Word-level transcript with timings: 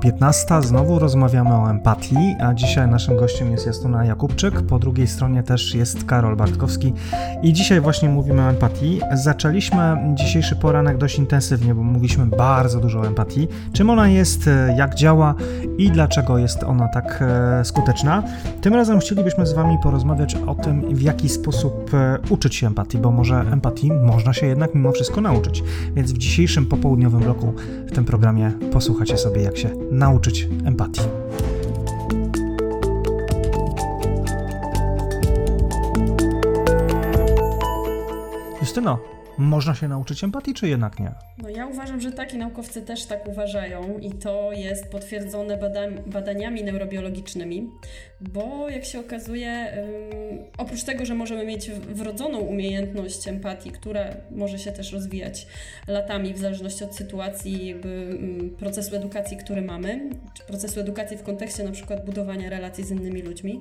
15. 0.00 0.62
Znowu 0.62 0.98
rozmawiamy 0.98 1.54
o 1.54 1.70
empatii, 1.70 2.36
a 2.40 2.54
dzisiaj 2.54 2.88
naszym 2.88 3.16
gościem 3.16 3.50
jest 3.50 3.66
Jastuna 3.66 4.04
Jakubczyk. 4.04 4.62
Po 4.62 4.78
drugiej 4.78 5.06
stronie 5.06 5.42
też 5.42 5.74
jest 5.74 6.04
Karol 6.04 6.36
Bartkowski. 6.36 6.92
I 7.42 7.52
dzisiaj 7.52 7.80
właśnie 7.80 8.08
mówimy 8.08 8.42
o 8.42 8.50
empatii. 8.50 9.00
Zaczęliśmy 9.12 10.14
dzisiejszy 10.14 10.56
poranek 10.56 10.98
dość 10.98 11.18
intensywnie, 11.18 11.74
bo 11.74 11.82
mówiliśmy 11.82 12.26
bardzo 12.26 12.80
dużo 12.80 13.00
o 13.00 13.06
empatii. 13.06 13.48
Czym 13.72 13.90
ona 13.90 14.08
jest, 14.08 14.50
jak 14.76 14.94
działa 14.94 15.34
i 15.78 15.90
dlaczego 15.90 16.38
jest 16.38 16.62
ona 16.62 16.88
tak 16.88 17.18
e, 17.22 17.64
skuteczna. 17.64 18.22
Tym 18.60 18.74
razem 18.74 18.98
chcielibyśmy 18.98 19.46
z 19.46 19.52
Wami 19.52 19.78
porozmawiać 19.82 20.34
o 20.34 20.54
tym, 20.54 20.94
w 20.94 21.02
jaki 21.02 21.28
sposób 21.28 21.94
e, 21.94 22.18
uczyć 22.30 22.54
się 22.54 22.66
empatii, 22.66 22.98
bo 22.98 23.10
może 23.10 23.40
empatii 23.40 23.92
można 23.92 24.32
się 24.32 24.46
jednak 24.46 24.74
mimo 24.74 24.92
wszystko 24.92 25.20
nauczyć. 25.20 25.62
Więc 25.94 26.12
w 26.12 26.18
dzisiejszym 26.18 26.66
popołudniowym 26.66 27.20
bloku 27.20 27.54
w 27.86 27.92
tym 27.92 28.04
programie 28.04 28.52
posłuchacie 28.72 29.18
sobie, 29.18 29.42
jak 29.42 29.56
się 29.56 29.87
nauczyć 29.90 30.48
empatii. 30.64 31.00
Justyno, 38.60 38.98
można 39.38 39.74
się 39.74 39.88
nauczyć 39.88 40.24
empatii, 40.24 40.54
czy 40.54 40.68
jednak 40.68 41.00
nie? 41.00 41.12
No 41.42 41.48
ja 41.48 41.66
uważam, 41.66 42.00
że 42.00 42.12
tak 42.12 42.34
i 42.34 42.38
naukowcy 42.38 42.82
też 42.82 43.04
tak 43.04 43.28
uważają 43.28 43.98
i 43.98 44.10
to 44.10 44.52
jest 44.52 44.90
potwierdzone 44.90 45.56
bada- 45.56 46.02
badaniami 46.06 46.64
neurobiologicznymi, 46.64 47.70
bo 48.20 48.68
jak 48.68 48.84
się 48.84 49.00
okazuje, 49.00 49.72
oprócz 50.58 50.82
tego, 50.82 51.04
że 51.04 51.14
możemy 51.14 51.46
mieć 51.46 51.70
wrodzoną 51.70 52.38
umiejętność 52.38 53.28
empatii, 53.28 53.70
która 53.70 54.04
może 54.30 54.58
się 54.58 54.72
też 54.72 54.92
rozwijać 54.92 55.46
latami 55.88 56.34
w 56.34 56.38
zależności 56.38 56.84
od 56.84 56.96
sytuacji, 56.96 57.66
jakby 57.66 58.18
procesu 58.58 58.96
edukacji, 58.96 59.36
który 59.36 59.62
mamy, 59.62 60.10
czy 60.34 60.44
procesu 60.44 60.80
edukacji 60.80 61.16
w 61.16 61.22
kontekście 61.22 61.64
na 61.64 61.72
przykład 61.72 62.04
budowania 62.04 62.50
relacji 62.50 62.84
z 62.84 62.90
innymi 62.90 63.22
ludźmi, 63.22 63.60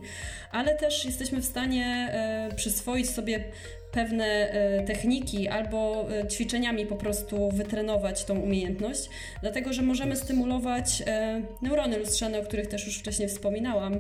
ale 0.52 0.76
też 0.76 1.06
jesteśmy 1.06 1.42
w 1.42 1.46
stanie 1.46 1.86
e, 2.12 2.56
przyswoić 2.56 3.10
sobie 3.10 3.44
pewne 3.92 4.26
e, 4.26 4.84
techniki 4.84 5.48
albo 5.48 6.08
e, 6.12 6.28
ćwiczeniami 6.28 6.86
po 6.86 6.96
prostu 6.96 7.50
wytrenować 7.50 8.26
tą 8.26 8.40
umiejętność, 8.40 9.10
dlatego 9.42 9.74
że 9.74 9.82
możemy 9.82 10.16
stymulować 10.16 11.04
e, 11.08 11.42
neurony 11.62 11.98
lustrzane, 11.98 12.40
o 12.40 12.44
których 12.44 12.68
też 12.68 12.86
już 12.86 13.00
wcześniej 13.00 13.30
wspominałam, 13.30 14.00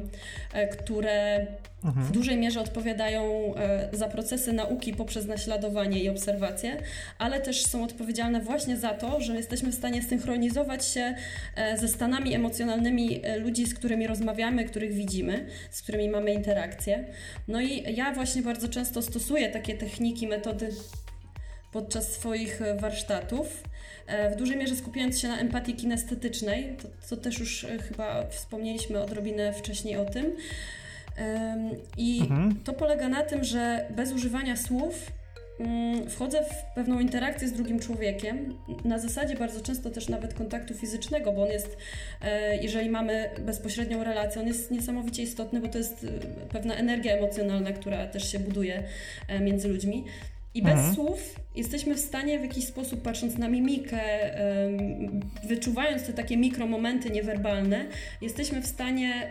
które. 0.71 1.47
W 1.83 2.11
dużej 2.11 2.37
mierze 2.37 2.61
odpowiadają 2.61 3.53
za 3.91 4.07
procesy 4.07 4.53
nauki 4.53 4.93
poprzez 4.93 5.25
naśladowanie 5.25 6.03
i 6.03 6.09
obserwację, 6.09 6.77
ale 7.17 7.41
też 7.41 7.65
są 7.65 7.83
odpowiedzialne 7.83 8.41
właśnie 8.41 8.77
za 8.77 8.89
to, 8.89 9.21
że 9.21 9.35
jesteśmy 9.35 9.71
w 9.71 9.75
stanie 9.75 10.03
synchronizować 10.03 10.85
się 10.87 11.15
ze 11.75 11.87
stanami 11.87 12.33
emocjonalnymi 12.33 13.21
ludzi, 13.39 13.65
z 13.65 13.73
którymi 13.73 14.07
rozmawiamy, 14.07 14.65
których 14.65 14.93
widzimy, 14.93 15.45
z 15.71 15.81
którymi 15.81 16.09
mamy 16.09 16.33
interakcje. 16.33 17.05
No 17.47 17.61
i 17.61 17.95
ja 17.95 18.13
właśnie 18.13 18.41
bardzo 18.41 18.67
często 18.67 19.01
stosuję 19.01 19.49
takie 19.49 19.77
techniki, 19.77 20.27
metody 20.27 20.69
podczas 21.71 22.13
swoich 22.13 22.61
e, 22.61 22.75
warsztatów. 22.75 23.63
E, 24.07 24.31
w 24.31 24.35
dużej 24.35 24.57
mierze 24.57 24.75
skupiając 24.75 25.19
się 25.19 25.27
na 25.27 25.39
empatii 25.39 25.73
kinestetycznej, 25.73 26.77
to, 26.81 26.87
to 27.09 27.21
też 27.21 27.39
już 27.39 27.63
e, 27.63 27.77
chyba 27.77 28.27
wspomnieliśmy 28.29 29.01
odrobinę 29.01 29.53
wcześniej 29.53 29.97
o 29.97 30.05
tym. 30.05 30.35
I 31.97 32.21
mhm. 32.21 32.55
to 32.63 32.73
polega 32.73 33.09
na 33.09 33.23
tym, 33.23 33.43
że 33.43 33.85
bez 33.95 34.13
używania 34.13 34.55
słów 34.55 35.11
mm, 35.59 36.09
wchodzę 36.09 36.43
w 36.43 36.75
pewną 36.75 36.99
interakcję 36.99 37.47
z 37.47 37.53
drugim 37.53 37.79
człowiekiem, 37.79 38.53
na 38.85 38.99
zasadzie 38.99 39.35
bardzo 39.35 39.61
często 39.61 39.89
też 39.89 40.09
nawet 40.09 40.33
kontaktu 40.33 40.73
fizycznego, 40.73 41.31
bo 41.31 41.43
on 41.43 41.49
jest, 41.49 41.77
jeżeli 42.61 42.89
mamy 42.89 43.29
bezpośrednią 43.45 44.03
relację, 44.03 44.41
on 44.41 44.47
jest 44.47 44.71
niesamowicie 44.71 45.23
istotny, 45.23 45.59
bo 45.61 45.67
to 45.67 45.77
jest 45.77 46.07
pewna 46.49 46.75
energia 46.75 47.13
emocjonalna, 47.17 47.71
która 47.71 48.07
też 48.07 48.31
się 48.31 48.39
buduje 48.39 48.83
między 49.41 49.67
ludźmi. 49.67 50.05
I 50.53 50.61
bez 50.61 50.73
mhm. 50.73 50.95
słów 50.95 51.35
jesteśmy 51.55 51.95
w 51.95 51.99
stanie 51.99 52.39
w 52.39 52.41
jakiś 52.41 52.65
sposób, 52.65 53.01
patrząc 53.01 53.37
na 53.37 53.47
mimikę, 53.47 53.99
wyczuwając 55.43 56.03
te 56.03 56.13
takie 56.13 56.37
mikromomenty 56.37 57.09
niewerbalne, 57.09 57.85
jesteśmy 58.21 58.61
w 58.61 58.67
stanie 58.67 59.29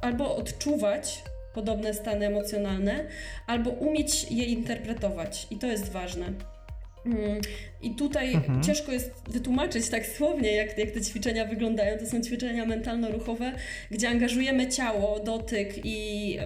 albo 0.00 0.36
odczuwać 0.36 1.22
podobne 1.54 1.94
stany 1.94 2.26
emocjonalne, 2.26 3.06
albo 3.46 3.70
umieć 3.70 4.30
je 4.30 4.44
interpretować. 4.44 5.46
I 5.50 5.58
to 5.58 5.66
jest 5.66 5.92
ważne. 5.92 6.32
Mm, 7.08 7.40
I 7.82 7.90
tutaj 7.90 8.34
mhm. 8.34 8.62
ciężko 8.62 8.92
jest 8.92 9.10
wytłumaczyć 9.28 9.88
tak 9.88 10.06
słownie, 10.06 10.52
jak, 10.52 10.78
jak 10.78 10.90
te 10.90 11.00
ćwiczenia 11.00 11.44
wyglądają. 11.44 11.98
To 11.98 12.06
są 12.06 12.22
ćwiczenia 12.22 12.66
mentalno-ruchowe, 12.66 13.52
gdzie 13.90 14.08
angażujemy 14.08 14.68
ciało, 14.68 15.20
dotyk 15.20 15.74
i 15.84 16.38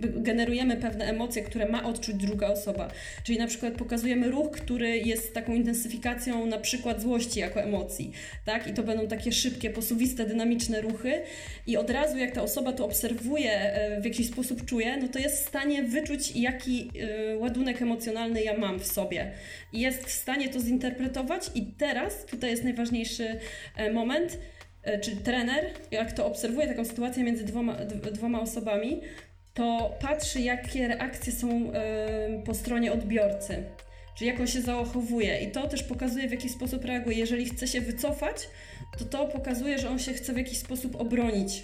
generujemy 0.00 0.76
pewne 0.76 1.04
emocje, 1.04 1.42
które 1.42 1.68
ma 1.68 1.84
odczuć 1.84 2.14
druga 2.14 2.48
osoba. 2.48 2.88
Czyli 3.24 3.38
na 3.38 3.46
przykład 3.46 3.74
pokazujemy 3.74 4.30
ruch, 4.30 4.50
który 4.50 4.98
jest 4.98 5.34
taką 5.34 5.54
intensyfikacją 5.54 6.46
na 6.46 6.58
przykład 6.58 7.02
złości 7.02 7.40
jako 7.40 7.62
emocji, 7.62 8.12
tak? 8.44 8.66
I 8.66 8.72
to 8.74 8.82
będą 8.82 9.08
takie 9.08 9.32
szybkie, 9.32 9.70
posuwiste, 9.70 10.24
dynamiczne 10.24 10.80
ruchy 10.80 11.12
i 11.66 11.76
od 11.76 11.90
razu 11.90 12.18
jak 12.18 12.32
ta 12.32 12.42
osoba 12.42 12.72
to 12.72 12.84
obserwuje, 12.84 13.52
e, 13.52 14.00
w 14.00 14.04
jakiś 14.04 14.26
sposób 14.26 14.64
czuje, 14.64 14.96
no 14.96 15.08
to 15.08 15.18
jest 15.18 15.44
w 15.44 15.48
stanie 15.48 15.82
wyczuć, 15.82 16.36
jaki 16.36 16.90
e, 17.32 17.36
ładunek 17.36 17.82
emocjonalny 17.82 18.42
ja 18.42 18.58
mam 18.58 18.80
w 18.80 18.86
sobie. 18.86 19.32
Jest 19.76 20.04
w 20.04 20.10
stanie 20.10 20.48
to 20.48 20.60
zinterpretować 20.60 21.50
i 21.54 21.66
teraz, 21.66 22.26
tutaj 22.26 22.50
jest 22.50 22.64
najważniejszy 22.64 23.40
e, 23.76 23.92
moment, 23.92 24.38
czy 25.02 25.16
trener, 25.16 25.64
jak 25.90 26.12
to 26.12 26.26
obserwuje 26.26 26.66
taką 26.66 26.84
sytuację 26.84 27.24
między 27.24 27.44
dwoma, 27.44 27.76
dwoma 28.12 28.40
osobami, 28.40 29.00
to 29.54 29.96
patrzy, 30.00 30.40
jakie 30.40 30.88
reakcje 30.88 31.32
są 31.32 31.72
po 32.44 32.54
stronie 32.54 32.92
odbiorcy, 32.92 33.62
czyli 34.16 34.28
jak 34.28 34.40
on 34.40 34.46
się 34.46 34.60
zachowuje. 34.60 35.40
I 35.40 35.50
to 35.50 35.68
też 35.68 35.82
pokazuje, 35.82 36.28
w 36.28 36.30
jaki 36.30 36.48
sposób 36.48 36.84
reaguje. 36.84 37.18
Jeżeli 37.18 37.44
chce 37.44 37.66
się 37.66 37.80
wycofać, 37.80 38.48
to 38.98 39.04
to 39.04 39.26
pokazuje, 39.26 39.78
że 39.78 39.90
on 39.90 39.98
się 39.98 40.12
chce 40.12 40.32
w 40.32 40.36
jakiś 40.36 40.58
sposób 40.58 41.00
obronić. 41.00 41.62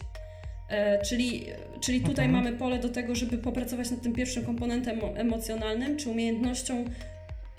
E, 0.68 1.02
czyli, 1.02 1.46
czyli 1.80 2.00
tutaj 2.00 2.26
mhm. 2.26 2.44
mamy 2.44 2.58
pole 2.58 2.78
do 2.78 2.88
tego, 2.88 3.14
żeby 3.14 3.38
popracować 3.38 3.90
nad 3.90 4.02
tym 4.02 4.12
pierwszym 4.12 4.44
komponentem 4.44 5.00
emocjonalnym, 5.14 5.96
czy 5.96 6.10
umiejętnością 6.10 6.84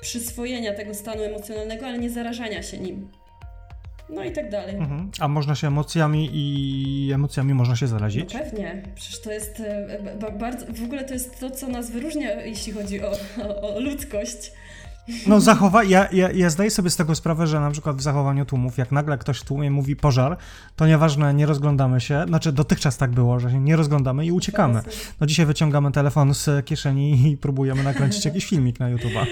przyswojenia 0.03 0.73
tego 0.73 0.93
stanu 0.93 1.23
emocjonalnego, 1.23 1.85
ale 1.85 1.99
nie 1.99 2.09
zarażania 2.09 2.63
się 2.63 2.77
nim. 2.77 3.07
No 4.09 4.23
i 4.23 4.31
tak 4.31 4.49
dalej. 4.49 4.75
Mhm. 4.75 5.11
A 5.19 5.27
można 5.27 5.55
się 5.55 5.67
emocjami 5.67 6.29
i 6.33 7.11
emocjami 7.13 7.53
można 7.53 7.75
się 7.75 7.87
zarazić? 7.87 8.33
No 8.33 8.39
pewnie. 8.39 8.83
Przecież 8.95 9.21
to 9.21 9.31
jest 9.31 9.59
e, 9.59 10.31
bardzo, 10.39 10.65
w 10.65 10.83
ogóle 10.83 11.03
to 11.03 11.13
jest 11.13 11.39
to, 11.39 11.51
co 11.51 11.67
nas 11.67 11.91
wyróżnia, 11.91 12.41
jeśli 12.41 12.73
chodzi 12.73 13.01
o, 13.01 13.11
o, 13.43 13.75
o 13.75 13.79
ludzkość. 13.79 14.51
No 15.27 15.41
zachowa 15.41 15.83
ja, 15.83 16.07
ja, 16.11 16.31
ja 16.31 16.49
zdaję 16.49 16.71
sobie 16.71 16.89
z 16.89 16.95
tego 16.95 17.15
sprawę, 17.15 17.47
że 17.47 17.59
na 17.59 17.71
przykład 17.71 17.95
w 17.95 18.01
zachowaniu 18.01 18.45
tłumów, 18.45 18.77
jak 18.77 18.91
nagle 18.91 19.17
ktoś 19.17 19.39
w 19.39 19.43
tłumie 19.43 19.71
mówi 19.71 19.95
pożar, 19.95 20.37
to 20.75 20.87
nieważne, 20.87 21.33
nie 21.33 21.45
rozglądamy 21.45 22.01
się, 22.01 22.25
znaczy 22.27 22.51
dotychczas 22.51 22.97
tak 22.97 23.11
było, 23.11 23.39
że 23.39 23.51
się 23.51 23.59
nie 23.59 23.75
rozglądamy 23.75 24.25
i 24.25 24.31
uciekamy. 24.31 24.81
No 25.21 25.27
dzisiaj 25.27 25.45
wyciągamy 25.45 25.91
telefon 25.91 26.33
z 26.33 26.65
kieszeni 26.65 27.31
i 27.31 27.37
próbujemy 27.37 27.83
nakręcić 27.83 28.25
jakiś 28.25 28.45
filmik 28.45 28.79
na 28.79 28.95
YouTube'a. 28.95 29.25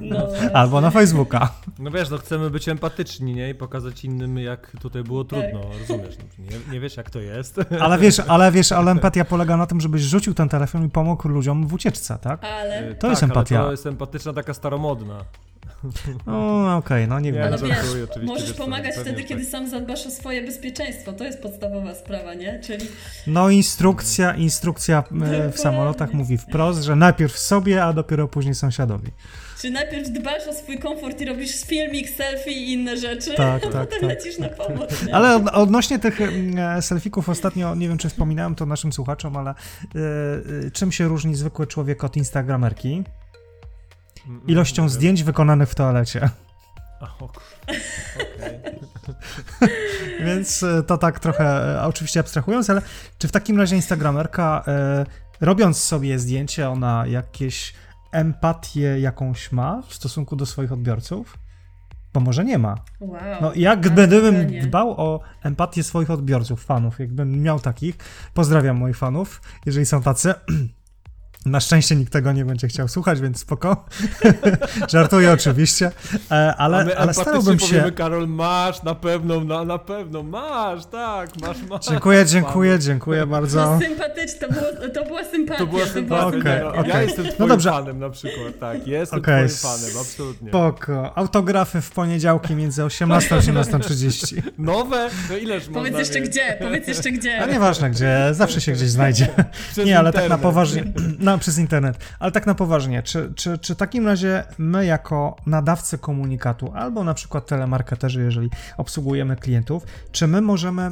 No, 0.00 0.26
Albo 0.52 0.80
na 0.80 0.90
Facebooka. 0.90 1.52
No 1.78 1.90
wiesz, 1.90 2.10
no 2.10 2.18
chcemy 2.18 2.50
być 2.50 2.68
empatyczni, 2.68 3.34
nie? 3.34 3.50
I 3.50 3.54
pokazać 3.54 4.04
innym, 4.04 4.38
jak 4.38 4.70
tutaj 4.80 5.02
było 5.02 5.24
trudno, 5.24 5.60
tak. 5.60 5.80
rozumiesz? 5.80 6.16
No, 6.18 6.44
nie, 6.44 6.72
nie, 6.72 6.80
wiesz, 6.80 6.96
jak 6.96 7.10
to 7.10 7.20
jest. 7.20 7.60
Ale 7.80 7.98
wiesz, 7.98 8.20
ale 8.20 8.52
wiesz, 8.52 8.72
ale 8.72 8.90
empatia 8.90 9.24
polega 9.24 9.56
na 9.56 9.66
tym, 9.66 9.80
żebyś 9.80 10.02
rzucił 10.02 10.34
ten 10.34 10.48
telefon 10.48 10.86
i 10.86 10.90
pomógł 10.90 11.28
ludziom 11.28 11.66
w 11.66 11.74
ucieczce, 11.74 12.18
tak? 12.18 12.44
Ale... 12.44 12.94
To 12.94 13.00
tak, 13.00 13.10
jest 13.10 13.22
empatia. 13.22 13.64
to 13.64 13.70
jest 13.70 13.86
empatyczna 13.86 14.32
taka 14.32 14.54
staromodna. 14.54 15.13
No 16.26 16.76
okej, 16.76 17.04
okay, 17.04 17.06
no 17.06 17.20
nie 17.20 17.32
wiem. 17.32 17.42
Ale 17.42 17.58
wiesz, 17.58 17.78
możesz 18.22 18.52
pomagać 18.52 18.94
wtedy, 18.94 19.16
tak. 19.16 19.26
kiedy 19.26 19.44
sam 19.44 19.68
zadbasz 19.68 20.06
o 20.06 20.10
swoje 20.10 20.42
bezpieczeństwo. 20.42 21.12
To 21.12 21.24
jest 21.24 21.42
podstawowa 21.42 21.94
sprawa, 21.94 22.34
nie? 22.34 22.60
Czyli... 22.60 22.86
No 23.26 23.50
instrukcja, 23.50 24.34
instrukcja 24.34 25.04
e, 25.22 25.52
w 25.52 25.58
samolotach 25.58 26.12
mówi 26.12 26.38
wprost, 26.38 26.82
że 26.82 26.96
najpierw 26.96 27.38
sobie, 27.38 27.84
a 27.84 27.92
dopiero 27.92 28.28
później 28.28 28.54
sąsiadowi. 28.54 29.10
Czy 29.60 29.70
najpierw 29.70 30.10
dbasz 30.10 30.48
o 30.50 30.52
swój 30.52 30.78
komfort 30.78 31.20
i 31.20 31.24
robisz 31.24 31.64
filmik, 31.64 32.10
selfie 32.10 32.50
i 32.50 32.72
inne 32.72 32.96
rzeczy, 32.96 33.34
tak, 33.34 33.64
a 33.64 33.70
tak, 33.70 33.80
potem 33.86 34.00
tak. 34.00 34.02
lecisz 34.02 34.38
na 34.38 34.48
pomoc. 34.48 35.06
Nie? 35.06 35.14
Ale 35.14 35.44
odnośnie 35.52 35.98
tych 35.98 36.18
e, 36.20 36.82
selfików 36.82 37.28
ostatnio, 37.28 37.74
nie 37.74 37.88
wiem 37.88 37.98
czy 37.98 38.08
wspominałem 38.08 38.54
to 38.54 38.66
naszym 38.66 38.92
słuchaczom, 38.92 39.36
ale 39.36 39.54
y, 40.66 40.70
czym 40.70 40.92
się 40.92 41.08
różni 41.08 41.34
zwykły 41.34 41.66
człowiek 41.66 42.04
od 42.04 42.16
instagramerki? 42.16 43.04
Ilością 44.46 44.88
zdjęć 44.88 45.22
wykonanych 45.22 45.68
w 45.68 45.74
toalecie. 45.74 46.30
Okay. 49.04 49.68
Więc 50.24 50.62
e, 50.62 50.82
to 50.82 50.98
tak 50.98 51.20
trochę, 51.20 51.44
e, 51.76 51.82
oczywiście 51.82 52.20
abstrahując, 52.20 52.70
ale 52.70 52.82
czy 53.18 53.28
w 53.28 53.32
takim 53.32 53.58
razie 53.58 53.76
Instagramerka, 53.76 54.64
e, 54.66 55.06
robiąc 55.40 55.78
sobie 55.78 56.18
zdjęcie, 56.18 56.70
ona 56.70 57.06
jakieś 57.06 57.74
empatię 58.12 59.00
jakąś 59.00 59.52
ma 59.52 59.82
w 59.88 59.94
stosunku 59.94 60.36
do 60.36 60.46
swoich 60.46 60.72
odbiorców? 60.72 61.38
bo 62.14 62.20
może 62.20 62.44
nie 62.44 62.58
ma. 62.58 62.74
Wow. 63.00 63.20
No 63.40 63.52
jak 63.54 63.80
gdybym 63.80 64.60
dbał 64.60 64.90
o 64.90 65.20
empatię 65.42 65.82
swoich 65.82 66.10
odbiorców, 66.10 66.64
fanów, 66.64 66.98
jakbym 66.98 67.42
miał 67.42 67.60
takich, 67.60 67.96
pozdrawiam 68.34 68.76
moich 68.76 68.96
fanów, 68.96 69.42
jeżeli 69.66 69.86
są 69.86 70.02
tacy. 70.02 70.34
Na 71.44 71.60
szczęście 71.60 71.96
nikt 71.96 72.12
tego 72.12 72.32
nie 72.32 72.44
będzie 72.44 72.68
chciał 72.68 72.88
słuchać, 72.88 73.20
więc 73.20 73.40
spoko. 73.40 73.84
Żartuję 74.92 75.32
oczywiście, 75.32 75.90
e, 76.30 76.54
A 76.58 76.64
ale, 76.64 76.84
my 76.84 76.98
ale 76.98 77.14
starałbym 77.14 77.58
się... 77.58 77.66
powiemy, 77.66 77.92
Karol, 77.92 78.28
masz, 78.28 78.82
na 78.82 78.94
pewno, 78.94 79.40
na, 79.44 79.64
na 79.64 79.78
pewno, 79.78 80.22
masz, 80.22 80.86
tak, 80.86 81.30
masz, 81.40 81.56
masz. 81.70 81.86
Dziękuję, 81.86 82.26
dziękuję, 82.26 82.78
dziękuję 82.78 83.26
bardzo. 83.26 83.64
No 83.64 83.80
sympatyczne, 83.80 84.48
to, 84.48 84.54
było, 84.54 84.88
to 84.94 85.04
była 85.04 85.24
sympatia. 85.24 85.58
To 85.58 85.66
była 85.66 85.86
sympatia. 85.86 86.26
Okej, 86.26 86.40
Okay, 86.40 86.66
okej. 86.66 86.88
Ja 86.88 87.02
jestem 87.02 87.26
twoim 87.26 87.48
dobrze. 87.48 87.70
fanem 87.70 87.98
na 87.98 88.10
przykład, 88.10 88.58
tak, 88.60 88.86
jestem 88.86 89.18
Okej, 89.18 89.48
twoim 89.48 89.72
fanem, 89.72 89.96
absolutnie. 90.00 90.48
Spoko. 90.48 91.12
Autografy 91.18 91.80
w 91.80 91.90
poniedziałki 91.90 92.54
między 92.54 92.84
18 92.84 93.34
a 93.34 93.38
18.30. 93.38 94.42
Nowe? 94.58 95.10
No 95.30 95.36
ileż 95.36 95.68
można 95.68 95.80
Powiedz 95.80 95.98
jeszcze 95.98 96.20
mieć? 96.20 96.30
gdzie, 96.30 96.56
powiedz 96.60 96.88
jeszcze 96.88 97.10
gdzie. 97.10 97.42
A 97.42 97.46
nieważne 97.46 97.90
gdzie, 97.90 98.28
zawsze 98.32 98.60
się 98.60 98.72
gdzieś 98.72 98.88
znajdzie. 98.90 99.28
Przez 99.72 99.86
Nie, 99.86 99.98
ale 99.98 100.12
tak 100.12 100.20
na 100.20 100.24
internet. 100.24 100.42
poważnie, 100.42 100.84
no 101.18 101.33
przez 101.38 101.58
internet, 101.58 101.98
ale 102.18 102.32
tak 102.32 102.46
na 102.46 102.54
poważnie, 102.54 103.02
czy, 103.02 103.32
czy, 103.36 103.58
czy 103.58 103.74
w 103.74 103.78
takim 103.78 104.06
razie 104.06 104.44
my 104.58 104.86
jako 104.86 105.36
nadawcy 105.46 105.98
komunikatu, 105.98 106.72
albo 106.74 107.04
na 107.04 107.14
przykład 107.14 107.46
telemarketerzy, 107.46 108.22
jeżeli 108.22 108.50
obsługujemy 108.76 109.36
klientów, 109.36 109.82
czy 110.12 110.26
my 110.26 110.40
możemy 110.40 110.90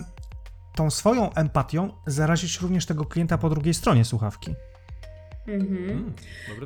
tą 0.75 0.91
swoją 0.91 1.35
empatią 1.35 1.91
zarazić 2.07 2.61
również 2.61 2.87
tego 2.87 3.05
klienta 3.05 3.39
po 3.39 3.51
drugiej 3.51 3.75
stronie 3.75 4.05
słuchawki? 4.05 4.55
Mhm. 5.49 5.91
Mm, 5.91 6.13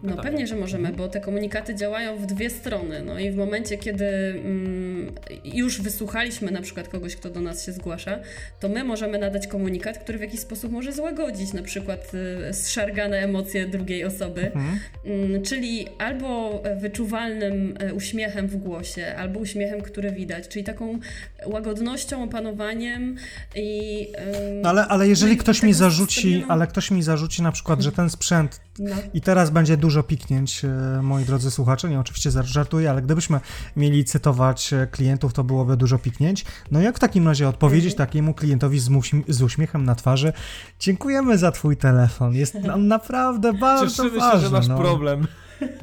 No 0.02 0.16
pewnie, 0.22 0.46
że 0.46 0.56
możemy, 0.56 0.92
bo 0.92 1.08
te 1.08 1.20
komunikaty 1.20 1.74
działają 1.74 2.16
w 2.16 2.26
dwie 2.26 2.50
strony. 2.50 3.02
No 3.02 3.18
i 3.18 3.30
w 3.30 3.36
momencie, 3.36 3.78
kiedy 3.78 4.06
mm, 4.06 5.12
już 5.44 5.80
wysłuchaliśmy 5.82 6.50
na 6.50 6.62
przykład 6.62 6.88
kogoś, 6.88 7.16
kto 7.16 7.30
do 7.30 7.40
nas 7.40 7.66
się 7.66 7.72
zgłasza, 7.72 8.18
to 8.60 8.68
my 8.68 8.84
możemy 8.84 9.18
nadać 9.18 9.46
komunikat, 9.46 9.98
który 9.98 10.18
w 10.18 10.20
jakiś 10.20 10.40
sposób 10.40 10.72
może 10.72 10.92
złagodzić 10.92 11.52
na 11.52 11.62
przykład 11.62 12.12
y, 12.50 12.54
zszargane 12.54 13.18
emocje 13.18 13.66
drugiej 13.66 14.04
osoby. 14.04 14.46
Mhm. 14.54 14.78
Mm, 15.04 15.42
Czyli 15.42 15.86
albo 15.98 16.62
wyczuwalnym 16.80 17.74
e, 17.80 17.94
uśmiechem 17.94 18.48
w 18.48 18.56
głosie, 18.56 19.14
albo 19.18 19.40
uśmiechem, 19.40 19.82
który 19.82 20.10
widać, 20.12 20.48
czyli 20.48 20.64
taką 20.64 20.98
łagodnością, 21.46 22.22
opanowaniem 22.24 23.16
i. 23.54 24.08
em, 24.16 24.60
No 24.62 24.68
ale, 24.68 24.86
ale 24.86 25.08
jeżeli 25.08 25.36
no 25.36 25.42
ktoś 25.42 25.62
mi 25.62 25.72
zarzuci, 25.74 26.44
ale 26.48 26.66
ktoś 26.66 26.90
mi 26.90 27.02
zarzuci 27.02 27.42
na 27.42 27.52
przykład, 27.52 27.80
że 27.80 27.92
ten 27.92 28.10
sprzęt 28.10 28.65
No. 28.78 28.96
I 29.14 29.20
teraz 29.20 29.50
będzie 29.50 29.76
dużo 29.76 30.02
piknięć, 30.02 30.64
e, 30.64 31.02
moi 31.02 31.24
drodzy 31.24 31.50
słuchacze. 31.50 31.88
Nie, 31.90 32.00
oczywiście 32.00 32.30
żar- 32.30 32.44
żartuję, 32.44 32.90
ale 32.90 33.02
gdybyśmy 33.02 33.40
mieli 33.76 34.04
cytować 34.04 34.72
e, 34.72 34.86
klientów, 34.86 35.32
to 35.32 35.44
byłoby 35.44 35.76
dużo 35.76 35.98
piknięć. 35.98 36.44
No 36.70 36.80
jak 36.80 36.96
w 36.96 36.98
takim 37.00 37.28
razie 37.28 37.48
odpowiedzieć 37.48 37.92
Mhm. 37.92 38.08
takiemu 38.08 38.34
klientowi 38.34 38.78
z, 38.78 38.90
uśm- 38.90 39.22
z 39.28 39.42
uśmiechem 39.42 39.84
na 39.84 39.94
twarzy? 39.94 40.32
Dziękujemy 40.80 41.38
za 41.38 41.52
twój 41.52 41.76
telefon. 41.76 42.34
Jest 42.34 42.54
nam 42.54 42.86
naprawdę 42.96 43.52
bardzo 43.52 43.86
Cieszymy 43.86 44.10
ważny. 44.20 44.40
się, 44.40 44.46
że 44.46 44.52
masz 44.52 44.68
no. 44.68 44.78
problem. 44.78 45.26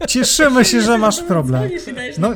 Cieszymy 0.07 0.65
się, 0.65 0.81
że 0.81 0.97
masz 0.97 1.17
nas 1.17 1.25
problem. 1.27 1.69
No. 2.17 2.29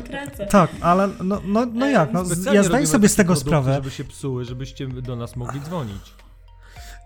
Tak, 0.50 0.70
ale 0.80 1.08
no, 1.24 1.40
no, 1.46 1.66
no 1.74 1.86
E, 1.86 1.90
jak? 1.92 2.12
No, 2.12 2.24
ja 2.52 2.62
zdaję 2.62 2.86
sobie 2.86 3.08
z 3.08 3.14
tego 3.14 3.36
sprawę. 3.36 3.74
żeby 3.74 3.90
się 3.90 4.04
psuły, 4.04 4.44
żebyście 4.44 4.86
do 4.88 5.16
nas 5.16 5.36
mogli 5.36 5.60
dzwonić. 5.60 6.02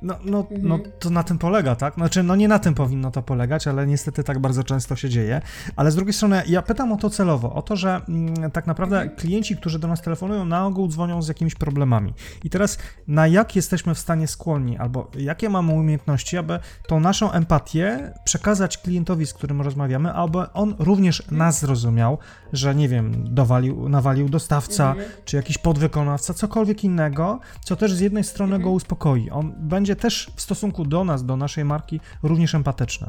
No, 0.02 0.14
no, 0.24 0.38
Mhm. 0.38 0.68
no 0.68 0.78
to 0.98 1.10
na 1.10 1.22
tym 1.22 1.38
polega, 1.38 1.76
tak? 1.76 1.94
Znaczy, 1.94 2.22
no 2.22 2.36
nie 2.36 2.48
na 2.48 2.58
tym 2.58 2.74
powinno 2.74 3.10
to 3.10 3.22
polegać, 3.22 3.66
ale 3.66 3.86
niestety 3.86 4.24
tak 4.24 4.38
bardzo 4.38 4.64
często 4.64 4.96
się 4.96 5.08
dzieje. 5.08 5.40
Ale 5.76 5.90
z 5.90 5.94
drugiej 5.96 6.12
strony, 6.12 6.42
ja 6.46 6.62
pytam 6.62 6.92
o 6.92 6.96
to 6.96 7.10
celowo, 7.10 7.52
o 7.52 7.62
to, 7.62 7.76
że 7.76 8.00
mm, 8.08 8.50
tak 8.50 8.66
naprawdę 8.66 8.96
Mhm. 9.00 9.16
klienci, 9.16 9.56
którzy 9.56 9.78
do 9.78 9.88
nas 9.88 10.02
telefonują, 10.02 10.44
na 10.44 10.66
ogół 10.66 10.88
dzwonią 10.88 11.22
z 11.22 11.28
jakimiś 11.28 11.54
problemami. 11.54 12.14
I 12.44 12.50
teraz, 12.50 12.78
na 13.08 13.26
jak 13.26 13.56
jesteśmy 13.56 13.94
w 13.94 13.98
stanie 13.98 14.26
skłonni, 14.26 14.78
albo 14.78 15.10
jakie 15.18 15.48
mamy 15.48 15.72
umiejętności, 15.72 16.36
aby 16.38 16.58
tą 16.88 17.00
naszą 17.00 17.32
empatię 17.32 18.12
przekazać 18.24 18.78
klientowi, 18.78 19.26
z 19.26 19.34
którym 19.34 19.60
rozmawiamy, 19.60 20.12
aby 20.12 20.38
on 20.52 20.74
również 20.78 21.20
Mhm. 21.20 21.38
nas 21.38 21.60
zrozumiał, 21.60 22.18
że 22.52 22.74
nie 22.74 22.88
wiem, 22.88 23.34
dowalił, 23.34 23.88
nawalił 23.88 24.28
dostawca, 24.28 24.90
Mhm. 24.90 25.08
czy 25.24 25.36
jakiś 25.36 25.58
podwykonawca, 25.58 26.34
cokolwiek 26.34 26.84
innego, 26.84 27.40
co 27.64 27.76
też 27.76 27.92
z 27.94 28.00
jednej 28.00 28.24
strony 28.24 28.54
Mhm. 28.54 28.62
go 28.62 28.70
uspokoi. 28.70 29.30
On 29.30 29.52
będzie 29.58 29.91
też 29.96 30.30
w 30.36 30.42
stosunku 30.42 30.84
do 30.84 31.04
nas, 31.04 31.24
do 31.24 31.36
naszej 31.36 31.64
marki, 31.64 32.00
również 32.22 32.54
empatyczny. 32.54 33.06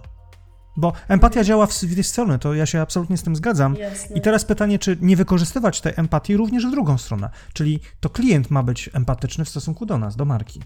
Bo 0.78 0.94
empatia 1.08 1.44
działa 1.44 1.66
w 1.66 1.86
dwie 1.86 2.04
strony, 2.04 2.40
to 2.40 2.54
ja 2.54 2.66
się 2.66 2.82
absolutnie 2.82 3.18
z 3.18 3.24
tym 3.24 3.36
zgadzam. 3.36 3.76
Jasne. 3.76 4.16
I 4.16 4.22
teraz 4.22 4.46
pytanie, 4.46 4.80
czy 4.80 4.98
nie 5.02 5.16
wykorzystywać 5.16 5.82
tej 5.82 5.94
empatii 5.96 6.38
również 6.38 6.68
w 6.68 6.72
drugą 6.72 6.98
stronę? 6.98 7.30
Czyli 7.54 7.80
to 8.00 8.10
klient 8.10 8.52
ma 8.52 8.64
być 8.64 8.90
empatyczny 8.94 9.46
w 9.46 9.50
stosunku 9.50 9.86
do 9.86 9.98
nas, 9.98 10.16
do 10.16 10.26
marki. 10.26 10.62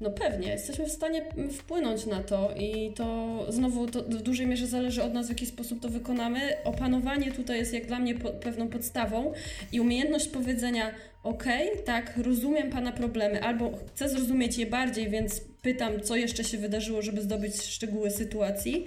No 0.00 0.10
pewnie, 0.10 0.48
jesteśmy 0.48 0.84
w 0.86 0.92
stanie 0.92 1.22
wpłynąć 1.52 2.06
na 2.06 2.22
to 2.22 2.54
i 2.56 2.92
to 2.96 3.46
znowu 3.48 3.86
to 3.86 4.02
w 4.02 4.22
dużej 4.22 4.46
mierze 4.46 4.66
zależy 4.66 5.02
od 5.02 5.14
nas, 5.14 5.26
w 5.26 5.30
jaki 5.30 5.46
sposób 5.46 5.80
to 5.80 5.88
wykonamy. 5.88 6.40
Opanowanie 6.64 7.32
tutaj 7.32 7.58
jest 7.58 7.74
jak 7.74 7.86
dla 7.86 7.98
mnie 7.98 8.14
po, 8.14 8.30
pewną 8.30 8.68
podstawą 8.68 9.32
i 9.72 9.80
umiejętność 9.80 10.28
powiedzenia 10.28 10.90
okej, 11.22 11.70
tak, 11.84 12.16
rozumiem 12.16 12.70
Pana 12.70 12.92
problemy, 12.92 13.42
albo 13.42 13.72
chcę 13.94 14.08
zrozumieć 14.08 14.58
je 14.58 14.66
bardziej, 14.66 15.10
więc 15.10 15.40
pytam, 15.62 16.00
co 16.00 16.16
jeszcze 16.16 16.44
się 16.44 16.58
wydarzyło, 16.58 17.02
żeby 17.02 17.22
zdobyć 17.22 17.62
szczegóły 17.62 18.10
sytuacji. 18.10 18.86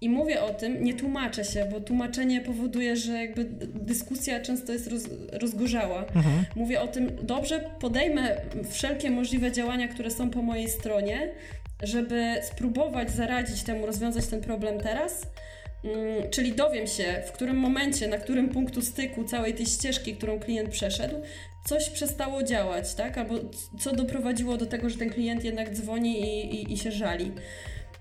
I 0.00 0.08
mówię 0.08 0.42
o 0.42 0.54
tym, 0.54 0.84
nie 0.84 0.94
tłumaczę 0.94 1.44
się, 1.44 1.66
bo 1.72 1.80
tłumaczenie 1.80 2.40
powoduje, 2.40 2.96
że 2.96 3.12
jakby 3.12 3.44
dyskusja 3.74 4.40
często 4.40 4.72
jest 4.72 4.86
roz, 4.86 5.02
rozgorzała. 5.32 6.00
Mhm. 6.00 6.44
Mówię 6.56 6.80
o 6.80 6.88
tym, 6.88 7.10
dobrze, 7.22 7.70
podejmę 7.80 8.36
wszelkie 8.70 9.10
możliwe 9.10 9.52
działania, 9.52 9.88
które 9.88 10.10
są 10.10 10.30
po 10.30 10.42
mojej 10.42 10.68
stronie, 10.68 11.28
żeby 11.82 12.34
spróbować 12.42 13.10
zaradzić 13.10 13.62
temu, 13.62 13.86
rozwiązać 13.86 14.26
ten 14.26 14.40
problem 14.40 14.80
teraz. 14.80 15.22
Mm, 15.84 16.30
Czyli 16.30 16.52
dowiem 16.52 16.86
się, 16.86 17.22
w 17.26 17.32
którym 17.32 17.56
momencie, 17.56 18.08
na 18.08 18.18
którym 18.18 18.48
punktu 18.48 18.82
styku 18.82 19.24
całej 19.24 19.54
tej 19.54 19.66
ścieżki, 19.66 20.16
którą 20.16 20.40
klient 20.40 20.70
przeszedł, 20.70 21.14
coś 21.66 21.90
przestało 21.90 22.42
działać, 22.42 22.94
tak? 22.94 23.18
Albo 23.18 23.34
co 23.78 23.92
doprowadziło 23.92 24.56
do 24.56 24.66
tego, 24.66 24.90
że 24.90 24.98
ten 24.98 25.10
klient 25.10 25.44
jednak 25.44 25.74
dzwoni 25.74 26.20
i, 26.20 26.54
i, 26.54 26.72
i 26.72 26.78
się 26.78 26.92
żali. 26.92 27.32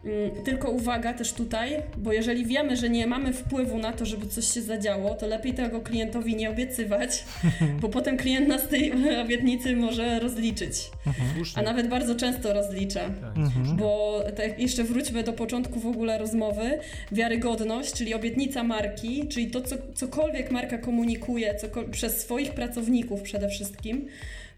Mm, 0.07 0.43
Tylko 0.43 0.69
uwaga 0.71 1.13
też 1.13 1.33
tutaj, 1.33 1.71
bo 1.97 2.13
jeżeli 2.13 2.45
wiemy, 2.45 2.77
że 2.77 2.89
nie 2.89 3.07
mamy 3.07 3.33
wpływu 3.33 3.77
na 3.77 3.93
to, 3.93 4.05
żeby 4.05 4.27
coś 4.27 4.53
się 4.53 4.61
zadziało, 4.61 5.15
to 5.15 5.27
lepiej 5.27 5.53
tego 5.53 5.81
klientowi 5.81 6.35
nie 6.35 6.49
obiecywać, 6.49 7.23
bo 7.81 7.89
potem 7.89 8.17
klient 8.17 8.47
nas 8.47 8.67
tej 8.67 8.91
obietnicy 9.25 9.75
może 9.75 10.19
rozliczyć. 10.19 10.91
Słusznie. 11.35 11.59
A 11.61 11.65
nawet 11.65 11.87
bardzo 11.87 12.15
często 12.15 12.53
rozlicza. 12.53 12.99
Tak, 12.99 13.13
Mhm. 13.37 13.51
słusznie. 13.53 13.75
Bo 13.75 14.23
tak 14.37 14.59
jeszcze 14.59 14.83
wróćmy 14.83 15.23
do 15.23 15.33
początku 15.33 15.79
w 15.79 15.85
ogóle 15.87 16.17
rozmowy. 16.17 16.79
Wiarygodność, 17.11 17.93
czyli 17.93 18.13
obietnica 18.13 18.63
marki, 18.63 19.27
czyli 19.27 19.47
to, 19.51 19.61
co, 19.61 19.75
cokolwiek 19.95 20.51
marka 20.51 20.77
komunikuje 20.77 21.55
cokol- 21.63 21.89
przez 21.89 22.17
swoich 22.17 22.51
pracowników 22.51 23.21
przede 23.21 23.49
wszystkim, 23.49 24.07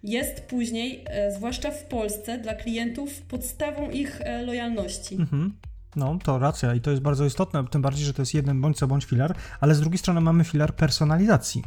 jest 0.03 0.41
później, 0.41 1.05
e, 1.07 1.31
zwłaszcza 1.31 1.71
w 1.71 1.83
Polsce, 1.83 2.37
dla 2.37 2.53
klientów 2.53 3.21
podstawą 3.21 3.89
ich 3.89 4.21
e, 4.21 4.43
lojalności. 4.43 5.15
Mhm. 5.15 5.53
No, 5.95 6.19
to 6.23 6.39
racja 6.39 6.75
i 6.75 6.81
to 6.81 6.91
jest 6.91 7.03
bardzo 7.03 7.25
istotne, 7.25 7.67
tym 7.67 7.81
bardziej, 7.81 8.05
że 8.05 8.13
to 8.13 8.21
jest 8.21 8.33
jeden 8.33 8.61
bądź 8.61 8.77
co 8.77 8.87
bądź 8.87 9.05
filar, 9.05 9.35
ale 9.59 9.75
z 9.75 9.79
drugiej 9.79 9.97
strony 9.97 10.21
mamy 10.21 10.43
filar 10.43 10.75
personalizacji, 10.75 11.63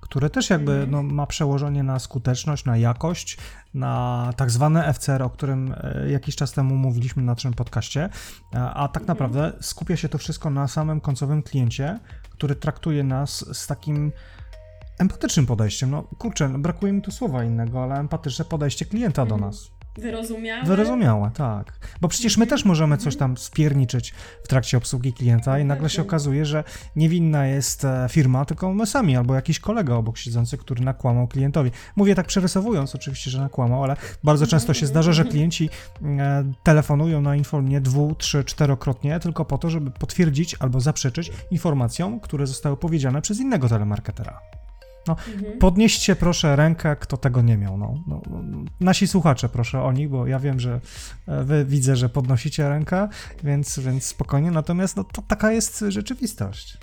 który 0.00 0.30
też 0.30 0.50
jakby 0.50 0.72
Mhm. 0.72 0.90
no, 0.90 1.02
ma 1.02 1.26
przełożenie 1.26 1.82
na 1.82 1.98
skuteczność, 1.98 2.64
na 2.64 2.76
jakość, 2.76 3.38
na 3.74 4.30
tak 4.36 4.50
zwane 4.50 4.94
FCR, 4.94 5.22
o 5.22 5.30
którym 5.30 5.74
e, 5.76 6.10
jakiś 6.10 6.36
czas 6.36 6.52
temu 6.52 6.74
mówiliśmy 6.74 7.22
na 7.22 7.32
naszym 7.32 7.54
podcaście, 7.54 8.08
a 8.74 8.88
tak 8.88 9.06
naprawdę 9.06 9.52
skupia 9.60 9.96
się 9.96 10.08
to 10.08 10.18
wszystko 10.18 10.50
na 10.50 10.68
samym 10.68 11.00
końcowym 11.00 11.42
kliencie, 11.42 11.98
który 12.30 12.54
traktuje 12.54 13.04
nas 13.04 13.56
z 13.58 13.66
takim 13.66 14.12
empatycznym 14.98 15.46
podejściem. 15.46 15.90
No 15.90 16.02
kurczę, 16.18 16.48
no, 16.48 16.58
brakuje 16.58 16.92
mi 16.92 17.02
tu 17.02 17.10
słowa 17.10 17.44
innego, 17.44 17.82
ale 17.82 17.94
empatyczne 17.94 18.44
podejście 18.44 18.84
klienta 18.84 19.26
do 19.26 19.34
Mhm. 19.34 19.50
nas. 19.50 19.70
Wyrozumiałe. 19.98 20.64
Wyrozumiałe, 20.64 21.30
tak. 21.34 21.78
Bo 22.00 22.08
przecież 22.08 22.36
my 22.36 22.46
też 22.46 22.64
możemy 22.64 22.98
coś 22.98 23.16
tam 23.16 23.36
spierniczyć 23.36 24.14
w 24.44 24.48
trakcie 24.48 24.76
obsługi 24.76 25.12
klienta 25.12 25.58
i 25.58 25.64
nagle 25.64 25.90
się 25.90 26.02
okazuje, 26.02 26.44
że 26.46 26.64
niewinna 26.96 27.46
jest 27.46 27.84
e, 27.84 28.06
firma, 28.10 28.44
tylko 28.44 28.74
my 28.74 28.86
sami 28.86 29.16
albo 29.16 29.34
jakiś 29.34 29.60
kolega 29.60 29.94
obok 29.94 30.18
siedzący, 30.18 30.58
który 30.58 30.84
nakłamał 30.84 31.28
klientowi. 31.28 31.70
Mówię 31.96 32.14
tak 32.14 32.26
przerysowując 32.26 32.94
oczywiście, 32.94 33.30
że 33.30 33.40
nakłamał, 33.40 33.84
ale 33.84 33.96
bardzo 34.24 34.46
często 34.46 34.74
się 34.74 34.86
zdarza, 34.86 35.12
że 35.12 35.24
klienci 35.24 35.70
e, 36.02 36.44
telefonują 36.62 37.20
na 37.20 37.36
infolinię 37.36 37.80
dwu, 37.80 38.14
trzy, 38.14 38.44
czterokrotnie 38.44 39.20
tylko 39.20 39.44
po 39.44 39.58
to, 39.58 39.70
żeby 39.70 39.90
potwierdzić 39.90 40.56
albo 40.58 40.80
zaprzeczyć 40.80 41.32
informacjom, 41.50 42.20
które 42.20 42.46
zostały 42.46 42.76
powiedziane 42.76 43.22
przez 43.22 43.40
innego 43.40 43.68
telemarketera. 43.68 44.40
Mhm. 45.12 45.58
Podnieście 45.58 46.16
proszę 46.16 46.56
rękę, 46.56 46.96
kto 46.96 47.16
tego 47.16 47.42
nie 47.42 47.56
miał. 47.56 47.78
No, 47.78 48.04
no, 48.06 48.22
no, 48.26 48.64
nasi 48.80 49.08
słuchacze, 49.08 49.48
proszę 49.48 49.82
o 49.82 49.92
nich, 49.92 50.08
bo 50.08 50.26
ja 50.26 50.38
wiem, 50.38 50.60
że 50.60 50.80
e, 51.28 51.44
wy 51.44 51.64
widzę, 51.64 51.96
że 51.96 52.08
podnosicie 52.08 52.68
rękę, 52.68 53.08
więc, 53.44 53.78
więc 53.78 54.04
spokojnie. 54.04 54.50
Natomiast 54.50 54.96
no, 54.96 55.04
to 55.04 55.22
taka 55.22 55.52
jest 55.52 55.84
rzeczywistość. 55.88 56.78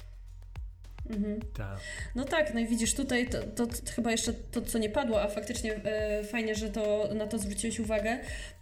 Mhm. 1.09 1.39
Tak. 1.57 1.79
No 2.15 2.25
tak, 2.25 2.53
no 2.53 2.59
i 2.59 2.67
widzisz 2.67 2.95
tutaj 2.95 3.29
to, 3.29 3.37
to, 3.43 3.67
to 3.67 3.91
chyba 3.95 4.11
jeszcze 4.11 4.33
to, 4.33 4.61
co 4.61 4.77
nie 4.77 4.89
padło, 4.89 5.21
a 5.21 5.27
faktycznie 5.27 5.75
e, 5.75 6.23
fajnie, 6.23 6.55
że 6.55 6.69
to, 6.69 7.09
na 7.15 7.27
to 7.27 7.39
zwróciłeś 7.39 7.79
uwagę, 7.79 8.19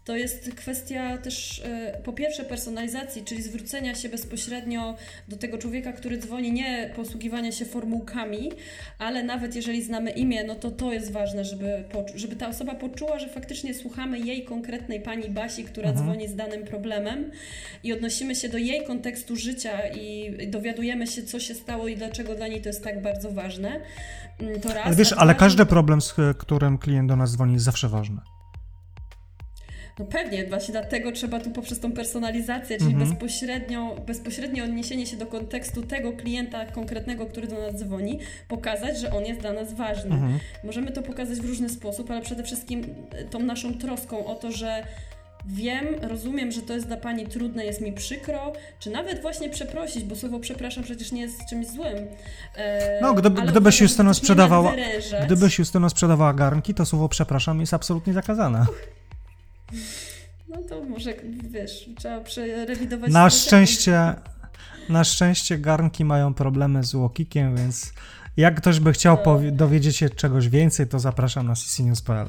to 0.10 0.16
jest 0.16 0.54
kwestia 0.56 1.18
też 1.18 1.62
e, 1.66 2.01
po 2.04 2.13
pierwsze 2.13 2.44
personalizacji, 2.44 3.24
czyli 3.24 3.42
zwrócenia 3.42 3.96
się 3.96 4.10
bezpośrednio 4.10 4.96
do 5.28 5.38
tego 5.38 5.58
człowieka, 5.58 5.94
który 5.94 6.18
dzwoni, 6.18 6.51
nie 6.51 6.94
posługiwania 6.96 7.51
się 7.51 7.66
formułkami, 7.66 8.51
ale 9.00 9.24
nawet 9.24 9.56
jeżeli 9.56 9.84
znamy 9.84 10.12
imię, 10.12 10.44
no 10.44 10.56
to 10.56 10.72
to 10.72 10.94
jest 10.94 11.12
ważne, 11.12 11.46
żeby, 11.46 11.84
żeby 12.16 12.36
ta 12.36 12.48
osoba 12.48 12.75
poczuła, 12.75 13.20
że 13.20 13.30
faktycznie 13.30 13.74
słuchamy 13.74 14.20
jej 14.20 14.46
konkretnej 14.46 15.01
pani 15.01 15.30
Basi, 15.30 15.63
która 15.63 15.89
Mhm. 15.89 16.06
dzwoni 16.08 16.28
z 16.28 16.36
danym 16.36 16.66
problemem 16.66 17.32
i 17.84 17.94
odnosimy 17.94 18.36
się 18.36 18.50
do 18.50 18.58
jej 18.58 18.84
kontekstu 18.86 19.36
życia 19.36 19.88
i 19.88 20.38
dowiadujemy 20.48 21.08
się, 21.08 21.24
co 21.24 21.39
się 21.39 21.56
stało 21.56 21.88
i 21.88 21.96
dlaczego 21.96 22.36
dla 22.36 22.48
niej 22.48 22.62
to 22.62 22.70
jest 22.70 22.84
tak 22.84 23.01
bardzo 23.01 23.32
ważne. 23.32 23.82
Mm, 24.39 24.62
To 24.62 24.74
raz. 24.74 24.86
Ale 24.86 24.96
wiesz, 24.96 25.13
ale 25.13 25.36
każdy 25.36 25.66
problem, 25.66 26.01
z 26.01 26.13
którym 26.38 26.78
klient 26.78 27.10
do 27.10 27.16
nas 27.16 27.32
dzwoni, 27.32 27.54
jest 27.54 27.66
zawsze 27.66 27.89
ważny. 27.89 28.18
No 30.00 30.06
pewnie, 30.06 30.46
właśnie 30.48 30.72
dlatego 30.72 31.12
trzeba 31.12 31.39
tu 31.39 31.51
poprzez 31.51 31.79
tą 31.79 31.91
personalizację, 31.91 32.77
czyli 32.77 32.91
Mhm. 32.94 33.10
bezpośrednio, 33.10 33.96
bezpośrednie 34.08 34.63
odniesienie 34.63 35.06
się 35.06 35.18
do 35.18 35.25
kontekstu 35.25 35.82
tego 35.84 36.12
klienta 36.13 36.65
konkretnego, 36.65 37.25
który 37.25 37.48
do 37.48 37.56
nas 37.60 37.75
dzwoni, 37.75 38.20
pokazać, 38.48 39.00
że 39.00 39.12
on 39.13 39.25
jest 39.25 39.41
dla 39.41 39.53
nas 39.53 39.74
ważny. 39.74 40.12
Mhm. 40.15 40.39
Możemy 40.63 40.91
to 40.91 41.01
pokazać 41.01 41.39
w 41.39 41.46
różny 41.46 41.70
sposób, 41.70 42.12
ale 42.12 42.22
przede 42.22 42.44
wszystkim 42.44 42.86
e, 43.12 43.24
tą 43.24 43.39
naszą 43.39 43.74
troską 43.74 44.25
o 44.25 44.36
to, 44.36 44.51
że 44.51 44.84
wiem, 45.48 45.86
rozumiem, 46.01 46.51
że 46.51 46.62
to 46.62 46.74
jest 46.74 46.88
dla 46.88 46.98
pani 46.98 47.25
trudne, 47.27 47.65
jest 47.65 47.82
mi 47.82 47.91
przykro, 47.94 48.53
czy 48.79 48.89
nawet 48.89 49.22
właśnie 49.22 49.50
przeprosić, 49.50 50.03
bo 50.03 50.15
słowo 50.15 50.39
przepraszam 50.39 50.84
przecież 50.84 51.12
nie 51.12 51.22
jest 51.22 51.46
czymś 51.50 51.68
złym. 51.68 51.98
E, 52.58 53.00
No, 53.01 53.13
gdyby- 53.13 53.41
gdybyś 53.41 53.82
ma 54.03 54.13
sprzedawała-. 54.13 54.74
Gdybyś 55.25 55.60
Justyno 55.60 55.89
sprzedawała 55.89 56.34
garnki, 56.34 56.74
to 56.74 56.86
słowo 56.86 57.10
przepraszam 57.10 57.60
jest 57.60 57.74
absolutnie 57.74 58.13
zakazane. 58.13 58.65
No 60.50 60.64
to 60.70 60.84
może, 60.84 61.14
wiesz, 61.50 61.90
trzeba 61.98 62.22
przerewidować... 62.22 63.12
Na 63.12 63.30
szczęście, 63.30 64.14
na 64.90 65.04
szczęście 65.04 65.58
garnki 65.58 66.06
mają 66.06 66.34
problemy 66.34 66.84
z 66.84 66.94
łokikiem, 66.94 67.56
więc 67.56 67.94
jak 68.38 68.56
ktoś 68.56 68.80
by 68.80 68.94
chciał 68.94 69.18
No. 69.26 69.40
dowiedzieć 69.52 69.98
się 69.98 70.10
czegoś 70.10 70.50
więcej, 70.50 70.88
to 70.88 71.00
zapraszam 71.00 71.48
na 71.48 71.56
ccnews.pl. 71.56 72.28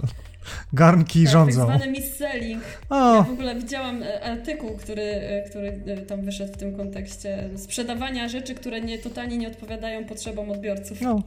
Garnki 0.73 1.25
tak, 1.25 1.32
rządzą. 1.32 1.66
Tak 1.66 1.76
zwany 1.76 1.92
mis-selling. 1.92 2.61
Ja 2.90 3.23
w 3.23 3.30
ogóle 3.30 3.54
widziałam 3.54 4.02
e, 4.02 4.25
artykuł, 4.25 4.76
który, 4.76 5.02
e, 5.02 5.49
który 5.50 5.82
e, 5.87 5.97
tam 5.97 6.25
wyszedł 6.25 6.52
w 6.52 6.56
tym 6.56 6.76
kontekście 6.76 7.50
sprzedawania 7.56 8.28
rzeczy, 8.28 8.54
które 8.54 8.80
nie, 8.80 8.99
totalnie 8.99 9.38
nie 9.38 9.49
odpowiadają 9.49 10.04
potrzebom 10.04 10.50
odbiorców. 10.50 11.00
no, 11.00 11.23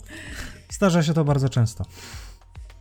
zdarza 0.69 1.03
się 1.03 1.13
to 1.13 1.23
bardzo 1.23 1.49
często. 1.49 1.85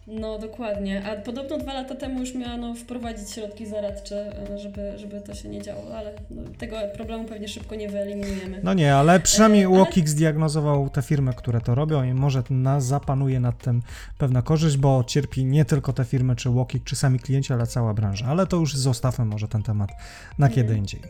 No 0.07 0.39
dokładnie. 0.39 1.03
A 1.05 1.17
podobno 1.17 1.59
dwa 1.59 1.75
lata 1.75 1.95
temu 1.95 2.21
już 2.21 2.35
miano 2.35 2.75
wprowadzić 2.75 3.31
środki 3.31 3.67
zaradcze, 3.67 4.37
e, 4.51 4.59
żeby, 4.59 4.99
żeby 4.99 5.21
to 5.21 5.35
się 5.35 5.49
nie 5.49 5.63
działo, 5.63 5.97
ale 5.97 6.13
no, 6.31 6.43
tego 6.59 6.77
problemu 6.95 7.25
pewnie 7.25 7.49
szybko 7.49 7.75
nie 7.75 7.89
wyeliminujemy. 7.89 8.61
No 8.63 8.75
nie, 8.75 8.95
ale 8.95 9.21
przynajmniej 9.21 9.65
E, 9.65 9.67
ale- 9.67 10.09
zdiagnozował 10.09 10.91
te 10.91 11.03
firmy, 11.03 11.33
które 11.37 11.61
to 11.61 11.75
robią 11.75 12.03
i 12.03 12.15
może 12.15 12.43
na, 12.51 12.81
zapanuje 12.81 13.41
nad 13.41 13.59
tym 13.59 13.83
pewna 14.19 14.43
korzyść, 14.43 14.77
bo 14.77 15.05
cierpi 15.07 15.45
nie 15.45 15.65
tylko 15.65 15.93
te 15.93 16.05
firmy, 16.05 16.37
czy 16.37 16.51
Łokik, 16.51 16.85
czy 16.85 16.97
sami 16.97 17.19
klienci, 17.19 17.53
ale 17.53 17.67
cała 17.67 17.95
branża. 17.95 18.27
Ale 18.27 18.47
to 18.47 18.57
już 18.57 18.77
zostawmy 18.77 19.25
może 19.25 19.49
ten 19.49 19.63
temat 19.63 19.91
na 20.39 20.49
kiedy 20.49 20.77
indziej. 20.77 21.01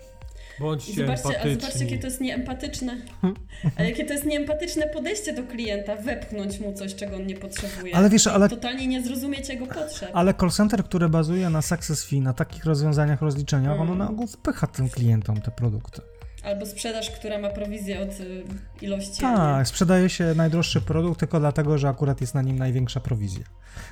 I 0.62 0.64
Bądźcie 0.64 0.94
zobaczcie, 0.94 1.40
a 1.40 1.48
zobaczcie, 1.54 1.84
jakie 1.84 1.98
to 1.98 2.06
jest 2.06 2.20
nieempatyczne. 2.20 2.96
A 3.76 3.82
jakie 3.82 4.04
to 4.04 4.12
jest 4.12 4.24
nieempatyczne 4.26 4.86
podejście 4.86 5.32
do 5.32 5.42
klienta, 5.42 5.96
wepchnąć 5.96 6.60
mu 6.60 6.72
coś, 6.72 6.94
czego 6.94 7.16
on 7.16 7.26
nie 7.26 7.34
potrzebuje. 7.36 7.96
Ale 7.96 8.10
wiesz, 8.10 8.26
ale 8.26 8.48
Totalnie 8.48 8.86
nie 8.86 9.02
zrozumieć 9.02 9.48
jego 9.48 9.66
potrzeb. 9.66 10.10
Ale 10.12 10.34
call 10.34 10.50
center, 10.50 10.84
które 10.84 11.08
bazuje 11.08 11.50
na 11.50 11.62
success 11.62 12.04
fee, 12.04 12.20
na 12.20 12.32
takich 12.32 12.64
rozwiązaniach 12.64 13.22
rozliczenia, 13.22 13.72
ono 13.74 13.82
Mm. 13.84 13.98
na 13.98 14.10
ogół 14.10 14.26
wpycha 14.26 14.66
tym 14.66 14.88
klientom 14.88 15.40
te 15.40 15.50
produkty. 15.50 16.00
Albo 16.44 16.66
sprzedaż, 16.66 17.10
która 17.10 17.38
ma 17.38 17.50
prowizję 17.50 18.00
od 18.00 18.20
y, 18.20 18.44
ilości. 18.82 19.20
Tak, 19.20 19.68
sprzedaje 19.68 20.08
się 20.08 20.34
najdroższy 20.36 20.80
produkt 20.80 21.20
tylko 21.20 21.40
dlatego, 21.40 21.78
że 21.78 21.88
akurat 21.88 22.20
jest 22.20 22.34
na 22.34 22.42
nim 22.42 22.58
największa 22.58 23.00
prowizja. 23.00 23.44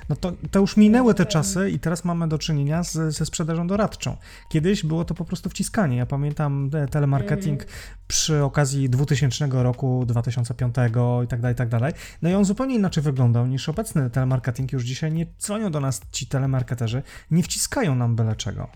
No 0.09 0.15
to, 0.15 0.31
to 0.51 0.59
już 0.59 0.77
minęły 0.77 1.13
te 1.13 1.25
czasy 1.25 1.69
i 1.69 1.79
teraz 1.79 2.05
mamy 2.05 2.27
do 2.27 2.37
czynienia 2.37 2.83
z, 2.83 3.15
ze 3.15 3.25
sprzedażą 3.25 3.67
doradczą. 3.67 4.17
Kiedyś 4.49 4.83
było 4.83 5.05
to 5.05 5.13
po 5.13 5.25
prostu 5.25 5.49
wciskanie. 5.49 5.97
Ja 5.97 6.05
pamiętam 6.05 6.69
e, 6.73 6.87
telemarketing 6.87 7.65
przy 8.07 8.43
okazji 8.43 8.89
2000 8.89 9.47
roku, 9.51 10.05
2005 10.07 10.75
i 11.23 11.27
tak 11.27 11.41
dalej, 11.41 11.53
i 11.53 11.57
tak 11.57 11.69
dalej. 11.69 11.93
No 12.21 12.29
i 12.29 12.33
on 12.33 12.45
zupełnie 12.45 12.75
inaczej 12.75 13.03
wyglądał 13.03 13.47
niż 13.47 13.69
obecny 13.69 14.09
telemarketing. 14.09 14.71
Już 14.71 14.83
dzisiaj 14.83 15.11
nie 15.11 15.25
dzwonią 15.39 15.71
do 15.71 15.79
nas 15.79 16.01
ci 16.11 16.27
telemarketerzy, 16.27 17.03
nie 17.31 17.43
wciskają 17.43 17.95
nam 17.95 18.15
byle 18.15 18.35
czego. 18.35 18.67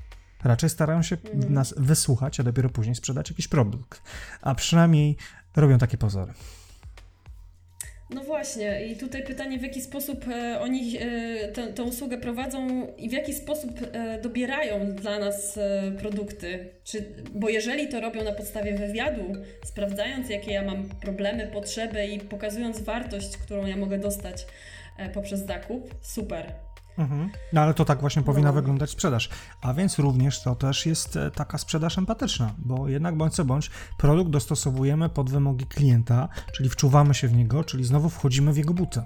Raczej 0.46 0.70
starają 0.70 1.02
się 1.02 1.18
Mhm. 1.34 1.54
nas 1.54 1.74
wysłuchać, 1.78 2.40
a 2.40 2.44
dopiero 2.44 2.70
później 2.70 2.96
sprzedać 2.96 3.30
jakiś 3.30 3.48
produkt. 3.48 4.02
A 4.42 4.56
przynajmniej 4.56 5.18
robią 5.56 5.78
takie 5.78 5.98
pozory. 5.98 6.34
No 8.10 8.24
właśnie, 8.24 8.86
i 8.86 8.98
tutaj 8.98 9.24
pytanie, 9.24 9.60
w 9.60 9.62
jaki 9.62 9.82
sposób 9.82 10.25
e, 10.28 10.60
oni 10.62 10.98
e, 11.00 11.48
tę, 11.74 11.84
usługę 11.84 12.18
prowadzą 12.18 12.88
i 12.98 13.10
w 13.10 13.12
jaki 13.12 13.34
sposób 13.34 13.72
e, 13.92 14.22
dobierają 14.22 14.96
dla 14.96 15.20
nas 15.20 15.60
produkty. 16.00 16.70
Czy, 16.84 17.06
bo 17.34 17.50
jeżeli 17.50 17.88
to 17.88 18.02
robią 18.02 18.24
na 18.24 18.32
podstawie 18.32 18.78
wywiadu, 18.78 19.34
sprawdzając, 19.64 20.30
jakie 20.30 20.52
ja 20.52 20.66
mam 20.66 20.90
problemy, 20.90 21.48
potrzeby 21.48 22.06
i 22.06 22.20
pokazując 22.20 22.82
wartość, 22.82 23.38
którą 23.38 23.66
ja 23.66 23.78
mogę 23.78 23.98
dostać 23.98 24.48
poprzez 25.14 25.46
zakup, 25.46 25.96
super. 26.02 26.54
Mhm. 26.98 27.30
No 27.54 27.62
ale 27.62 27.74
to 27.74 27.86
tak 27.86 28.02
właśnie 28.02 28.22
powinna 28.22 28.50
No. 28.50 28.54
wyglądać 28.54 28.90
sprzedaż. 28.90 29.30
A 29.62 29.74
więc 29.74 30.00
również 30.00 30.44
to 30.44 30.56
też 30.56 30.86
jest 30.86 31.18
e, 31.18 31.32
taka 31.32 31.58
sprzedaż 31.58 31.98
empatyczna, 31.98 32.54
bo 32.58 32.88
jednak 32.90 33.18
bądź 33.18 33.34
co 33.34 33.46
bądź 33.46 33.72
produkt 33.98 34.30
dostosowujemy 34.30 35.10
pod 35.10 35.30
wymogi 35.30 35.66
klienta, 35.66 36.30
czyli 36.54 36.70
wczuwamy 36.70 37.14
się 37.14 37.28
w 37.28 37.34
niego, 37.34 37.64
czyli 37.64 37.84
znowu 37.84 38.10
wchodzimy 38.10 38.54
w 38.54 38.58
jego 38.58 38.74
buty, 38.74 39.02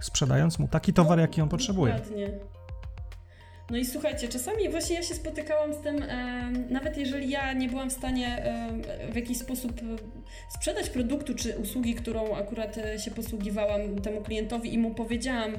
sprzedając 0.00 0.58
mu 0.58 0.68
taki 0.68 0.92
towar, 0.92 1.18
No, 1.18 1.22
jaki 1.22 1.42
on 1.42 1.48
potrzebuje. 1.48 1.94
Dokładnie. 1.94 2.49
No 3.70 3.76
i 3.76 3.84
słuchajcie, 3.84 4.28
czasami 4.28 4.68
właśnie 4.68 4.96
ja 4.96 5.02
się 5.02 5.14
spotykałam 5.14 5.74
z 5.74 5.78
tym, 5.78 6.02
e, 6.02 6.50
nawet 6.70 6.96
jeżeli 6.96 7.30
ja 7.30 7.52
nie 7.52 7.68
byłam 7.68 7.90
w 7.90 7.92
stanie 7.92 8.44
e, 8.44 9.12
w 9.12 9.16
jakiś 9.16 9.38
sposób 9.38 9.72
e, 9.72 9.84
sprzedać 10.54 10.90
produktu 10.90 11.34
czy 11.34 11.58
usługi, 11.58 11.94
którą 11.94 12.36
akurat 12.36 12.78
e, 12.78 12.98
się 12.98 13.10
posługiwałam 13.10 14.00
temu 14.00 14.20
klientowi 14.20 14.74
i 14.74 14.78
mu 14.78 14.94
powiedziałam, 14.94 15.52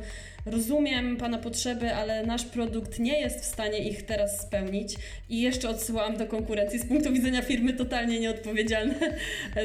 rozumiem 0.46 1.18
Pana 1.18 1.38
potrzeby, 1.38 1.96
ale 1.96 2.26
nasz 2.26 2.46
produkt 2.46 3.00
nie 3.00 3.20
jest 3.20 3.40
w 3.40 3.46
stanie 3.46 3.90
ich 3.90 4.06
teraz 4.06 4.42
spełnić 4.42 4.96
i 5.30 5.42
jeszcze 5.42 5.70
odsyłałam 5.70 6.18
do 6.18 6.26
konkurencji 6.26 6.80
z 6.80 6.86
punktu 6.86 7.14
widzenia 7.14 7.42
firmy 7.42 7.74
totalnie 7.74 8.20
nieodpowiedzialne 8.20 8.96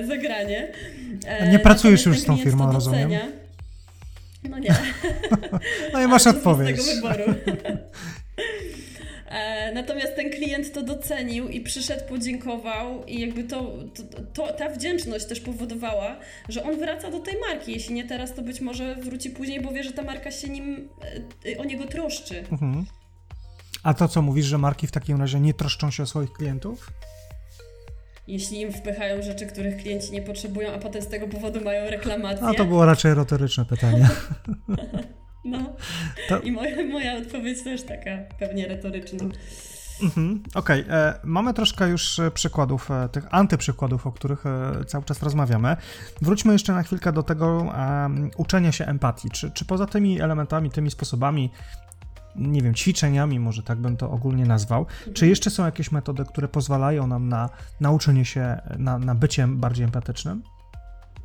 zagranie. 0.07 0.73
E, 1.27 1.51
nie 1.51 1.59
pracujesz 1.59 2.07
już 2.07 2.19
z 2.19 2.25
tą 2.25 2.37
firmą, 2.37 2.73
rozumiem? 2.73 3.11
No 4.51 4.59
nie. 4.59 4.75
No 5.93 6.03
i 6.03 6.07
masz 6.07 6.27
odpowiedź. 6.37 6.81
Z 6.83 6.87
tego 6.87 7.09
wyboru. 7.09 7.35
E, 9.29 9.73
Natomiast 9.73 10.17
ten 10.17 10.31
klient 10.31 10.73
to 10.73 10.83
docenił 10.83 11.49
i 11.49 11.61
przyszedł, 11.61 12.05
podziękował 12.09 13.05
i 13.05 13.21
jakby 13.21 13.45
to, 13.45 13.73
to, 13.95 14.03
to, 14.35 14.53
ta 14.53 14.71
wdzięczność 14.71 15.27
też 15.27 15.41
powodowała, 15.41 16.17
że 16.49 16.63
on 16.63 16.79
wraca 16.79 17.11
do 17.11 17.21
tej 17.21 17.35
marki. 17.49 17.73
Jeśli 17.73 17.95
nie 17.95 18.05
teraz, 18.05 18.35
to 18.35 18.43
być 18.43 18.61
może 18.61 18.95
wróci 18.95 19.31
później, 19.31 19.61
bo 19.61 19.73
wie, 19.73 19.85
że 19.85 19.93
ta 19.93 20.03
marka 20.03 20.31
się 20.31 20.49
nim 20.49 20.89
e, 21.55 21.59
o 21.59 21.65
niego 21.65 21.87
troszczy. 21.87 22.45
Mhm. 22.53 22.87
A 23.83 23.95
to 23.95 24.09
co 24.09 24.23
mówisz, 24.23 24.47
że 24.47 24.59
marki 24.59 24.87
w 24.87 24.93
takim 24.93 25.21
razie 25.21 25.41
nie 25.41 25.55
troszczą 25.55 25.91
się 25.91 26.03
o 26.03 26.07
swoich 26.07 26.33
klientów? 26.33 26.91
Jeśli 28.29 28.61
im 28.61 28.73
wpychają 28.73 29.23
rzeczy, 29.23 29.47
których 29.47 29.77
klienci 29.77 30.13
nie 30.13 30.23
potrzebują, 30.23 30.73
a 30.73 30.79
potem 30.79 31.03
z 31.03 31.09
tego 31.09 31.29
powodu 31.29 31.65
mają 31.65 31.91
reklamację. 31.91 32.47
A 32.47 32.55
to 32.55 32.65
było 32.65 32.85
raczej 32.85 33.15
retoryczne 33.15 33.65
pytanie. 33.65 34.09
No. 35.47 35.59
To- 36.29 36.39
I 36.41 36.53
moja, 36.53 36.87
moja 36.87 37.17
odpowiedź 37.17 37.63
też 37.63 37.83
taka 37.83 38.11
pewnie 38.39 38.69
retoryczna. 38.69 39.25
Mhm, 40.03 40.43
Okej, 40.55 40.85
e, 40.89 41.15
mamy 41.25 41.55
troszkę 41.55 41.89
już 41.89 42.19
e, 42.19 42.31
przykładów, 42.31 42.91
e, 42.91 43.09
tych 43.09 43.35
antyprzykładów, 43.35 44.07
o 44.07 44.13
których 44.13 44.45
cały 44.87 45.05
czas 45.05 45.23
rozmawiamy. 45.23 45.77
Wróćmy 46.23 46.53
jeszcze 46.53 46.73
na 46.73 46.83
chwilkę 46.83 47.13
do 47.13 47.23
tego 47.23 47.73
uczenia 48.37 48.73
się 48.73 48.87
empatii. 48.87 49.31
Czy, 49.31 49.51
czy 49.51 49.65
poza 49.65 49.87
tymi 49.87 50.21
elementami, 50.21 50.71
tymi 50.71 50.91
sposobami, 50.91 51.51
nie 52.37 52.63
wiem, 52.63 52.75
ćwiczeniami, 52.75 53.41
może 53.41 53.63
tak 53.63 53.79
bym 53.79 53.97
to 53.97 54.11
ogólnie 54.11 54.47
nazwał, 54.47 54.87
czy 55.15 55.27
jeszcze 55.27 55.51
są 55.51 55.65
jakieś 55.65 55.93
metody, 55.93 56.25
które 56.25 56.49
pozwalają 56.49 57.07
nam 57.07 57.29
na 57.29 57.51
nauczenie 57.81 58.25
się, 58.25 58.61
na, 58.79 58.99
na 58.99 59.15
bycie 59.15 59.47
bardziej 59.49 59.85
empatycznym? 59.85 60.43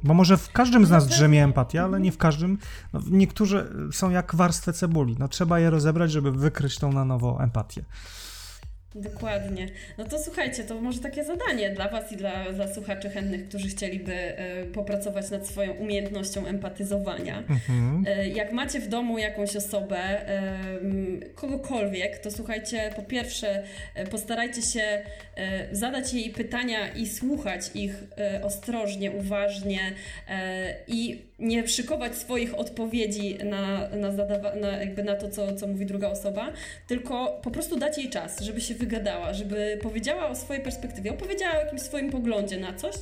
Bo 0.03 0.13
może 0.13 0.38
w 0.38 0.51
każdym 0.51 0.86
z 0.86 0.89
No 0.89 0.96
nas 0.96 1.08
drzemie 1.08 1.43
empatia, 1.43 1.84
ale 1.84 2.00
nie 2.00 2.12
w 2.12 2.17
każdym. 2.17 2.58
No, 2.93 3.00
niektórzy 3.10 3.74
są 3.91 4.10
jak 4.10 4.36
warstwy 4.36 4.74
cebuli. 4.74 5.15
No, 5.20 5.27
trzeba 5.27 5.60
je 5.60 5.70
rozebrać, 5.70 6.12
żeby 6.12 6.31
wykryć 6.31 6.77
tą 6.77 6.93
na 6.93 7.05
nowo 7.05 7.43
empatię. 7.43 7.86
Dokładnie. 8.95 9.67
No 9.98 10.05
to 10.05 10.19
słuchajcie, 10.19 10.63
to 10.63 10.81
może 10.81 11.00
takie 11.00 11.24
zadanie 11.24 11.69
dla 11.69 11.88
Was 11.89 12.12
i 12.12 12.17
dla, 12.17 12.51
dla 12.51 12.74
słuchaczy 12.74 13.10
chętnych, 13.10 13.48
którzy 13.48 13.67
chcieliby 13.67 14.13
e, 14.13 14.65
popracować 14.65 15.29
nad 15.29 15.48
swoją 15.48 15.74
umiejętnością 15.74 16.45
empatyzowania. 16.45 17.38
Mhm. 17.38 18.05
E, 18.07 18.27
Jak 18.27 18.51
macie 18.53 18.79
w 18.79 18.88
domu 18.88 19.17
jakąś 19.17 19.55
osobę, 19.55 20.27
em, 20.27 21.19
kogokolwiek, 21.36 22.17
to 22.17 22.31
słuchajcie, 22.31 22.93
po 22.95 23.01
pierwsze, 23.01 23.63
e, 23.95 24.07
postarajcie 24.07 24.62
się 24.62 24.81
e, 25.36 25.75
zadać 25.75 26.13
jej 26.13 26.29
pytania 26.29 26.89
i 26.93 27.07
słuchać 27.07 27.62
ich 27.75 27.93
e, 28.17 28.43
ostrożnie, 28.43 29.12
uważnie 29.12 29.79
e, 30.29 30.75
i 30.88 31.30
nie 31.41 31.67
szykować 31.67 32.15
swoich 32.15 32.60
odpowiedzi 32.60 33.38
na, 33.43 33.88
na, 33.88 34.12
zadawa- 34.12 34.55
na, 34.55 34.67
jakby 34.67 35.03
na 35.03 35.15
to, 35.15 35.29
co, 35.29 35.55
co 35.55 35.67
mówi 35.67 35.86
druga 35.86 36.10
osoba, 36.10 36.53
tylko 36.88 37.39
po 37.43 37.51
prostu 37.51 37.79
dać 37.79 37.98
jej 37.98 38.10
czas, 38.10 38.41
żeby 38.41 38.62
się 38.62 38.74
wygadała, 38.75 39.33
żeby 39.33 39.79
powiedziała 39.81 40.29
o 40.29 40.36
swojej 40.36 40.63
perspektywie, 40.63 41.12
opowiedziała 41.12 41.53
o 41.53 41.60
jakimś 41.60 41.81
swoim 41.81 42.12
poglądzie 42.12 42.57
na 42.57 42.74
coś. 42.74 42.95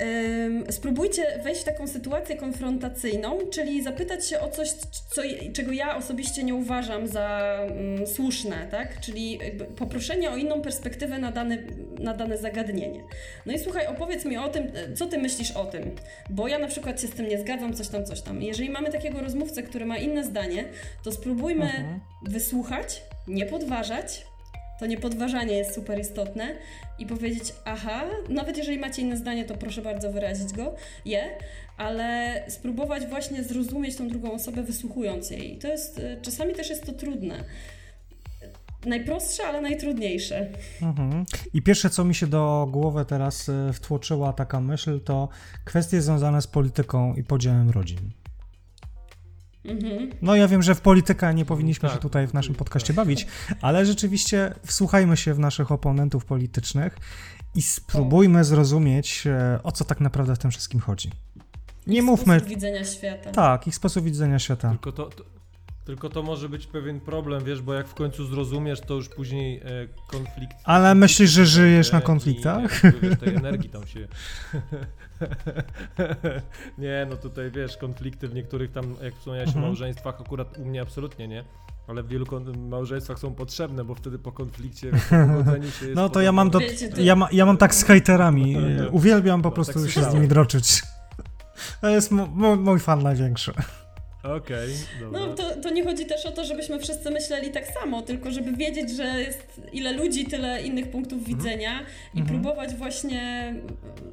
Ym, 0.00 0.64
spróbujcie 0.70 1.40
wejść 1.44 1.60
w 1.60 1.64
taką 1.64 1.86
sytuację 1.86 2.36
konfrontacyjną, 2.36 3.38
czyli 3.50 3.82
zapytać 3.82 4.28
się 4.28 4.40
o 4.40 4.48
coś, 4.48 4.70
co, 5.10 5.22
czego 5.52 5.72
ja 5.72 5.96
osobiście 5.96 6.44
nie 6.44 6.54
uważam 6.54 7.06
za 7.06 7.58
mm, 7.70 8.06
słuszne, 8.06 8.66
tak? 8.70 9.00
Czyli 9.00 9.38
poproszenie 9.76 10.30
o 10.30 10.36
inną 10.36 10.62
perspektywę 10.62 11.18
na 11.18 11.32
dane, 11.32 11.58
na 11.98 12.14
dane 12.14 12.38
zagadnienie. 12.38 13.00
No 13.46 13.52
i 13.52 13.58
słuchaj, 13.58 13.86
opowiedz 13.86 14.24
mi 14.24 14.36
o 14.36 14.48
tym, 14.48 14.72
co 14.94 15.06
ty 15.06 15.18
myślisz 15.18 15.50
o 15.50 15.64
tym, 15.64 15.90
bo 16.30 16.48
ja 16.48 16.58
na 16.58 16.68
przykład 16.68 17.00
się 17.00 17.06
z 17.06 17.10
tym 17.10 17.28
nie 17.28 17.38
zgadzam, 17.38 17.75
coś 17.76 17.88
tam, 17.88 18.04
coś 18.04 18.20
tam. 18.20 18.42
Jeżeli 18.42 18.70
mamy 18.70 18.92
takiego 18.92 19.20
rozmówcę, 19.20 19.62
który 19.62 19.86
ma 19.86 19.98
inne 19.98 20.24
zdanie, 20.24 20.64
to 21.04 21.12
spróbujmy 21.12 21.64
Mhm. 21.64 22.00
wysłuchać, 22.22 23.02
nie 23.28 23.46
podważać. 23.46 24.26
To 24.80 24.86
niepodważanie 24.86 25.54
jest 25.56 25.74
super 25.74 26.00
istotne 26.00 26.56
i 26.98 27.06
powiedzieć, 27.06 27.52
aha, 27.64 28.04
nawet 28.28 28.56
jeżeli 28.58 28.78
macie 28.78 29.02
inne 29.02 29.16
zdanie, 29.16 29.44
to 29.44 29.54
proszę 29.54 29.82
bardzo 29.82 30.12
wyrazić 30.12 30.52
go, 30.52 30.74
je, 31.04 31.22
ale 31.76 32.42
spróbować 32.48 33.06
właśnie 33.06 33.42
zrozumieć 33.44 33.96
tą 33.96 34.08
drugą 34.08 34.32
osobę, 34.32 34.62
wysłuchując 34.62 35.30
jej. 35.30 35.58
To 35.58 35.68
jest, 35.68 35.98
y, 35.98 36.18
czasami 36.22 36.54
też 36.54 36.70
jest 36.70 36.86
to 36.86 36.92
trudne. 36.92 37.44
Najprostsze, 38.86 39.46
ale 39.46 39.60
najtrudniejsze. 39.60 40.48
Mhm. 40.82 41.24
I 41.54 41.62
pierwsze, 41.62 41.90
co 41.90 42.04
mi 42.04 42.14
się 42.14 42.26
do 42.26 42.68
głowy 42.70 43.04
teraz 43.04 43.48
e, 43.48 43.72
wtłoczyła 43.72 44.32
taka 44.32 44.60
myśl, 44.60 45.00
to 45.00 45.28
kwestie 45.64 46.02
związane 46.02 46.42
z 46.42 46.46
polityką 46.46 47.14
i 47.14 47.24
podziałem 47.24 47.70
rodzin. 47.70 48.10
Mhm. 49.64 50.10
No 50.22 50.36
ja 50.36 50.48
wiem, 50.48 50.62
że 50.62 50.74
w 50.74 50.80
politykę 50.80 51.34
nie 51.34 51.44
powinniśmy 51.44 51.88
Tak, 51.88 51.96
się 51.96 52.02
tutaj 52.02 52.26
w 52.26 52.34
naszym 52.34 52.54
tak. 52.54 52.58
podcaście 52.58 52.92
bawić, 52.94 53.26
ale 53.60 53.86
rzeczywiście 53.86 54.54
wsłuchajmy 54.64 55.16
się 55.16 55.34
w 55.34 55.38
naszych 55.38 55.72
oponentów 55.72 56.24
politycznych 56.24 56.98
i 57.54 57.62
spróbujmy 57.62 58.44
zrozumieć, 58.44 59.26
e, 59.26 59.60
o 59.62 59.72
co 59.72 59.84
tak 59.84 60.00
naprawdę 60.00 60.34
w 60.34 60.38
tym 60.38 60.50
wszystkim 60.50 60.80
chodzi. 60.80 61.10
Nie 61.86 61.98
Ich 61.98 62.04
mówmy... 62.04 62.34
Sposób 62.34 62.48
widzenia 62.54 62.84
świata. 62.84 63.30
Tak, 63.30 63.66
ich 63.66 63.74
sposób 63.74 64.04
widzenia 64.04 64.38
świata. 64.38 64.70
Tylko 64.70 64.92
to, 64.92 65.04
to, 65.04 65.24
tylko 65.86 66.08
to 66.08 66.22
może 66.22 66.48
być 66.48 66.66
pewien 66.66 67.00
problem, 67.00 67.44
wiesz, 67.44 67.62
bo 67.62 67.74
jak 67.74 67.88
w 67.88 67.94
końcu 67.94 68.26
zrozumiesz, 68.26 68.80
to 68.80 68.94
już 68.94 69.08
później 69.08 69.58
e, 69.58 69.62
konflikt. 70.06 70.56
Ale 70.64 70.94
myślisz, 70.94 71.30
że 71.30 71.46
żyjesz 71.46 71.92
na 71.92 71.98
i 71.98 72.02
konfliktach? 72.02 72.84
jakby, 72.84 73.08
wiesz, 73.08 73.18
tej 73.18 73.34
energii 73.34 73.70
tam 73.70 73.86
się. 73.86 74.08
nie, 76.78 77.06
no 77.10 77.16
tutaj 77.16 77.50
wiesz, 77.50 77.76
konflikty 77.76 78.28
w 78.28 78.34
niektórych 78.34 78.72
tam, 78.72 78.94
jak 79.02 79.14
wspomniałeś 79.14 79.48
Mhm. 79.48 79.64
o 79.64 79.68
małżeństwach, 79.68 80.20
akurat 80.20 80.58
u 80.58 80.64
mnie 80.64 80.80
absolutnie 80.82 81.28
nie. 81.28 81.44
Ale 81.88 82.02
w 82.02 82.08
wielu 82.08 82.26
małżeństwach 82.68 83.18
są 83.18 83.34
potrzebne, 83.34 83.84
bo 83.84 83.94
wtedy 83.94 84.18
po 84.18 84.32
konflikcie, 84.32 84.90
pogodzeniu 85.10 85.70
się 85.70 85.84
jest 85.86 85.96
No 85.96 86.08
to 86.08 86.20
ja 86.20 86.32
mam 86.32 86.50
do... 86.50 86.60
Ja, 86.96 87.16
ma, 87.16 87.28
ja 87.32 87.46
mam 87.46 87.56
tak 87.56 87.74
z 87.74 87.84
hejterami. 87.84 88.56
e, 88.56 88.88
Uwielbiam 88.90 89.42
po 89.42 89.48
No, 89.48 89.54
prostu 89.54 89.82
tak 89.82 89.90
się 89.90 90.02
z 90.04 90.14
nimi 90.14 90.28
droczyć. 90.28 90.82
To 91.80 91.88
jest 91.88 92.10
mój 92.56 92.80
fan 92.80 93.02
największy. 93.02 93.52
Okej, 94.34 94.68
dobra. 95.00 95.20
No 95.20 95.34
to, 95.34 95.56
to 95.56 95.70
nie 95.70 95.84
chodzi 95.84 96.06
też 96.06 96.26
o 96.26 96.32
to, 96.32 96.44
żebyśmy 96.44 96.78
wszyscy 96.78 97.10
myśleli 97.10 97.50
tak 97.50 97.66
samo, 97.66 98.02
tylko 98.02 98.30
żeby 98.30 98.52
wiedzieć, 98.52 98.90
że 98.90 99.04
jest 99.20 99.60
ile 99.72 99.92
ludzi, 99.92 100.24
tyle 100.26 100.62
innych 100.62 100.90
punktów 100.90 101.24
widzenia 101.24 101.86
i 102.14 102.20
Mhm. 102.20 102.26
próbować 102.40 102.74
właśnie 102.74 103.54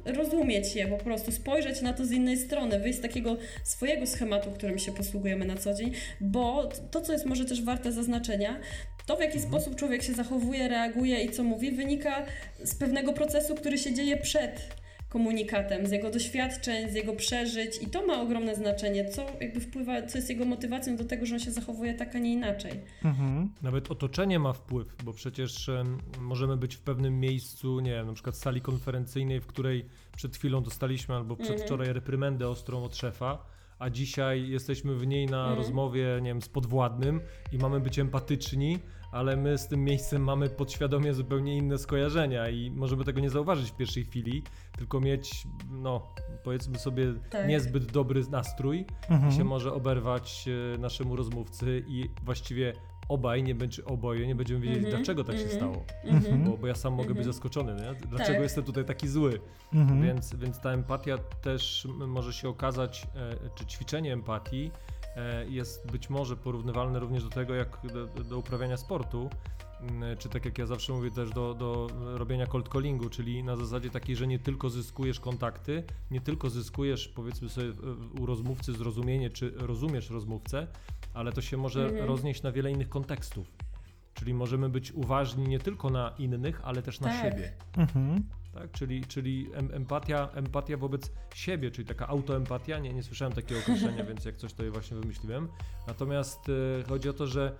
rozumieć 0.04 0.74
je 0.76 0.86
po 0.86 0.98
prostu, 0.98 1.32
spojrzeć 1.32 1.82
na 1.82 1.92
to 1.92 2.04
z 2.06 2.10
innej 2.12 2.36
strony, 2.36 2.80
wyjść 2.80 2.98
z 2.98 3.02
takiego 3.02 3.36
swojego 3.64 4.06
schematu, 4.06 4.50
którym 4.50 4.78
się 4.78 4.92
posługujemy 4.92 5.44
na 5.44 5.56
co 5.56 5.74
dzień, 5.74 5.92
bo 6.20 6.68
to, 6.90 7.00
co 7.00 7.12
jest 7.12 7.26
może 7.26 7.44
też 7.44 7.62
warte 7.62 7.92
zaznaczenia, 7.92 8.60
to 9.06 9.16
w 9.16 9.20
jaki 9.20 9.40
sposób 9.40 9.76
człowiek 9.76 10.02
się 10.02 10.12
zachowuje, 10.12 10.68
reaguje 10.68 11.20
i 11.24 11.30
co 11.30 11.44
mówi, 11.44 11.72
wynika 11.72 12.26
z 12.64 12.74
pewnego 12.74 13.12
procesu, 13.12 13.54
który 13.54 13.78
się 13.78 13.94
dzieje 13.94 14.16
przed 14.16 14.60
komunikatem, 15.14 15.86
z 15.86 15.90
jego 15.90 16.10
doświadczeń, 16.10 16.90
z 16.90 16.94
jego 16.94 17.12
przeżyć 17.12 17.82
i 17.82 17.86
to 17.86 18.06
ma 18.06 18.20
ogromne 18.22 18.54
znaczenie, 18.54 19.08
co 19.08 19.26
jakby 19.40 19.60
wpływa, 19.60 20.02
co 20.06 20.18
jest 20.18 20.30
jego 20.30 20.44
motywacją 20.44 20.96
do 20.96 21.04
tego, 21.04 21.26
że 21.26 21.34
on 21.34 21.40
się 21.40 21.50
zachowuje 21.50 21.94
tak, 21.94 22.16
a 22.16 22.18
nie 22.18 22.32
inaczej. 22.32 22.72
Mhm. 23.04 23.50
Nawet 23.62 23.90
otoczenie 23.90 24.38
ma 24.38 24.52
wpływ, 24.52 24.96
bo 25.04 25.12
przecież 25.12 25.68
em, 25.68 25.98
możemy 26.20 26.56
być 26.56 26.74
w 26.76 26.80
pewnym 26.80 27.20
miejscu, 27.20 27.80
nie 27.80 27.90
wiem, 27.90 28.06
na 28.06 28.12
przykład 28.12 28.36
sali 28.36 28.60
konferencyjnej, 28.60 29.40
w 29.40 29.46
której 29.46 29.86
przed 30.16 30.36
chwilą 30.36 30.62
dostaliśmy 30.62 31.14
albo 31.14 31.36
przedwczoraj 31.36 31.92
reprymendę 31.92 32.48
ostrą 32.48 32.84
od 32.84 32.96
szefa, 32.96 33.38
a 33.78 33.90
dzisiaj 33.90 34.48
jesteśmy 34.48 34.94
w 34.94 35.06
niej 35.06 35.26
na 35.26 35.40
Mhm. 35.40 35.56
rozmowie, 35.58 36.18
nie 36.22 36.30
wiem, 36.30 36.42
z 36.42 36.48
podwładnym 36.48 37.20
i 37.52 37.58
mamy 37.58 37.80
być 37.80 37.98
empatyczni, 37.98 38.78
ale 39.14 39.36
my 39.36 39.58
z 39.58 39.68
tym 39.68 39.84
miejscem 39.84 40.22
mamy 40.24 40.48
podświadomie 40.48 41.14
zupełnie 41.14 41.56
inne 41.56 41.78
skojarzenia 41.78 42.48
i 42.48 42.70
możemy 42.70 43.04
tego 43.04 43.20
nie 43.20 43.30
zauważyć 43.30 43.70
w 43.70 43.76
pierwszej 43.76 44.04
chwili, 44.04 44.42
tylko 44.78 45.00
mieć, 45.00 45.46
no, 45.70 46.14
powiedzmy 46.44 46.78
sobie, 46.78 47.14
Tak. 47.30 47.48
niezbyt 47.48 47.92
dobry 47.92 48.22
nastrój 48.30 48.86
Mhm. 49.10 49.32
się 49.32 49.44
może 49.44 49.72
oberwać 49.72 50.44
e, 50.74 50.78
naszemu 50.78 51.16
rozmówcy 51.16 51.84
i 51.88 52.10
właściwie 52.24 52.72
obaj, 53.08 53.42
nie 53.42 53.54
będzie 53.54 53.84
oboje, 53.84 54.26
nie 54.26 54.34
będziemy 54.34 54.60
wiedzieli, 54.60 54.84
Mhm, 54.84 54.96
dlaczego 54.96 55.24
tak 55.24 55.36
się 55.36 55.42
mhm. 55.42 55.58
stało. 55.60 55.84
Mhm. 56.04 56.44
Bo, 56.44 56.56
bo 56.56 56.66
ja 56.66 56.74
sam 56.74 56.92
mogę 56.92 57.08
być 57.08 57.18
Mhm. 57.18 57.32
zaskoczony, 57.32 57.74
nie? 57.74 57.94
dlaczego 58.08 58.32
Tak. 58.32 58.42
jestem 58.42 58.64
tutaj 58.64 58.84
taki 58.84 59.08
zły. 59.08 59.40
Mhm. 59.74 60.02
Więc, 60.02 60.34
więc 60.34 60.60
ta 60.60 60.70
empatia 60.70 61.18
też 61.18 61.88
może 62.06 62.32
się 62.32 62.48
okazać, 62.48 63.06
e, 63.16 63.50
czy 63.54 63.66
ćwiczenie 63.66 64.12
empatii 64.12 64.70
jest 65.48 65.90
być 65.92 66.10
może 66.10 66.36
porównywalne 66.36 66.98
również 66.98 67.24
do 67.24 67.30
tego, 67.30 67.54
jak 67.54 67.78
do, 67.92 68.06
do 68.24 68.38
uprawiania 68.38 68.76
sportu. 68.76 69.30
Czy 70.18 70.28
tak 70.28 70.44
jak 70.44 70.58
ja 70.58 70.66
zawsze 70.66 70.92
mówię 70.92 71.10
też 71.10 71.30
do, 71.30 71.54
do 71.54 71.86
robienia 72.16 72.46
cold 72.46 72.68
callingu, 72.68 73.10
czyli 73.10 73.44
na 73.44 73.56
zasadzie 73.56 73.90
takiej, 73.90 74.16
że 74.16 74.26
nie 74.26 74.38
tylko 74.38 74.70
zyskujesz 74.70 75.20
kontakty, 75.20 75.84
nie 76.10 76.20
tylko 76.20 76.50
zyskujesz 76.50 77.08
powiedzmy 77.08 77.48
sobie 77.48 77.72
u 78.20 78.26
rozmówcy 78.26 78.72
zrozumienie, 78.72 79.30
czy 79.30 79.50
rozumiesz 79.56 80.10
rozmówcę, 80.10 80.66
ale 81.14 81.32
to 81.32 81.40
się 81.42 81.56
może 81.56 81.84
Mhm. 81.88 82.04
roznieść 82.08 82.42
na 82.42 82.52
wiele 82.52 82.70
innych 82.72 82.88
kontekstów. 82.88 83.46
Czyli 84.14 84.34
możemy 84.34 84.68
być 84.68 84.92
uważni 84.92 85.48
nie 85.48 85.58
tylko 85.58 85.90
na 85.90 86.14
innych, 86.18 86.60
ale 86.64 86.82
też 86.82 87.00
na 87.00 87.08
Tak. 87.08 87.22
siebie. 87.22 87.52
Mhm. 87.76 88.24
Tak? 88.54 88.70
Czyli, 88.72 89.04
czyli 89.04 89.48
em, 89.54 89.68
empatia, 89.72 90.28
empatia 90.34 90.76
wobec 90.76 91.12
siebie, 91.34 91.70
czyli 91.70 91.88
taka 91.88 92.08
autoempatia. 92.08 92.78
Nie, 92.78 92.92
nie 92.94 93.02
słyszałem 93.02 93.32
takiego 93.34 93.60
określenia, 93.60 94.04
więc 94.14 94.24
jak 94.24 94.36
coś 94.36 94.52
to 94.52 94.64
je 94.64 94.70
właśnie 94.70 94.96
wymyśliłem. 94.96 95.48
Natomiast 95.86 96.48
e, 96.48 96.84
chodzi 96.88 97.08
o 97.08 97.12
to, 97.12 97.26
że 97.26 97.56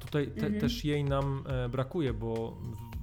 tutaj 0.00 0.26
te, 0.26 0.46
Mhm. 0.46 0.60
też 0.60 0.84
jej 0.84 1.04
nam 1.04 1.44
e, 1.46 1.68
brakuje, 1.68 2.12
bo 2.14 2.56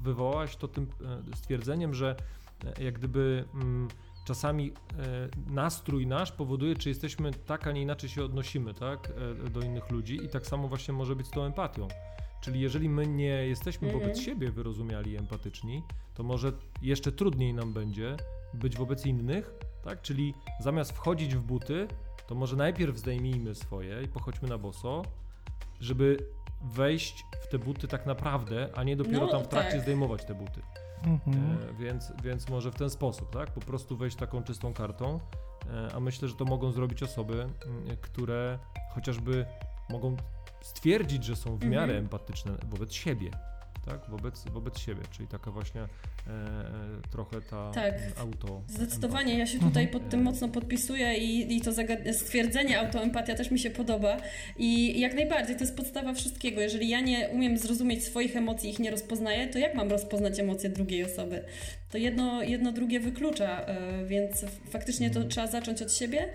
wywołałaś 0.03 0.55
to 0.55 0.67
tym 0.67 0.87
e, 1.33 1.37
stwierdzeniem, 1.37 1.93
że 1.93 2.15
e, 2.77 2.83
jak 2.83 2.93
gdyby 2.99 3.45
mm, 3.53 3.87
czasami 4.25 4.71
e, 4.71 5.29
nastrój 5.53 6.07
nasz 6.07 6.31
powoduje, 6.31 6.75
czy 6.75 6.89
jesteśmy 6.89 7.31
tak, 7.31 7.67
a 7.67 7.71
nie 7.71 7.81
inaczej 7.81 8.09
się 8.09 8.23
odnosimy 8.23 8.73
tak, 8.73 9.11
e, 9.45 9.49
do 9.49 9.61
innych 9.61 9.89
ludzi 9.91 10.25
i 10.25 10.29
tak 10.29 10.47
samo 10.47 10.67
właśnie 10.67 10.93
może 10.93 11.15
być 11.15 11.27
z 11.27 11.31
tą 11.31 11.43
empatią. 11.43 11.87
Czyli 12.41 12.59
jeżeli 12.61 12.89
my 12.89 13.07
nie 13.07 13.25
jesteśmy 13.47 13.87
Mhm. 13.87 14.03
wobec 14.03 14.21
siebie 14.21 14.51
wyrozumiali 14.51 15.11
i 15.11 15.17
empatyczni, 15.17 15.83
to 16.13 16.23
może 16.23 16.51
jeszcze 16.81 17.11
trudniej 17.11 17.53
nam 17.53 17.73
będzie 17.73 18.17
być 18.53 18.77
wobec 18.77 19.05
innych, 19.05 19.53
tak? 19.83 20.01
Czyli 20.01 20.33
zamiast 20.59 20.91
wchodzić 20.91 21.35
w 21.35 21.41
buty, 21.41 21.87
to 22.27 22.35
może 22.35 22.55
najpierw 22.55 22.97
zdejmijmy 22.97 23.55
swoje 23.55 24.03
i 24.03 24.07
pochodźmy 24.07 24.49
na 24.49 24.57
boso, 24.57 25.01
żeby 25.79 26.17
wejść 26.61 27.25
w 27.43 27.47
te 27.47 27.59
buty 27.59 27.87
tak 27.87 28.05
naprawdę, 28.05 28.69
a 28.75 28.83
nie 28.83 28.95
dopiero 28.95 29.25
No, 29.25 29.31
tam 29.31 29.43
w 29.43 29.47
trakcie 29.47 29.71
tak. 29.71 29.81
zdejmować 29.81 30.25
te 30.25 30.35
buty. 30.35 30.61
Mhm. 31.03 31.57
E, 31.69 31.73
więc, 31.83 32.13
więc 32.23 32.49
może 32.49 32.71
w 32.71 32.75
ten 32.75 32.89
sposób, 32.89 33.33
tak? 33.33 33.51
Po 33.51 33.61
prostu 33.61 33.97
wejść 33.97 34.17
taką 34.17 34.43
czystą 34.43 34.73
kartą. 34.73 35.19
E, 35.73 35.95
a 35.95 35.99
myślę, 35.99 36.27
że 36.27 36.35
to 36.35 36.45
mogą 36.45 36.71
zrobić 36.71 37.03
osoby, 37.03 37.33
mm, 37.41 37.97
które 38.01 38.59
chociażby 38.93 39.45
mogą 39.89 40.17
stwierdzić, 40.61 41.23
że 41.23 41.35
są 41.35 41.57
w 41.57 41.65
miarę 41.65 41.83
Mhm. 41.83 41.99
empatyczne 42.03 42.51
wobec 42.69 42.93
siebie. 42.93 43.29
tak? 43.85 44.09
Wobec, 44.09 44.43
wobec 44.53 44.79
siebie, 44.79 45.01
czyli 45.11 45.27
taka 45.27 45.51
właśnie 45.51 45.81
e, 45.81 45.85
e, 45.87 45.87
trochę 47.11 47.41
ta 47.41 47.71
Tak. 47.71 47.93
auto. 48.19 48.61
Zdecydowanie, 48.67 49.37
ja 49.39 49.45
się 49.47 49.59
tutaj 49.59 49.83
Mhm. 49.83 49.87
pod 50.01 50.09
tym 50.11 50.21
mocno 50.21 50.49
podpisuję 50.49 51.17
i, 51.17 51.57
i 51.57 51.61
to 51.61 51.71
stwierdzenie 52.13 52.79
autoempatia 52.79 53.35
też 53.35 53.51
mi 53.51 53.59
się 53.59 53.69
podoba 53.69 54.17
i 54.57 54.99
jak 54.99 55.13
najbardziej, 55.15 55.55
to 55.55 55.61
jest 55.63 55.77
podstawa 55.77 56.13
wszystkiego. 56.13 56.61
Jeżeli 56.61 56.89
ja 56.89 56.99
nie 56.99 57.29
umiem 57.29 57.57
zrozumieć 57.57 58.03
swoich 58.03 58.35
emocji, 58.35 58.69
ich 58.69 58.79
nie 58.79 58.91
rozpoznaję, 58.91 59.47
to 59.47 59.59
jak 59.59 59.75
mam 59.75 59.89
rozpoznać 59.91 60.39
emocje 60.39 60.69
drugiej 60.69 61.03
osoby? 61.05 61.43
To 61.89 61.97
jedno, 61.97 62.43
jedno 62.43 62.71
drugie 62.71 62.99
wyklucza, 62.99 63.65
e, 63.65 64.05
więc 64.05 64.45
faktycznie 64.69 65.09
to 65.09 65.23
trzeba 65.23 65.47
zacząć 65.47 65.81
od 65.81 65.93
siebie, 65.93 66.29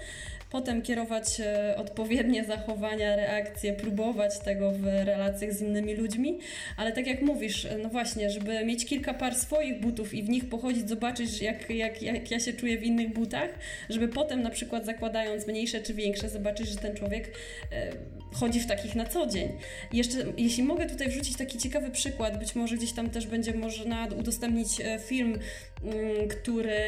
potem 0.50 0.82
kierować 0.82 1.40
e, 1.40 1.76
odpowiednie 1.76 2.44
zachowania, 2.44 3.16
reakcje, 3.16 3.72
próbować 3.72 4.38
tego 4.38 4.70
w 4.70 4.84
relacjach 4.84 5.52
z 5.52 5.60
innymi 5.60 5.94
ludźmi, 5.94 6.38
ale 6.76 6.92
tak 6.92 7.06
jak 7.06 7.22
mówisz, 7.22 7.64
e, 7.64 7.78
no 7.78 7.88
właśnie, 7.88 8.30
żeby 8.30 8.64
mieć 8.64 8.86
kilka 8.86 9.14
par 9.14 9.34
swoich 9.34 9.80
butów 9.80 10.14
i 10.14 10.22
w 10.22 10.28
nich 10.28 10.48
pochodzić, 10.48 10.88
zobaczyć 10.88 11.42
jak, 11.42 11.70
jak, 11.70 12.02
jak 12.02 12.30
ja 12.30 12.40
się 12.40 12.52
czuję 12.52 12.78
w 12.78 12.82
innych 12.82 13.12
butach, 13.12 13.50
żeby 13.88 14.08
potem 14.08 14.42
na 14.42 14.50
przykład 14.50 14.86
zakładając 14.86 15.46
mniejsze 15.46 15.80
czy 15.80 15.94
większe, 15.94 16.28
zobaczyć, 16.28 16.68
że 16.68 16.76
ten 16.76 16.96
człowiek 16.96 17.30
e, 17.72 17.92
chodzi 18.32 18.60
w 18.60 18.66
takich 18.66 18.94
na 18.94 19.04
co 19.04 19.26
dzień. 19.26 19.48
Jeszcze, 19.92 20.18
jeśli 20.36 20.62
mogę 20.62 20.86
tutaj 20.86 21.08
wrzucić 21.08 21.36
taki 21.36 21.58
ciekawy 21.58 21.90
przykład, 21.90 22.38
być 22.38 22.54
może 22.54 22.76
gdzieś 22.76 22.92
tam 22.92 23.10
też 23.10 23.26
będzie 23.26 23.54
można 23.54 24.08
udostępnić 24.18 24.68
film, 25.00 25.38
mm, 25.84 26.28
który 26.28 26.78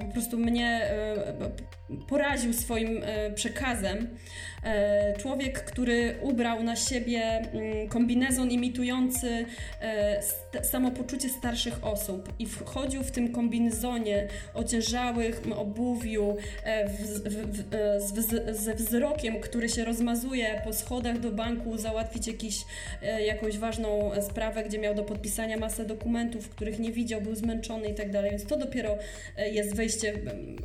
po 0.00 0.06
prostu 0.06 0.38
mnie 0.38 0.90
poraził 2.08 2.52
swoim 2.52 2.73
e, 2.76 3.30
przekazem. 3.34 4.08
E, 4.64 5.14
Człowiek, 5.18 5.64
który 5.64 6.14
ubrał 6.22 6.62
na 6.62 6.76
siebie 6.76 7.22
mm, 7.22 7.88
kombinezon 7.88 8.50
imitujący 8.50 9.46
e, 9.80 10.22
samopoczucie 10.62 11.28
starszych 11.28 11.84
osób 11.84 12.32
i 12.38 12.46
wchodził 12.46 13.02
w 13.02 13.10
tym 13.10 13.32
kombinezonie 13.32 14.28
ociężałych 14.54 15.42
obuwiu 15.56 16.36
e, 16.64 16.88
ze 18.52 18.74
wzrokiem, 18.74 19.40
który 19.40 19.68
się 19.68 19.84
rozmazuje 19.84 20.60
po 20.64 20.72
schodach 20.72 21.20
do 21.20 21.30
banku, 21.30 21.78
załatwić 21.78 22.26
jakiś, 22.26 22.64
jakąś 23.26 23.58
ważną 23.58 24.10
sprawę, 24.22 24.64
gdzie 24.64 24.78
miał 24.78 24.94
do 24.94 25.02
podpisania 25.02 25.56
masę 25.56 25.84
dokumentów, 25.84 26.48
których 26.48 26.78
nie 26.78 26.92
widział, 26.92 27.20
był 27.20 27.34
zmęczony 27.34 27.88
i 27.88 27.94
tak 27.94 28.10
dalej. 28.10 28.30
Więc 28.30 28.46
to 28.46 28.56
dopiero 28.56 28.98
jest 29.52 29.74
wejście 29.74 30.12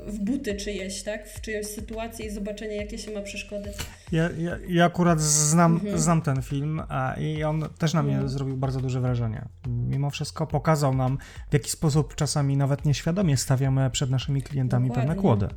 w 0.06 0.20
buty 0.20 0.56
czyjeś, 0.56 1.04
tak? 1.04 1.28
W 1.28 1.42
czyjąś 1.42 1.66
sytuację 1.66 2.26
i 2.26 2.30
zobaczenie, 2.30 2.76
jakie 2.76 2.98
się 2.98 3.12
ma 3.12 3.22
przeszkody. 3.22 3.74
Ja, 4.12 4.24
ja, 4.38 4.52
ja 4.68 4.86
akurat 4.86 5.22
znam, 5.22 5.74
Mhm. 5.74 5.98
znam 6.00 6.22
ten 6.22 6.42
film 6.42 6.82
a, 6.90 7.14
i 7.14 7.44
on 7.44 7.64
też 7.78 7.94
na 7.94 8.04
mnie 8.04 8.14
Mhm. 8.14 8.30
zrobił 8.30 8.58
bardzo 8.58 8.80
duże 8.80 9.02
wrażenie. 9.02 9.46
Mimo 9.68 10.10
wszystko 10.10 10.48
pokazał 10.48 10.94
nam, 10.96 11.18
w 11.50 11.54
jaki 11.54 11.70
sposób 11.72 12.16
czasami 12.16 12.58
nawet 12.58 12.86
nieświadomie 12.86 13.38
stawiamy 13.38 13.90
przed 13.90 14.10
naszymi 14.10 14.42
klientami 14.42 14.90
pewne 14.90 15.16
Dokładnie. 15.16 15.22
kłody. 15.22 15.48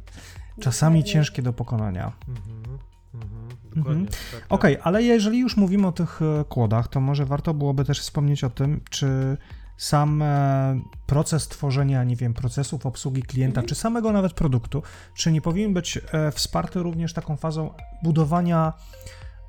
Czasami 0.61 0.99
Dokładnie. 0.99 1.13
ciężkie 1.13 1.43
do 1.43 1.53
pokonania. 1.53 2.13
Mhm, 2.29 2.79
mhm, 3.15 3.49
dokładnie. 3.77 4.07
Tak, 4.07 4.17
tak. 4.41 4.47
Okej, 4.49 4.79
ale 4.83 5.03
jeżeli 5.03 5.39
już 5.39 5.57
mówimy 5.57 5.87
o 5.87 5.93
tych 5.93 6.21
e, 6.23 6.45
kłodach, 6.45 6.89
to 6.89 7.01
może 7.01 7.27
warto 7.27 7.55
byłoby 7.55 7.85
też 7.85 8.01
wspomnieć 8.01 8.45
o 8.45 8.51
tym, 8.51 8.81
czy 8.91 9.37
sam 9.77 10.23
e, 10.23 10.81
proces 11.07 11.49
tworzenia, 11.49 12.05
nie 12.05 12.17
wiem, 12.17 12.35
procesów 12.35 12.87
obsługi 12.87 13.23
klienta, 13.23 13.61
Mhm. 13.61 13.67
czy 13.69 13.75
samego 13.75 14.13
nawet 14.13 14.33
produktu, 14.33 14.83
czy 15.15 15.33
nie 15.33 15.41
powinien 15.41 15.75
być 15.75 15.99
e, 16.13 16.33
wsparty 16.33 16.79
również 16.83 17.13
taką 17.13 17.37
fazą 17.37 17.75
budowania 18.03 18.73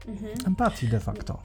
Mhm. 0.07 0.31
empatii 0.47 0.87
de 0.87 0.99
facto? 0.99 1.41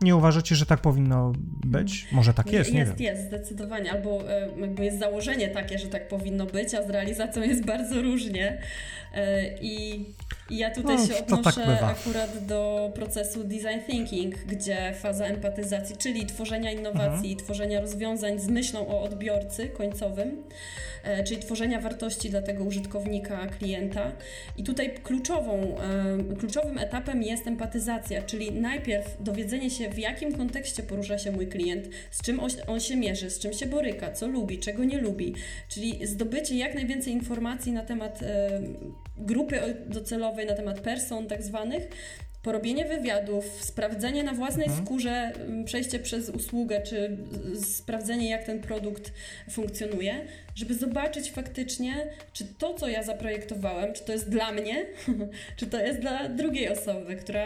Nie 0.00 0.16
uważacie, 0.16 0.56
że 0.56 0.66
tak 0.66 0.80
powinno 0.80 1.32
być? 1.64 2.08
Może 2.12 2.34
tak 2.34 2.52
jest, 2.52 2.72
nie 2.72 2.78
jest, 2.78 2.94
wiem. 2.94 3.14
jest, 3.16 3.26
zdecydowanie. 3.28 3.92
Albo 3.92 4.30
e, 4.30 4.48
jakby 4.60 4.84
jest 4.84 4.98
założenie 4.98 5.48
takie, 5.48 5.78
że 5.78 5.86
tak 5.88 6.08
powinno 6.08 6.46
być, 6.46 6.74
a 6.74 6.82
z 6.86 6.90
realizacją 6.90 7.42
jest 7.42 7.64
bardzo 7.66 8.02
różnie. 8.02 8.60
I, 9.60 10.04
i 10.50 10.56
ja 10.56 10.70
tutaj 10.70 10.96
No, 10.96 11.06
się 11.06 11.14
tak 11.14 11.32
odnoszę 11.32 11.60
bywa. 11.60 11.86
akurat 12.00 12.46
do 12.46 12.90
procesu 12.94 13.44
design 13.44 13.80
thinking, 13.90 14.34
gdzie 14.38 14.92
faza 14.94 15.24
empatyzacji, 15.26 15.96
czyli 15.96 16.26
tworzenia 16.26 16.72
innowacji, 16.72 17.30
Mhm. 17.30 17.36
tworzenia 17.36 17.80
rozwiązań 17.80 18.38
z 18.38 18.48
myślą 18.48 18.88
o 18.88 19.02
odbiorcy 19.02 19.68
końcowym, 19.68 20.42
e, 21.04 21.24
czyli 21.24 21.40
tworzenia 21.40 21.80
wartości 21.80 22.30
dla 22.30 22.42
tego 22.42 22.64
użytkownika, 22.64 23.46
klienta. 23.46 24.12
I 24.56 24.62
tutaj 24.64 24.94
kluczową, 25.02 25.76
e, 26.32 26.34
kluczowym 26.38 26.78
etapem 26.78 27.22
jest 27.22 27.46
empatyzacja, 27.46 28.22
czyli 28.22 28.52
najpierw 28.52 29.16
dowiedzenie 29.20 29.70
się, 29.70 29.90
w 29.90 29.98
jakim 29.98 30.32
kontekście 30.36 30.82
porusza 30.82 31.18
się 31.18 31.32
mój 31.32 31.46
klient, 31.46 31.88
z 32.10 32.22
czym 32.22 32.40
on, 32.40 32.50
on 32.66 32.80
się 32.80 32.96
mierzy, 32.96 33.30
z 33.30 33.38
czym 33.38 33.52
się 33.52 33.66
boryka, 33.66 34.12
co 34.12 34.26
lubi, 34.26 34.58
czego 34.58 34.84
nie 34.84 34.98
lubi. 34.98 35.34
Czyli 35.68 36.06
zdobycie 36.06 36.56
jak 36.56 36.74
najwięcej 36.74 37.12
informacji 37.12 37.72
na 37.72 37.82
temat 37.82 38.22
e, 38.22 38.60
grupy 39.18 39.60
docelowej, 39.86 40.35
na 40.44 40.54
temat 40.54 40.80
person 40.80 41.26
tak 41.26 41.42
zwanych, 41.42 41.88
porobienie 42.42 42.84
wywiadów, 42.84 43.44
sprawdzenie 43.64 44.24
na 44.24 44.32
własnej 44.34 44.66
Mhm. 44.66 44.86
skórze, 44.86 45.10
m, 45.48 45.64
przejście 45.64 45.98
przez 45.98 46.28
usługę, 46.28 46.82
czy 46.82 47.16
sprawdzenie, 47.64 48.30
jak 48.30 48.44
ten 48.44 48.60
produkt 48.60 49.12
funkcjonuje, 49.50 50.14
żeby 50.56 50.74
zobaczyć 50.74 51.30
faktycznie, 51.30 52.10
czy 52.32 52.44
to, 52.44 52.74
co 52.74 52.88
ja 52.88 53.02
zaprojektowałem, 53.02 53.94
czy 53.94 54.04
to 54.04 54.12
jest 54.12 54.30
dla 54.30 54.52
mnie, 54.52 54.86
czy 55.56 55.66
to 55.66 55.78
jest 55.80 56.00
dla 56.00 56.28
drugiej 56.28 56.68
osoby, 56.68 57.16
która 57.16 57.44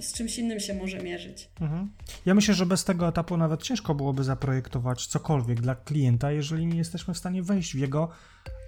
z 0.00 0.12
czymś 0.12 0.38
innym 0.38 0.60
się 0.60 0.74
może 0.74 0.98
mierzyć. 0.98 1.48
Mhm. 1.60 1.90
Ja 2.26 2.34
myślę, 2.34 2.54
że 2.54 2.66
bez 2.66 2.84
tego 2.84 3.08
etapu 3.08 3.36
nawet 3.36 3.62
ciężko 3.62 3.94
byłoby 3.94 4.24
zaprojektować 4.24 5.06
cokolwiek 5.06 5.60
dla 5.60 5.74
klienta, 5.74 6.32
jeżeli 6.32 6.66
nie 6.66 6.78
jesteśmy 6.78 7.14
w 7.14 7.18
stanie 7.18 7.42
wejść 7.42 7.72
w 7.72 7.78
jego 7.78 8.08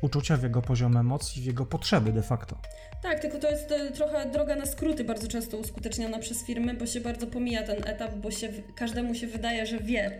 uczucia, 0.03 0.37
w 0.37 0.43
jego 0.43 0.63
poziom 0.63 0.97
emocji, 0.97 1.43
w 1.43 1.45
jego 1.45 1.67
potrzeby 1.67 2.13
de 2.13 2.23
facto. 2.23 2.59
Tak, 3.03 3.21
tylko 3.21 3.39
to 3.39 3.51
jest 3.51 3.73
e, 3.73 3.91
trochę 3.91 4.31
droga 4.31 4.57
na 4.57 4.67
skróty 4.67 5.05
bardzo 5.05 5.29
często 5.29 5.57
uskuteczniana 5.57 6.19
przez 6.19 6.45
firmy, 6.45 6.75
bo 6.75 6.87
się 6.87 7.01
bardzo 7.01 7.27
pomija 7.27 7.63
ten 7.63 7.89
etap, 7.89 8.15
bo 8.15 8.31
się, 8.31 8.49
każdemu 8.75 9.15
się 9.15 9.27
wydaje, 9.27 9.67
że 9.67 9.79
wie, 9.79 10.19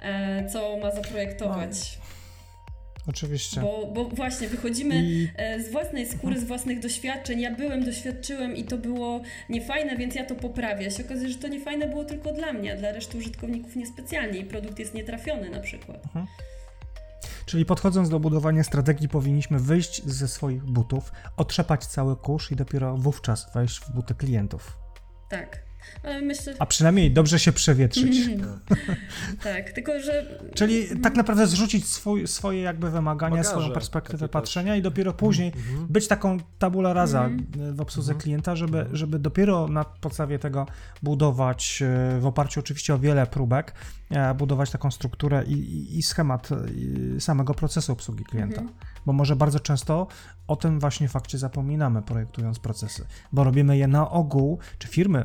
e, 0.00 0.48
co 0.48 0.76
ma 0.76 0.90
zaprojektować. 0.90 1.98
Oczywiście. 3.06 3.60
Bo, 3.60 3.86
bo 3.94 4.04
właśnie 4.04 4.48
wychodzimy 4.48 4.94
I 5.02 5.28
e, 5.36 5.62
z 5.62 5.72
własnej 5.72 6.06
skóry, 6.06 6.26
Mhm. 6.26 6.40
z 6.40 6.48
własnych 6.48 6.80
doświadczeń. 6.80 7.40
Ja 7.40 7.54
byłem, 7.54 7.84
doświadczyłem 7.84 8.56
i 8.56 8.64
to 8.64 8.78
było 8.78 9.20
niefajne, 9.48 9.96
więc 9.96 10.14
ja 10.14 10.24
to 10.26 10.34
poprawię. 10.34 10.90
Się 10.90 11.04
okazuje, 11.04 11.28
że 11.28 11.38
to 11.38 11.48
niefajne 11.48 11.88
było 11.88 12.04
tylko 12.04 12.32
dla 12.32 12.52
mnie, 12.52 12.72
a 12.72 12.76
dla 12.76 12.92
reszty 12.92 13.18
użytkowników 13.18 13.76
niespecjalnie 13.76 14.38
i 14.38 14.44
produkt 14.44 14.78
jest 14.78 14.94
nietrafiony 14.94 15.50
na 15.50 15.60
przykład. 15.60 16.02
Czyli 17.46 17.64
podchodząc 17.64 18.08
do 18.08 18.20
budowania 18.20 18.64
strategii, 18.64 19.08
powinniśmy 19.08 19.58
wyjść 19.58 20.04
ze 20.06 20.28
swoich 20.28 20.64
butów, 20.64 21.12
otrzepać 21.36 21.86
cały 21.86 22.16
kurz 22.16 22.50
i 22.52 22.56
dopiero 22.56 22.96
wówczas 22.96 23.52
wejść 23.54 23.80
w 23.80 23.90
buty 23.90 24.14
klientów. 24.14 24.78
Tak. 25.30 25.69
Ale 26.02 26.22
myślę, 26.22 26.54
A 26.58 26.66
przynajmniej 26.66 27.10
dobrze 27.10 27.38
się 27.38 27.52
przewietrzyć. 27.52 28.16
tak, 29.44 29.72
tylko 29.72 30.00
że 30.00 30.40
Czyli 30.54 31.00
tak 31.00 31.14
naprawdę 31.16 31.46
zrzucić 31.46 31.86
swój, 31.86 32.26
swoje 32.26 32.60
jakby 32.62 32.90
wymagania, 32.90 33.30
Bagaże 33.36 33.50
swoją 33.50 33.70
perspektywę 33.72 34.28
patrzenia 34.28 34.76
i 34.76 34.82
dopiero 34.82 35.12
później 35.12 35.52
Mhm. 35.56 35.86
być 35.86 36.08
taką 36.08 36.38
tabula 36.58 36.92
rasa 36.92 37.24
Mhm. 37.24 37.74
w 37.74 37.80
obsłudze 37.80 38.12
Mhm. 38.12 38.22
klienta, 38.22 38.56
żeby, 38.56 38.86
żeby 38.92 39.18
dopiero 39.18 39.68
na 39.68 39.84
podstawie 39.84 40.38
tego 40.38 40.66
budować, 41.02 41.82
e, 42.16 42.20
w 42.20 42.26
oparciu 42.26 42.60
oczywiście 42.60 42.94
o 42.94 42.98
wiele 42.98 43.26
próbek, 43.26 43.74
e, 44.10 44.34
budować 44.34 44.70
taką 44.70 44.90
strukturę 44.90 45.44
i, 45.46 45.52
i, 45.52 45.98
i 45.98 46.02
schemat 46.02 46.48
e, 47.16 47.20
samego 47.20 47.54
procesu 47.54 47.92
obsługi 47.92 48.24
klienta. 48.24 48.60
Mhm. 48.60 48.78
Bo 49.06 49.12
może 49.12 49.36
bardzo 49.36 49.60
często 49.60 50.06
o 50.46 50.56
tym 50.56 50.80
właśnie 50.80 51.08
fakcie 51.08 51.38
zapominamy, 51.38 52.02
projektując 52.02 52.58
procesy, 52.58 53.06
bo 53.32 53.44
robimy 53.44 53.76
je 53.78 53.88
na 53.88 54.10
ogół, 54.10 54.58
czy 54.78 54.88
firmy 54.88 55.24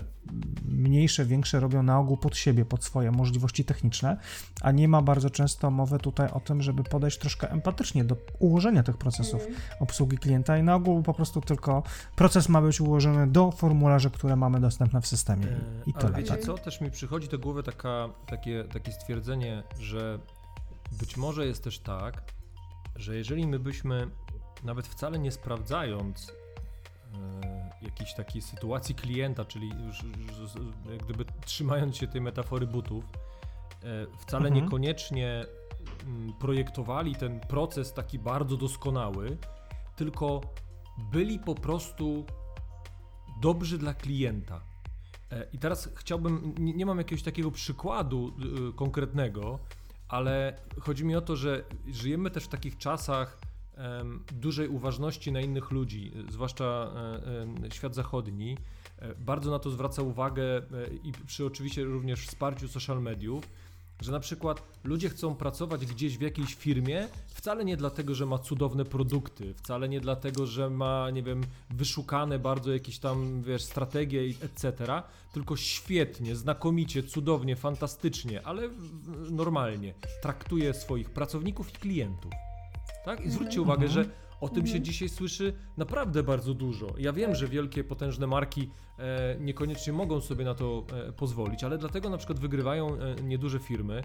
mniejsze, 0.65 1.25
większe 1.25 1.59
robią 1.59 1.83
na 1.83 1.99
ogół 1.99 2.17
pod 2.17 2.37
siebie, 2.37 2.65
pod 2.65 2.83
swoje 2.83 3.11
możliwości 3.11 3.65
techniczne, 3.65 4.17
a 4.61 4.71
nie 4.71 4.87
ma 4.87 5.01
bardzo 5.01 5.29
często 5.29 5.71
mowy 5.71 5.99
tutaj 5.99 6.29
o 6.31 6.39
tym, 6.39 6.61
żeby 6.61 6.83
podejść 6.83 7.17
troszkę 7.17 7.51
empatycznie 7.51 8.03
do 8.03 8.17
ułożenia 8.39 8.83
tych 8.83 8.97
procesów 8.97 9.41
Mhm. 9.41 9.59
obsługi 9.79 10.17
klienta 10.17 10.57
i 10.57 10.63
na 10.63 10.75
ogół 10.75 11.03
po 11.03 11.13
prostu 11.13 11.41
tylko 11.41 11.83
proces 12.15 12.49
ma 12.49 12.61
być 12.61 12.81
ułożony 12.81 13.27
do 13.27 13.51
formularzy, 13.51 14.09
które 14.11 14.35
mamy 14.35 14.59
dostępne 14.59 15.01
w 15.01 15.07
systemie 15.07 15.47
i, 15.85 15.89
i 15.89 15.93
E, 15.93 15.95
Ale 15.95 16.01
tyle. 16.07 16.17
wiecie 16.17 16.29
Tak? 16.33 16.41
co, 16.41 16.57
też 16.57 16.81
mi 16.81 16.91
przychodzi 16.91 17.27
do 17.27 17.39
głowy 17.39 17.63
taka, 17.63 18.09
takie, 18.27 18.63
takie 18.73 18.91
stwierdzenie, 18.91 19.63
że 19.79 20.19
być 20.99 21.17
może 21.17 21.45
jest 21.45 21.63
też 21.63 21.79
tak, 21.79 22.23
że 22.95 23.15
jeżeli 23.15 23.47
my 23.47 23.59
byśmy 23.59 24.07
nawet 24.63 24.87
wcale 24.87 25.19
nie 25.19 25.31
sprawdzając 25.31 26.29
e, 26.29 26.33
jakiejś 27.81 28.13
takiej 28.13 28.41
sytuacji 28.41 28.95
klienta, 28.95 29.45
czyli 29.45 29.71
gdyby 31.03 31.25
trzymając 31.45 31.97
się 31.97 32.07
tej 32.07 32.21
metafory 32.21 32.67
butów, 32.67 33.03
e, 33.83 34.07
wcale 34.19 34.47
Mhm. 34.47 34.63
niekoniecznie 34.65 35.45
mm, 36.05 36.33
projektowali 36.33 37.15
ten 37.15 37.39
proces 37.39 37.93
taki 37.93 38.19
bardzo 38.19 38.57
doskonały, 38.57 39.37
tylko 39.95 40.41
byli 41.11 41.39
po 41.39 41.55
prostu 41.55 42.25
dobrzy 43.41 43.77
dla 43.77 43.93
klienta. 43.93 44.61
E, 45.31 45.47
I 45.53 45.57
teraz 45.59 45.89
chciałbym, 45.95 46.53
nie, 46.59 46.85
mam 46.85 46.97
jakiegoś 46.97 47.23
takiego 47.23 47.51
przykładu 47.51 48.33
konkretnego, 48.75 49.59
ale 50.07 50.57
chodzi 50.79 51.05
mi 51.05 51.15
o 51.15 51.21
to, 51.21 51.35
że 51.35 51.63
żyjemy 51.87 52.31
też 52.31 52.43
w 52.43 52.47
takich 52.47 52.77
czasach 52.77 53.39
dużej 54.33 54.67
uważności 54.67 55.31
na 55.31 55.41
innych 55.41 55.71
ludzi, 55.71 56.11
zwłaszcza 56.29 56.91
świat 57.71 57.95
zachodni. 57.95 58.57
E, 58.99 59.15
bardzo 59.15 59.51
na 59.51 59.59
to 59.59 59.69
zwraca 59.69 60.01
uwagę 60.01 60.43
e, 60.43 60.61
i 61.03 61.11
przy 61.27 61.45
oczywiście 61.45 61.83
również 61.83 62.27
wsparciu 62.27 62.67
social 62.67 63.01
mediów, 63.01 63.43
że 64.01 64.11
na 64.11 64.19
przykład 64.19 64.63
ludzie 64.83 65.09
chcą 65.09 65.35
pracować 65.35 65.85
gdzieś 65.85 66.17
w 66.17 66.21
jakiejś 66.21 66.55
firmie 66.55 67.07
wcale 67.27 67.65
nie 67.65 67.77
dlatego, 67.77 68.15
że 68.15 68.25
ma 68.25 68.37
cudowne 68.37 68.85
produkty, 68.85 69.53
wcale 69.53 69.89
nie 69.89 70.01
dlatego, 70.01 70.45
że 70.45 70.69
ma, 70.69 71.09
nie 71.09 71.23
wiem, 71.23 71.43
wyszukane 71.69 72.39
bardzo 72.39 72.71
jakieś 72.73 72.99
tam, 72.99 73.41
wiesz, 73.41 73.63
strategie 73.63 74.21
etc., 74.41 74.73
tylko 75.33 75.55
świetnie, 75.55 76.35
znakomicie, 76.35 77.03
cudownie, 77.03 77.55
fantastycznie, 77.55 78.47
ale 78.47 78.69
normalnie 79.31 79.93
traktuje 80.21 80.73
swoich 80.73 81.09
pracowników 81.09 81.69
i 81.69 81.73
klientów. 81.73 82.31
Tak? 83.05 83.25
I 83.25 83.29
zwróćcie 83.29 83.61
uwagę, 83.61 83.87
że 83.87 84.05
o 84.41 84.49
tym 84.49 84.67
się 84.67 84.81
dzisiaj 84.81 85.09
słyszy 85.09 85.53
naprawdę 85.77 86.23
bardzo 86.23 86.53
dużo. 86.53 86.87
Ja 86.97 87.13
wiem, 87.13 87.35
że 87.35 87.47
wielkie, 87.47 87.83
potężne 87.83 88.27
marki 88.27 88.71
e, 88.99 89.37
niekoniecznie 89.39 89.93
mogą 89.93 90.21
sobie 90.21 90.45
na 90.45 90.55
to 90.55 90.83
e, 91.07 91.11
pozwolić, 91.11 91.63
ale 91.63 91.77
dlatego 91.77 92.09
na 92.09 92.17
przykład 92.17 92.39
wygrywają 92.39 92.97
e, 92.97 93.15
nieduże 93.23 93.59
firmy, 93.59 94.01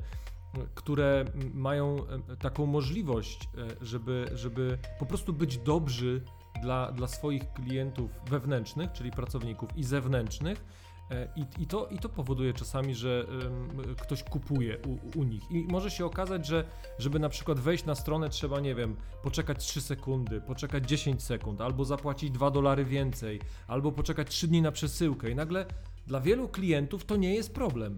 które 0.74 1.24
mają 1.54 1.96
taką 2.38 2.66
możliwość, 2.66 3.48
żeby, 3.80 4.30
żeby 4.34 4.78
po 4.98 5.06
prostu 5.06 5.32
być 5.32 5.58
dobrzy 5.58 6.22
dla, 6.62 6.92
dla 6.92 7.08
swoich 7.08 7.52
klientów 7.52 8.10
wewnętrznych, 8.30 8.92
czyli 8.92 9.10
pracowników 9.10 9.76
i 9.76 9.84
zewnętrznych. 9.84 10.64
E, 11.10 11.28
I, 11.36 11.62
i, 11.62 11.66
to, 11.66 11.86
I 11.86 11.98
to 11.98 12.08
powoduje 12.08 12.52
czasami, 12.52 12.94
że 12.94 13.26
em, 13.46 13.94
ktoś 13.94 14.22
kupuje 14.22 14.78
u, 14.86 15.18
u 15.18 15.24
nich. 15.24 15.50
I 15.50 15.64
może 15.68 15.90
się 15.90 16.04
okazać, 16.04 16.46
że 16.46 16.64
żeby 16.98 17.18
na 17.18 17.28
przykład 17.28 17.60
wejść 17.60 17.84
na 17.84 17.94
stronę 17.94 18.28
trzeba, 18.28 18.60
nie 18.60 18.74
wiem, 18.74 18.96
poczekać 19.22 19.66
3 19.66 19.80
sekundy, 19.80 20.40
poczekać 20.40 20.88
10 20.88 21.22
sekund, 21.22 21.60
albo 21.60 21.84
zapłacić 21.84 22.30
2 22.30 22.50
dolary 22.50 22.84
więcej, 22.84 23.40
albo 23.68 23.92
poczekać 23.92 24.28
3 24.28 24.48
dni 24.48 24.62
na 24.62 24.72
przesyłkę. 24.72 25.30
I 25.30 25.34
nagle 25.34 25.66
dla 26.06 26.20
wielu 26.20 26.48
klientów 26.48 27.04
to 27.04 27.16
nie 27.16 27.34
jest 27.34 27.54
problem. 27.54 27.96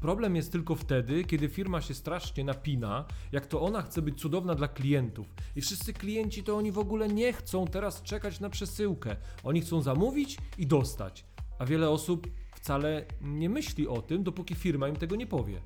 Problem 0.00 0.36
jest 0.36 0.52
tylko 0.52 0.74
wtedy, 0.74 1.24
kiedy 1.24 1.48
firma 1.48 1.80
się 1.80 1.94
strasznie 1.94 2.44
napina, 2.44 3.04
jak 3.32 3.46
to 3.46 3.60
ona 3.60 3.82
chce 3.82 4.02
być 4.02 4.20
cudowna 4.20 4.54
dla 4.54 4.68
klientów. 4.68 5.34
I 5.56 5.60
wszyscy 5.60 5.92
klienci 5.92 6.42
to 6.42 6.56
oni 6.56 6.72
w 6.72 6.78
ogóle 6.78 7.08
nie 7.08 7.32
chcą 7.32 7.66
teraz 7.66 8.02
czekać 8.02 8.40
na 8.40 8.50
przesyłkę. 8.50 9.16
Oni 9.44 9.60
chcą 9.60 9.82
zamówić 9.82 10.38
i 10.58 10.66
dostać. 10.66 11.24
A 11.60 11.64
wiele 11.64 11.90
osób 11.90 12.26
wcale 12.54 13.04
nie 13.20 13.48
myśli 13.48 13.88
o 13.88 14.02
tym, 14.02 14.22
dopóki 14.22 14.54
firma 14.54 14.88
im 14.88 14.96
tego 14.96 15.16
nie 15.16 15.26
powie. 15.26 15.60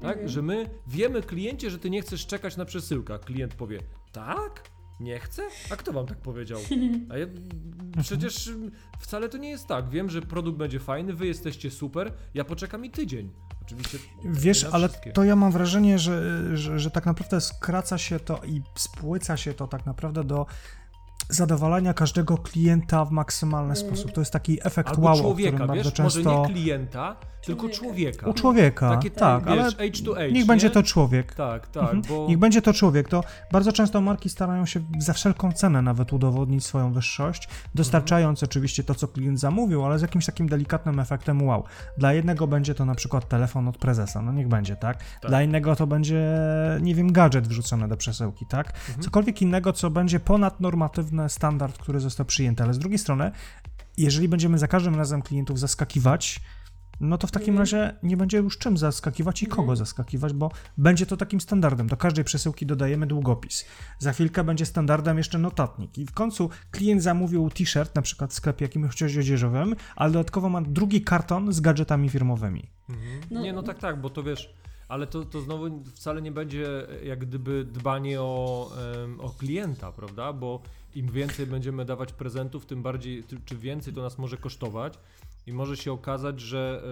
Tak? 0.00 0.12
Mhm. 0.12 0.28
Że 0.28 0.42
my 0.42 0.70
wiemy 0.86 1.22
kliencie, 1.22 1.70
że 1.70 1.78
ty 1.78 1.90
nie 1.90 2.02
chcesz 2.02 2.26
czekać 2.26 2.56
na 2.56 2.64
przesyłkę. 2.64 3.14
A 3.14 3.18
klient 3.18 3.54
powie, 3.54 3.80
tak? 4.12 4.70
Nie 5.00 5.18
chcę? 5.18 5.42
A 5.70 5.76
kto 5.76 5.92
wam 5.92 6.06
tak 6.06 6.18
powiedział? 6.18 6.60
A 7.10 7.18
ja, 7.18 7.26
przecież 8.02 8.50
wcale 8.98 9.28
to 9.28 9.38
nie 9.38 9.50
jest 9.50 9.66
tak. 9.66 9.88
Wiem, 9.88 10.10
że 10.10 10.22
produkt 10.22 10.58
będzie 10.58 10.80
fajny, 10.80 11.14
wy 11.14 11.26
jesteście 11.26 11.70
super, 11.70 12.12
ja 12.34 12.44
poczekam 12.44 12.84
i 12.84 12.90
tydzień. 12.90 13.30
Oczywiście. 13.62 13.98
Wiesz, 14.24 14.64
ale 14.64 14.88
wszystkie. 14.88 15.12
to 15.12 15.24
ja 15.24 15.36
mam 15.36 15.52
wrażenie, 15.52 15.98
że, 15.98 16.42
że, 16.56 16.78
że 16.78 16.90
tak 16.90 17.06
naprawdę 17.06 17.40
skraca 17.40 17.98
się 17.98 18.20
to 18.20 18.40
i 18.46 18.62
spłyca 18.74 19.36
się 19.36 19.54
to 19.54 19.66
tak 19.66 19.86
naprawdę 19.86 20.24
do 20.24 20.46
zadowalania 21.28 21.94
każdego 21.94 22.38
klienta 22.38 23.04
w 23.04 23.10
maksymalny 23.10 23.72
Mhm. 23.74 23.86
sposób. 23.86 24.12
To 24.12 24.20
jest 24.20 24.32
taki 24.32 24.58
efekt 24.66 24.88
Albo 24.88 25.02
wow, 25.02 25.14
którym 25.14 25.30
człowieka, 25.34 25.66
bardzo 25.66 25.74
wiesz? 25.84 25.92
często... 25.92 26.20
Może 26.24 26.40
nie 26.40 26.54
klienta, 26.54 27.16
tylko 27.46 27.68
Człowieka. 27.68 28.26
U 28.26 28.32
człowieka, 28.34 28.90
Takie, 28.90 29.10
tak, 29.10 29.44
wiesz, 29.44 29.52
ale 29.52 29.62
age 29.66 30.02
to 30.04 30.16
age, 30.16 30.32
niech 30.32 30.46
będzie 30.46 30.66
nie? 30.66 30.72
to 30.74 30.82
człowiek. 30.82 31.34
Tak, 31.34 31.66
tak, 31.66 31.82
Mhm. 31.82 32.02
bo... 32.08 32.26
Niech 32.28 32.38
będzie 32.38 32.62
to 32.62 32.72
człowiek. 32.72 33.08
To 33.08 33.24
bardzo 33.52 33.72
często 33.72 34.00
marki 34.00 34.28
starają 34.28 34.66
się 34.66 34.80
za 34.98 35.12
wszelką 35.12 35.52
cenę 35.52 35.82
nawet 35.82 36.12
udowodnić 36.12 36.64
swoją 36.66 36.92
wyższość, 36.92 37.48
dostarczając 37.74 38.42
oczywiście 38.42 38.84
to, 38.84 38.94
co 38.94 39.08
klient 39.08 39.40
zamówił, 39.40 39.84
ale 39.84 39.98
z 39.98 40.02
jakimś 40.02 40.26
takim 40.26 40.48
delikatnym 40.48 41.00
efektem 41.00 41.42
wow. 41.42 41.64
Dla 41.98 42.12
jednego 42.12 42.46
będzie 42.46 42.74
to 42.74 42.84
na 42.84 42.94
przykład 42.94 43.28
telefon 43.28 43.68
od 43.68 43.78
prezesa, 43.78 44.22
no 44.22 44.32
niech 44.32 44.48
będzie, 44.48 44.76
tak? 44.76 44.96
Tak. 44.98 45.30
Dla 45.30 45.42
innego 45.42 45.76
to 45.76 45.86
będzie, 45.86 46.38
nie 46.80 46.94
wiem, 46.94 47.12
gadżet 47.12 47.48
wrzucony 47.48 47.88
do 47.88 47.96
przesyłki, 47.96 48.46
tak? 48.46 48.66
Mhm. 48.66 49.02
Cokolwiek 49.02 49.42
innego, 49.42 49.72
co 49.72 49.90
będzie 49.90 50.20
standard, 51.28 51.78
który 51.78 52.00
został 52.00 52.26
przyjęty, 52.26 52.62
ale 52.62 52.74
z 52.74 52.78
drugiej 52.78 52.98
strony, 52.98 53.30
jeżeli 53.96 54.28
będziemy 54.28 54.58
za 54.58 54.68
każdym 54.68 54.94
razem 54.94 55.22
klientów 55.22 55.58
zaskakiwać, 55.58 56.40
no 57.00 57.18
to 57.18 57.26
w 57.26 57.30
takim 57.30 57.48
Mhm. 57.48 57.58
razie 57.58 57.94
nie 58.02 58.16
będzie 58.16 58.38
już 58.38 58.58
czym 58.58 58.76
zaskakiwać 58.78 59.42
i 59.42 59.46
kogo 59.46 59.62
Mhm. 59.62 59.76
zaskakiwać, 59.76 60.32
bo 60.32 60.50
będzie 60.78 61.06
to 61.06 61.16
takim 61.16 61.40
standardem. 61.40 61.86
Do 61.86 61.96
każdej 61.96 62.24
przesyłki 62.24 62.66
dodajemy 62.66 63.06
długopis. 63.06 63.64
Za 63.98 64.12
chwilkę 64.12 64.44
będzie 64.44 64.66
standardem 64.66 65.18
jeszcze 65.18 65.38
notatnik. 65.38 65.98
I 65.98 66.06
w 66.06 66.12
końcu 66.12 66.50
klient 66.70 67.02
zamówił 67.02 67.50
t-shirt, 67.50 67.94
na 67.94 68.02
przykład 68.02 68.30
w 68.30 68.34
sklepie 68.34 68.64
jakimś 68.64 69.02
odzieżowym, 69.02 69.76
ale 69.96 70.12
dodatkowo 70.12 70.48
ma 70.48 70.60
drugi 70.62 71.02
karton 71.02 71.52
z 71.52 71.60
gadżetami 71.60 72.08
firmowymi. 72.10 72.70
Mhm. 72.88 73.20
No- 73.30 73.40
Nie, 73.42 73.52
no 73.52 73.62
tak, 73.62 73.78
tak, 73.78 74.00
bo 74.00 74.10
to 74.10 74.22
wiesz, 74.22 74.54
ale 74.88 75.06
to, 75.06 75.24
to 75.24 75.40
znowu 75.40 75.84
wcale 75.94 76.22
nie 76.22 76.32
będzie 76.32 76.66
jak 77.04 77.18
gdyby 77.18 77.64
dbanie 77.64 78.20
o, 78.20 78.70
o 79.18 79.30
klienta, 79.30 79.92
prawda? 79.92 80.32
Bo 80.32 80.62
im 80.94 81.08
więcej 81.08 81.46
będziemy 81.46 81.84
dawać 81.84 82.12
prezentów, 82.12 82.66
tym 82.66 82.82
bardziej, 82.82 83.24
czy 83.44 83.56
więcej 83.56 83.94
to 83.94 84.02
nas 84.02 84.18
może 84.18 84.36
kosztować. 84.36 84.98
I 85.46 85.52
może 85.52 85.76
się 85.76 85.92
okazać, 85.92 86.40
że 86.40 86.82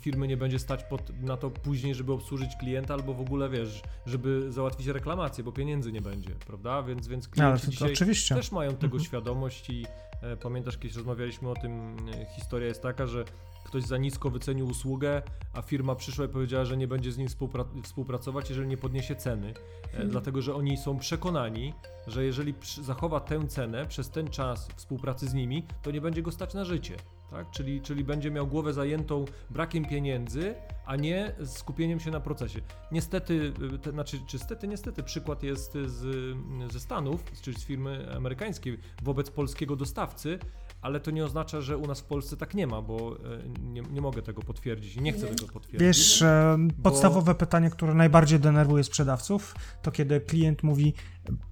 firmy 0.00 0.28
nie 0.28 0.36
będzie 0.36 0.58
stać 0.58 0.84
pod, 0.84 1.22
na 1.22 1.36
to 1.36 1.50
później, 1.50 1.94
żeby 1.94 2.12
obsłużyć 2.12 2.50
klienta, 2.60 2.94
albo 2.94 3.14
w 3.14 3.20
ogóle 3.20 3.48
wiesz, 3.48 3.82
żeby 4.06 4.52
załatwić 4.52 4.86
reklamację, 4.86 5.44
bo 5.44 5.52
pieniędzy 5.52 5.92
nie 5.92 6.00
będzie, 6.00 6.30
prawda? 6.46 6.82
Więc, 6.82 7.08
więc 7.08 7.24
Ale 7.26 7.32
klienci 7.32 7.70
dzisiaj 7.70 7.92
oczywiście. 7.92 8.34
też 8.34 8.52
mają 8.52 8.70
tego 8.70 8.84
Mhm. 8.84 9.04
świadomość 9.04 9.70
i 9.70 9.86
e, 10.22 10.36
pamiętasz, 10.36 10.78
kiedyś 10.78 10.96
rozmawialiśmy 10.96 11.50
o 11.50 11.54
tym, 11.54 11.96
e, 12.08 12.26
historia 12.36 12.68
jest 12.68 12.82
taka, 12.82 13.06
że 13.06 13.24
ktoś 13.64 13.82
za 13.82 13.98
nisko 13.98 14.30
wycenił 14.30 14.66
usługę, 14.66 15.22
a 15.52 15.62
firma 15.62 15.94
przyszła 15.94 16.24
i 16.24 16.28
powiedziała, 16.28 16.64
że 16.64 16.76
nie 16.76 16.88
będzie 16.88 17.12
z 17.12 17.18
nim 17.18 17.28
współpra- 17.28 17.82
współpracować, 17.82 18.48
jeżeli 18.48 18.68
nie 18.68 18.76
podniesie 18.76 19.16
ceny, 19.16 19.54
e, 19.92 20.04
dlatego 20.04 20.42
że 20.42 20.54
oni 20.54 20.76
są 20.76 20.98
przekonani, 20.98 21.74
że 22.06 22.24
jeżeli 22.24 22.54
zachowa 22.82 23.20
tę 23.20 23.46
cenę 23.48 23.86
przez 23.86 24.10
ten 24.10 24.28
czas 24.28 24.68
współpracy 24.76 25.28
z 25.28 25.34
nimi, 25.34 25.66
to 25.82 25.90
nie 25.90 26.00
będzie 26.00 26.22
go 26.22 26.32
stać 26.32 26.54
na 26.54 26.64
życie. 26.64 26.96
Tak? 27.34 27.50
Czyli, 27.50 27.80
czyli 27.80 28.04
będzie 28.04 28.30
miał 28.30 28.46
głowę 28.46 28.72
zajętą 28.72 29.24
brakiem 29.50 29.84
pieniędzy, 29.84 30.54
a 30.86 30.96
nie 30.96 31.32
skupieniem 31.44 32.00
się 32.00 32.10
na 32.10 32.20
procesie. 32.20 32.60
Niestety, 32.92 33.52
y, 33.74 33.78
te, 33.78 33.90
znaczy, 33.90 34.20
czy 34.26 34.38
stety, 34.38 34.68
niestety, 34.68 35.02
przykład 35.02 35.42
jest 35.42 35.72
z, 35.72 36.36
ze 36.72 36.80
Stanów, 36.80 37.24
czyli 37.42 37.56
z 37.60 37.64
firmy 37.64 38.16
amerykańskiej 38.16 38.78
wobec 39.02 39.30
polskiego 39.30 39.76
dostawcy, 39.76 40.38
ale 40.82 41.00
to 41.00 41.10
nie 41.10 41.24
oznacza, 41.24 41.60
że 41.60 41.78
u 41.78 41.86
nas 41.86 42.00
w 42.00 42.04
Polsce 42.04 42.36
tak 42.36 42.54
nie 42.54 42.66
ma, 42.66 42.82
bo 42.82 43.16
e, 43.16 43.48
nie, 43.62 43.82
nie 43.82 44.00
mogę 44.00 44.22
tego 44.22 44.42
potwierdzić 44.42 44.96
i 44.96 45.02
nie 45.02 45.12
chcę 45.12 45.26
tego 45.26 45.52
potwierdzić. 45.52 45.80
Wiesz, 45.80 46.22
e, 46.22 46.58
podstawowe 46.82 47.34
pytanie, 47.34 47.70
które 47.70 47.94
najbardziej 47.94 48.40
denerwuje 48.40 48.84
sprzedawców, 48.84 49.54
to 49.82 49.90
kiedy 49.90 50.20
klient 50.20 50.62
mówi, 50.62 50.94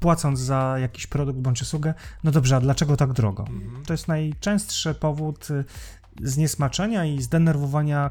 płacąc 0.00 0.40
za 0.40 0.78
jakiś 0.78 1.06
produkt 1.06 1.38
bądź 1.38 1.62
usługę, 1.62 1.94
no 2.24 2.30
dobrze, 2.30 2.56
a 2.56 2.60
dlaczego 2.60 2.96
tak 2.96 3.12
drogo? 3.12 3.44
Mhm. 3.48 3.84
To 3.84 3.92
jest 3.92 4.08
najczęstszy 4.08 4.94
powód 4.94 5.50
y, 5.50 5.64
zniesmaczenia 6.22 7.04
i 7.04 7.22
zdenerwowania 7.22 8.10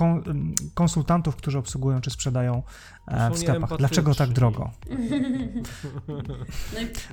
ym, 0.00 0.54
konsultantów, 0.74 1.36
którzy 1.36 1.58
obsługują 1.58 2.00
czy 2.00 2.10
sprzedają 2.10 2.62
e, 3.06 3.30
w 3.30 3.38
sklepach. 3.38 3.76
Dlaczego 3.78 4.14
tak 4.14 4.30
drogo? 4.30 4.70
No 6.08 6.16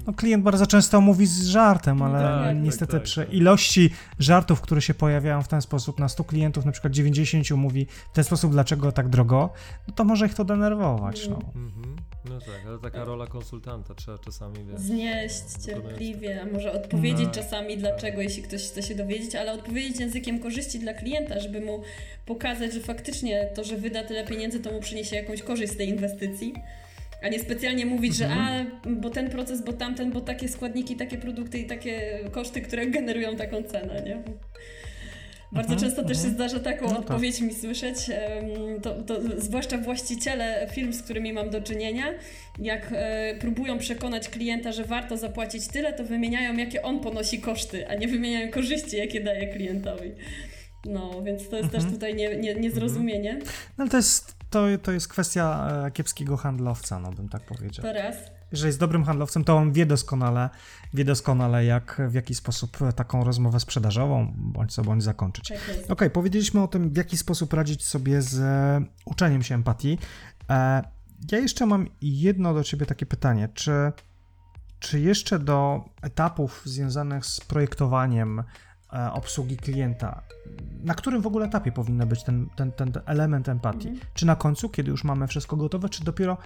No, 0.08 0.14
klient 0.14 0.44
bardzo 0.44 0.68
często 0.68 1.02
mówi 1.02 1.26
z 1.26 1.46
żartem, 1.46 2.02
ale 2.02 2.20
tak, 2.20 2.44
tak, 2.44 2.58
niestety 2.58 2.94
tak, 2.94 3.04
przy 3.04 3.26
tak. 3.26 3.34
ilości 3.34 3.90
żartów, 4.20 4.62
które 4.62 4.82
się 4.82 4.94
pojawiają 4.94 5.44
w 5.44 5.48
ten 5.48 5.62
sposób, 5.62 6.00
na 6.00 6.10
100 6.10 6.24
klientów 6.24 6.66
na 6.66 6.72
przykład 6.72 6.94
90 6.94 7.52
mówi 7.52 7.88
w 8.12 8.16
ten 8.16 8.24
sposób, 8.24 8.52
dlaczego 8.52 8.92
tak 8.92 9.10
drogo, 9.10 9.54
no 9.88 9.94
to 9.94 10.04
może 10.04 10.26
ich 10.26 10.34
to 10.34 10.46
denerwować. 10.46 11.28
No. 11.30 11.40
Mhm. 11.56 11.96
No 12.30 12.40
tak, 12.40 12.62
ale 12.68 12.80
taka 12.80 13.04
rola 13.06 13.28
konsultanta 13.28 13.96
trzeba 13.96 14.18
czasami, 14.18 14.56
wiesz. 14.72 14.80
znieść 14.82 15.36
wykonać. 15.44 15.66
cierpliwie, 15.66 16.42
a 16.42 16.46
może 16.46 16.72
odpowiedzieć 16.72 17.26
No. 17.26 17.32
czasami 17.32 17.78
dlaczego, 17.78 18.22
jeśli 18.22 18.44
ktoś 18.44 18.64
chce 18.64 18.84
się 18.84 18.96
dowiedzieć, 18.96 19.36
ale 19.36 19.54
odpowiedzieć 19.54 20.00
językiem 20.00 20.40
korzyści 20.40 20.80
dla 20.80 20.94
klienta, 20.94 21.40
żeby 21.40 21.62
mu 21.62 21.82
pokazać, 22.26 22.74
że 22.74 22.80
faktycznie 22.80 23.50
to, 23.56 23.64
że 23.64 23.78
wyda 23.78 24.04
tyle 24.04 24.24
pieniędzy, 24.26 24.60
to 24.60 24.72
mu 24.72 24.80
przyniesie 24.80 25.16
jakąś 25.16 25.42
korzyść 25.42 25.74
z 25.74 25.78
tej 25.78 25.90
inwestycji. 25.90 26.54
A 27.24 27.28
nie 27.30 27.40
specjalnie 27.40 27.86
mówić, 27.86 28.16
że 28.16 28.30
a, 28.30 28.66
bo 28.90 29.10
ten 29.10 29.30
proces, 29.30 29.64
bo 29.66 29.74
tamten, 29.74 30.12
bo 30.12 30.22
takie 30.22 30.48
składniki, 30.48 30.96
takie 30.96 31.18
produkty 31.18 31.58
i 31.60 31.66
takie 31.66 32.20
koszty, 32.32 32.62
które 32.62 32.88
generują 32.88 33.36
taką 33.36 33.64
cenę, 33.64 34.02
nie? 34.06 34.24
Bardzo 35.52 35.74
Mhm, 35.74 35.90
często 35.90 36.04
też 36.08 36.18
się 36.18 36.28
mhm. 36.28 36.36
zdarza 36.36 36.60
taką 36.60 36.86
No 36.86 36.90
tak. 36.92 37.00
odpowiedź 37.00 37.42
mi 37.42 37.54
słyszeć, 37.54 37.98
to, 38.82 39.04
to 39.04 39.16
zwłaszcza 39.38 39.78
właściciele 39.78 40.68
firm, 40.72 40.94
z 40.94 41.02
którymi 41.02 41.34
mam 41.34 41.50
do 41.50 41.62
czynienia, 41.62 42.06
jak 42.60 42.88
e, 42.92 43.36
próbują 43.40 43.78
przekonać 43.78 44.30
klienta, 44.30 44.72
że 44.72 44.84
warto 44.84 45.18
zapłacić 45.18 45.68
tyle, 45.68 45.94
to 45.94 46.04
wymieniają, 46.04 46.58
jakie 46.58 46.82
on 46.82 47.00
ponosi 47.00 47.40
koszty, 47.42 47.88
a 47.90 47.96
nie 47.96 48.08
wymieniają 48.08 48.52
korzyści, 48.52 48.98
jakie 48.98 49.22
daje 49.22 49.48
klientowi. 49.48 50.12
No, 50.86 51.22
więc 51.24 51.50
to 51.50 51.58
jest 51.58 51.66
Mhm. 51.74 51.84
też 51.84 51.94
tutaj 51.94 52.16
nie, 52.16 52.38
nie, 52.38 52.56
niezrozumienie. 52.56 53.40
No 53.78 53.88
to 53.88 53.98
jest, 53.98 54.36
to, 54.50 54.66
to 54.84 54.92
jest 54.92 55.08
kwestia 55.08 55.68
e, 55.88 55.92
kiepskiego 55.92 56.38
handlowca, 56.38 57.00
no 57.00 57.12
bym 57.12 57.30
tak 57.30 57.42
powiedział. 57.46 57.86
To 57.86 57.94
raz. 57.94 58.16
Jeżeli 58.56 58.68
jest 58.68 58.80
dobrym 58.80 59.04
handlowcem, 59.04 59.44
to 59.44 59.58
on 59.58 59.72
wie 59.72 59.86
doskonale, 59.86 60.50
wie 60.94 61.06
doskonale 61.06 61.66
jak, 61.66 62.02
w 62.10 62.14
jaki 62.14 62.36
sposób 62.36 62.78
taką 62.96 63.24
rozmowę 63.24 63.60
sprzedażową 63.60 64.34
bądź 64.36 64.74
co 64.74 64.84
bądź 64.84 65.04
zakończyć. 65.04 65.48
Tak. 65.48 65.60
Okej, 65.90 66.10
powiedzieliśmy 66.10 66.62
o 66.62 66.68
tym, 66.68 66.90
w 66.90 66.98
jaki 66.98 67.18
sposób 67.18 67.54
radzić 67.54 67.86
sobie 67.86 68.22
z 68.22 68.40
e, 68.40 68.86
uczeniem 69.06 69.44
się 69.44 69.56
empatii. 69.56 69.98
E, 70.50 70.84
ja 71.32 71.38
jeszcze 71.38 71.66
mam 71.66 71.88
jedno 72.02 72.54
do 72.54 72.64
ciebie 72.64 72.86
takie 72.86 73.06
pytanie. 73.06 73.50
Czy, 73.54 73.92
czy 74.80 75.00
jeszcze 75.00 75.40
do 75.40 75.86
etapów 76.02 76.62
związanych 76.66 77.26
z 77.26 77.42
projektowaniem 77.42 78.44
e, 78.94 79.12
obsługi 79.12 79.58
klienta, 79.58 80.22
na 80.84 80.94
którym 80.94 81.22
w 81.22 81.28
ogóle 81.28 81.46
etapie 81.46 81.72
powinien 81.72 82.08
być 82.08 82.24
ten, 82.24 82.50
ten, 82.56 82.72
ten, 82.72 82.92
ten 82.92 83.04
element 83.06 83.50
empatii? 83.50 83.88
Mhm. 83.88 84.08
Czy 84.14 84.26
na 84.26 84.36
końcu, 84.36 84.70
kiedy 84.70 84.92
już 84.92 85.04
mamy 85.04 85.28
wszystko 85.28 85.58
gotowe, 85.58 85.90
czy 85.90 86.04
dopiero 86.04 86.38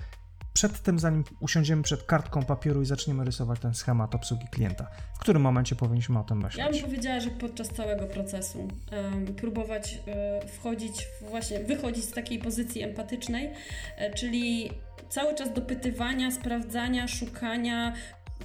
przed 0.53 0.81
tym, 0.81 0.99
zanim 0.99 1.23
usiądziemy 1.39 1.83
przed 1.83 2.03
kartką 2.03 2.43
papieru 2.43 2.81
i 2.81 2.85
zaczniemy 2.85 3.25
rysować 3.25 3.59
ten 3.59 3.73
schemat 3.73 4.15
obsługi 4.15 4.47
klienta? 4.51 4.87
W 5.15 5.19
którym 5.19 5.41
momencie 5.41 5.75
powinniśmy 5.75 6.19
o 6.19 6.23
tym 6.23 6.39
Ja 6.39 6.45
myśleć? 6.45 6.71
bym 6.71 6.81
powiedziała, 6.81 7.19
że 7.19 7.29
podczas 7.29 7.67
całego 7.67 8.05
procesu 8.07 8.67
em, 8.91 9.25
próbować 9.25 9.99
e, 10.07 10.47
wchodzić, 10.47 11.07
właśnie 11.29 11.59
wychodzić 11.59 12.05
z 12.05 12.11
takiej 12.11 12.39
pozycji 12.39 12.83
empatycznej, 12.83 13.49
e, 13.97 14.13
czyli 14.13 14.71
cały 15.09 15.35
czas 15.35 15.53
dopytywania, 15.53 16.31
sprawdzania, 16.31 17.07
szukania, 17.07 17.93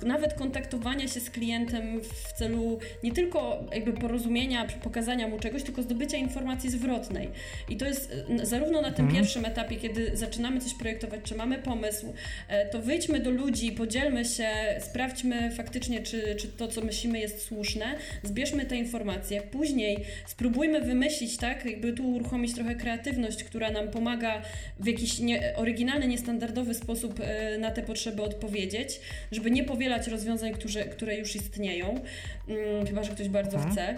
nawet 0.05 0.35
kontaktowania 0.35 1.09
się 1.09 1.21
z 1.21 1.31
klientem 1.31 2.01
w 2.03 2.33
celu 2.33 2.79
nie 3.03 3.13
tylko 3.13 3.65
jakby 3.73 3.93
porozumienia, 3.93 4.67
pokazania 4.83 5.29
mu 5.29 5.39
czegoś, 5.39 5.63
tylko 5.63 5.83
zdobycia 5.83 6.17
informacji 6.17 6.71
zwrotnej. 6.71 7.31
I 7.69 7.77
to 7.77 7.87
jest 7.87 8.13
zarówno 8.43 8.83
na 8.83 8.91
tym 8.91 9.05
Mhm. 9.05 9.23
pierwszym 9.23 9.45
etapie, 9.45 9.77
kiedy 9.77 10.17
zaczynamy 10.17 10.61
coś 10.61 10.75
projektować, 10.75 11.21
czy 11.25 11.35
mamy 11.35 11.59
pomysł, 11.59 12.15
e, 12.49 12.69
to 12.69 12.79
wyjdźmy 12.79 13.21
do 13.21 13.31
ludzi, 13.31 13.73
podzielmy 13.73 14.25
się, 14.25 14.49
sprawdźmy 14.81 15.51
faktycznie, 15.51 16.03
czy, 16.03 16.35
czy 16.39 16.49
to, 16.49 16.69
co 16.69 16.81
myślimy, 16.81 17.19
jest 17.19 17.43
słuszne, 17.43 17.85
zbierzmy 18.23 18.67
te 18.67 18.77
informacje. 18.77 19.41
Później 19.43 19.99
spróbujmy 20.27 20.81
wymyślić, 20.81 21.37
tak, 21.37 21.65
jakby 21.65 21.93
tu 21.93 22.11
uruchomić 22.15 22.55
trochę 22.55 22.75
kreatywność, 22.75 23.45
która 23.45 23.71
nam 23.71 23.89
pomaga 23.89 24.43
w 24.81 24.87
jakiś 24.87 25.19
nie, 25.19 25.53
oryginalny, 25.57 26.09
niestandardowy 26.09 26.75
sposób 26.75 27.21
e, 27.21 27.59
na 27.59 27.71
te 27.71 27.83
potrzeby 27.83 28.23
odpowiedzieć, 28.23 29.01
żeby 29.33 29.51
nie 29.51 29.65
powielać 29.65 29.94
rozwiązań, 30.09 30.53
które, 30.53 30.85
które 30.85 31.17
już 31.17 31.37
istnieją, 31.37 32.01
mm, 32.49 32.87
chyba 32.87 33.03
że 33.03 33.13
ktoś 33.13 33.29
bardzo 33.29 33.57
Mhm. 33.57 33.73
chce. 33.73 33.95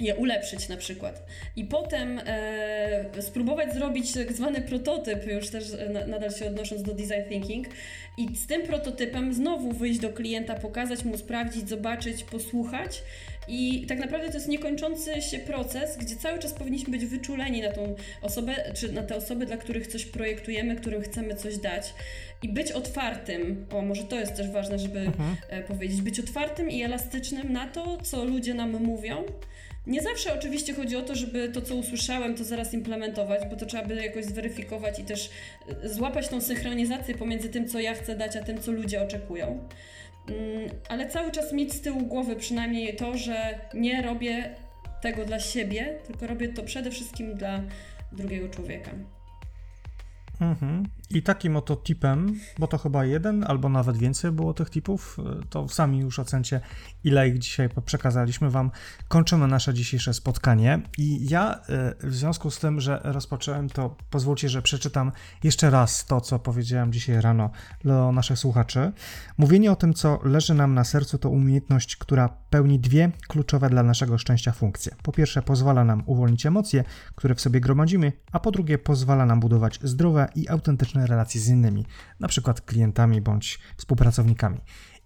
Je 0.00 0.16
ulepszyć 0.16 0.68
na 0.68 0.76
przykład. 0.76 1.26
I 1.56 1.64
potem 1.64 2.20
e, 2.26 3.22
spróbować 3.22 3.74
zrobić 3.74 4.12
tak 4.12 4.32
zwany 4.32 4.60
prototyp, 4.60 5.26
już 5.26 5.48
też 5.48 5.64
e, 5.74 5.88
na, 5.88 6.06
nadal 6.06 6.30
się 6.30 6.46
odnosząc 6.46 6.82
do 6.82 6.94
design 6.94 7.28
thinking, 7.28 7.66
i 8.16 8.36
z 8.36 8.46
tym 8.46 8.62
prototypem 8.62 9.34
znowu 9.34 9.72
wyjść 9.72 10.00
do 10.00 10.10
klienta, 10.10 10.54
pokazać 10.54 11.04
mu, 11.04 11.18
sprawdzić, 11.18 11.68
zobaczyć, 11.68 12.24
posłuchać. 12.24 13.02
I 13.52 13.86
tak 13.86 13.98
naprawdę 13.98 14.28
to 14.28 14.34
jest 14.34 14.48
niekończący 14.48 15.22
się 15.22 15.38
proces, 15.38 15.96
gdzie 15.96 16.16
cały 16.16 16.38
czas 16.38 16.52
powinniśmy 16.52 16.98
być 16.98 17.06
wyczuleni 17.06 17.62
na 17.62 17.72
tą 17.72 17.94
osobę, 18.22 18.54
czy 18.74 18.92
na 18.92 19.02
te 19.02 19.16
osoby, 19.16 19.46
dla 19.46 19.56
których 19.56 19.86
coś 19.86 20.04
projektujemy, 20.04 20.76
którym 20.76 21.02
chcemy 21.02 21.34
coś 21.34 21.56
dać. 21.56 21.94
I 22.42 22.48
być 22.48 22.72
otwartym, 22.72 23.66
o 23.70 23.82
może 23.82 24.04
to 24.04 24.20
jest 24.20 24.36
też 24.36 24.50
ważne, 24.50 24.78
żeby 24.78 25.00
Mhm. 25.00 25.36
e, 25.48 25.62
powiedzieć, 25.62 26.02
być 26.02 26.20
otwartym 26.20 26.70
i 26.70 26.82
elastycznym 26.82 27.52
na 27.52 27.66
to, 27.68 27.98
co 28.02 28.24
ludzie 28.24 28.54
nam 28.54 28.70
mówią. 28.70 29.24
Nie 29.86 30.02
zawsze 30.02 30.34
oczywiście 30.34 30.74
chodzi 30.74 30.96
o 30.96 31.02
to, 31.02 31.14
żeby 31.14 31.48
to, 31.48 31.62
co 31.62 31.74
usłyszałem, 31.74 32.34
to 32.34 32.44
zaraz 32.44 32.74
implementować, 32.74 33.40
bo 33.50 33.56
to 33.56 33.66
trzeba 33.66 33.84
by 33.84 33.94
jakoś 33.94 34.24
zweryfikować 34.24 34.98
i 34.98 35.04
też 35.04 35.30
e, 35.84 35.88
złapać 35.88 36.28
tą 36.28 36.40
synchronizację 36.40 37.14
pomiędzy 37.14 37.48
tym, 37.48 37.68
co 37.68 37.80
ja 37.80 37.94
chcę 37.94 38.16
dać, 38.16 38.36
a 38.36 38.42
tym, 38.42 38.60
co 38.60 38.72
ludzie 38.72 39.02
oczekują. 39.02 39.68
Mm, 40.28 40.70
Ale 40.88 41.08
cały 41.08 41.30
czas 41.30 41.52
mieć 41.52 41.72
z 41.72 41.80
tyłu 41.80 42.06
głowy 42.06 42.36
przynajmniej 42.36 42.96
to, 42.96 43.16
że 43.16 43.58
nie 43.74 44.02
robię 44.02 44.54
tego 45.02 45.24
dla 45.24 45.40
siebie, 45.40 45.98
tylko 46.06 46.26
robię 46.26 46.48
to 46.48 46.62
przede 46.62 46.90
wszystkim 46.90 47.34
dla 47.34 47.60
drugiego 48.12 48.48
człowieka. 48.48 48.90
Mhm. 50.40 50.84
I 51.10 51.22
takim 51.22 51.56
oto 51.56 51.76
tipem, 51.76 52.40
bo 52.58 52.66
to 52.66 52.78
chyba 52.78 53.04
jeden 53.04 53.44
albo 53.44 53.68
nawet 53.68 53.96
więcej 53.96 54.32
było 54.32 54.54
tych 54.54 54.70
tipów, 54.70 55.18
y, 55.42 55.46
to 55.46 55.68
sami 55.68 55.98
już 55.98 56.18
ocencie, 56.18 56.60
ile 57.04 57.28
ich 57.28 57.38
dzisiaj 57.38 57.68
przekazaliśmy 57.84 58.50
Wam. 58.50 58.70
Kończymy 59.08 59.46
nasze 59.46 59.74
dzisiejsze 59.74 60.14
spotkanie 60.14 60.80
i 60.98 61.28
ja 61.28 61.60
y, 62.02 62.08
w 62.08 62.14
związku 62.14 62.50
z 62.50 62.58
tym, 62.58 62.80
że 62.80 63.00
rozpocząłem, 63.04 63.68
to 63.68 63.96
pozwólcie, 64.10 64.48
że 64.48 64.62
przeczytam 64.62 65.12
jeszcze 65.44 65.70
raz 65.70 66.06
to, 66.06 66.20
co 66.20 66.38
powiedziałem 66.38 66.92
dzisiaj 66.92 67.20
rano 67.20 67.50
do 67.84 68.12
naszych 68.12 68.38
słuchaczy. 68.38 68.92
Mówienie 69.38 69.72
o 69.72 69.76
tym, 69.76 69.94
co 69.94 70.20
leży 70.24 70.54
nam 70.54 70.74
na 70.74 70.84
sercu, 70.84 71.18
to 71.18 71.30
umiejętność, 71.30 71.96
która 71.96 72.28
pełni 72.50 72.78
dwie 72.78 73.10
kluczowe 73.28 73.70
dla 73.70 73.82
naszego 73.82 74.18
szczęścia 74.18 74.52
funkcje. 74.52 74.94
Po 75.02 75.12
pierwsze, 75.12 75.42
pozwala 75.42 75.84
nam 75.84 76.02
uwolnić 76.06 76.46
emocje, 76.46 76.84
które 77.14 77.34
w 77.34 77.40
sobie 77.40 77.60
gromadzimy, 77.60 78.12
a 78.32 78.40
po 78.40 78.50
drugie, 78.50 78.78
pozwala 78.78 79.26
nam 79.26 79.40
budować 79.40 79.78
zdrowe 79.82 80.28
i 80.34 80.48
autentyczne 80.48 80.99
relacje 81.06 81.40
z 81.40 81.48
innymi, 81.48 81.86
na 82.20 82.28
przykład 82.28 82.60
klientami 82.60 83.20
bądź 83.20 83.58
współpracownikami. 83.76 84.60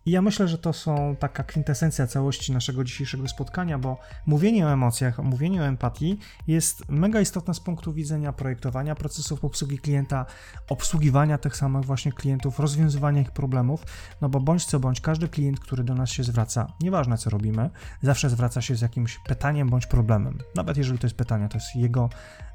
I 0.07 0.11
ja 0.11 0.23
myślę, 0.23 0.49
że 0.49 0.59
to 0.59 0.73
są 0.73 1.17
taka 1.17 1.45
kwintesencja 1.45 2.07
całości 2.07 2.53
naszego 2.53 2.85
dzisiejszego 2.85 3.29
spotkania, 3.29 3.79
bo 3.79 3.99
mówienie 4.27 4.67
o 4.67 4.73
emocjach, 4.73 5.19
mówienie 5.19 5.63
o 5.63 5.65
empatii 5.65 6.19
jest 6.47 6.89
mega 6.89 7.21
istotne 7.21 7.55
z 7.55 7.61
punktu 7.61 7.93
widzenia 7.93 8.33
projektowania 8.33 8.95
procesów 8.95 9.45
obsługi 9.45 9.79
klienta, 9.79 10.27
obsługiwania 10.69 11.39
tych 11.39 11.57
samych 11.57 11.85
właśnie 11.85 12.13
klientów, 12.13 12.59
rozwiązywania 12.59 13.21
ich 13.21 13.31
problemów, 13.31 13.85
no 14.21 14.29
bo 14.29 14.41
bądź 14.41 14.65
co 14.65 14.81
bądź, 14.81 15.01
każdy 15.01 15.29
klient, 15.29 15.61
który 15.61 15.85
do 15.85 15.95
nas 15.95 16.11
się 16.11 16.25
zwraca, 16.25 16.67
nieważne 16.81 17.19
co 17.19 17.31
robimy, 17.31 17.71
zawsze 18.03 18.31
zwraca 18.31 18.61
się 18.61 18.77
z 18.77 18.81
jakimś 18.81 19.19
pytaniem 19.19 19.71
bądź 19.71 19.87
problemem. 19.87 20.39
Nawet 20.55 20.77
jeżeli 20.77 20.99
to 20.99 21.07
jest 21.07 21.17
pytanie, 21.17 21.49
to 21.49 21.59
jest 21.59 21.77
jego 21.77 22.09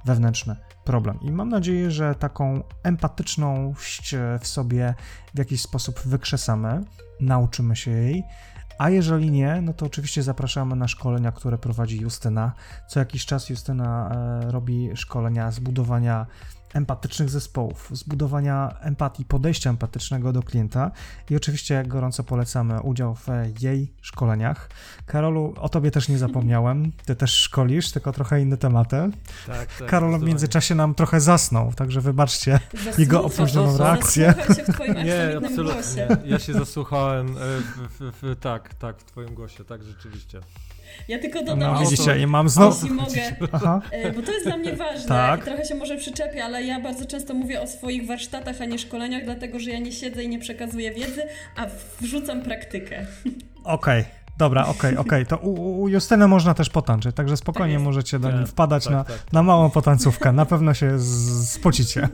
wewnętrzny 0.05 0.55
problem. 0.83 1.19
I 1.21 1.31
mam 1.31 1.49
nadzieję, 1.49 1.91
że 1.91 2.15
taką 2.15 2.63
empatyczność 2.83 4.15
w 4.39 4.47
sobie 4.47 4.95
w 5.35 5.37
jakiś 5.37 5.61
sposób 5.61 5.99
wykrzesamy, 5.99 6.83
nauczymy 7.19 7.75
się 7.75 7.91
jej. 7.91 8.23
A 8.77 8.89
jeżeli 8.89 9.31
nie, 9.31 9.61
no 9.61 9.73
to 9.73 9.85
oczywiście 9.85 10.23
zapraszamy 10.23 10.75
na 10.75 10.87
szkolenia, 10.87 11.31
które 11.31 11.57
prowadzi 11.57 12.01
Justyna. 12.01 12.53
Co 12.87 12.99
jakiś 12.99 13.25
czas 13.25 13.49
Justyna 13.49 14.11
e, 14.11 14.51
robi 14.51 14.89
szkolenia 14.95 15.51
zbudowania 15.51 16.25
empatycznych 16.73 17.29
zespołów, 17.29 17.89
zbudowania 17.93 18.75
empatii, 18.81 19.25
podejścia 19.25 19.69
empatycznego 19.69 20.33
do 20.33 20.43
klienta 20.43 20.91
i 21.29 21.35
oczywiście 21.35 21.83
gorąco 21.87 22.23
polecamy 22.23 22.81
udział 22.81 23.15
w 23.15 23.27
jej 23.61 23.93
szkoleniach. 24.01 24.69
Karolu, 25.05 25.53
o 25.59 25.69
tobie 25.69 25.91
też 25.91 26.09
nie 26.09 26.17
zapomniałem, 26.27 26.91
ty 27.05 27.15
też 27.15 27.31
szkolisz, 27.31 27.91
tylko 27.91 28.11
trochę 28.11 28.41
inne 28.41 28.57
tematy. 28.57 29.09
Tak, 29.47 29.77
tak. 29.79 29.87
Karol 29.87 30.19
w 30.19 30.23
międzyczasie 30.23 30.75
nam 30.75 30.95
trochę 30.95 31.21
zasnął, 31.21 31.73
także 31.73 32.01
wybaczcie. 32.01 32.59
Zasłucha- 32.73 33.23
opóźnioną 33.25 33.77
reakcję. 33.77 34.33
Nie, 35.05 35.37
absolutnie. 35.37 35.79
głosie. 36.07 36.17
Ja 36.25 36.39
się 36.39 36.53
zasłuchałem 36.53 37.27
e, 37.27 37.31
w, 37.31 37.89
w, 37.99 38.11
w, 38.21 38.39
tak, 38.39 38.73
tak, 38.73 38.97
w 38.99 39.03
twoim 39.03 39.33
głosie, 39.35 39.65
tak, 39.65 39.83
rzeczywiście. 39.83 40.39
Ja 41.07 41.19
tylko 41.19 41.39
dodam 41.39 41.59
No 41.59 41.81
jeszcze, 41.81 41.95
widzicie, 41.95 42.19
i 42.19 42.27
mam 42.27 42.49
znowu... 42.49 42.75
jeśli 42.81 42.91
mogę, 42.95 43.35
Aha. 43.51 43.81
e, 43.91 44.11
bo 44.11 44.21
to 44.21 44.31
jest 44.31 44.45
dla 44.45 44.57
mnie 44.57 44.73
ważne. 44.73 45.07
Tak. 45.07 45.45
Trochę 45.45 45.65
się 45.65 45.75
może 45.75 45.97
przyczepię, 45.97 46.43
ale 46.45 46.63
ja 46.63 46.79
bardzo 46.79 47.05
często 47.05 47.33
mówię 47.33 47.61
o 47.61 47.67
swoich 47.67 48.07
warsztatach, 48.07 48.61
a 48.61 48.65
nie 48.65 48.79
szkoleniach, 48.79 49.23
dlatego 49.25 49.59
że 49.59 49.71
ja 49.71 49.79
nie 49.79 49.91
siedzę 49.91 50.23
i 50.23 50.29
nie 50.29 50.39
przekazuję 50.39 50.91
wiedzy, 50.91 51.23
a 51.55 51.65
wrzucam 52.01 52.41
praktykę. 52.41 53.05
Okej, 53.63 54.03
dobra, 54.39 54.65
okej, 54.65 54.97
okej. 55.03 55.25
To 55.25 55.37
u, 55.37 55.81
u 55.81 55.87
Justyny 55.87 56.27
można 56.27 56.53
też 56.53 56.69
potańczyć, 56.69 57.15
także 57.15 57.37
spokojnie 57.37 57.75
Tak 57.75 57.83
możecie 57.83 58.19
do 58.19 58.27
Tak, 58.27 58.37
niej 58.37 58.47
wpadać 58.47 58.83
tak, 58.83 58.93
na, 58.93 59.03
tak. 59.03 59.33
na 59.33 59.43
małą 59.43 59.69
potańcówkę. 59.69 60.31
Na 60.31 60.45
pewno 60.45 60.73
się 60.73 60.99
spocicie. 61.43 62.09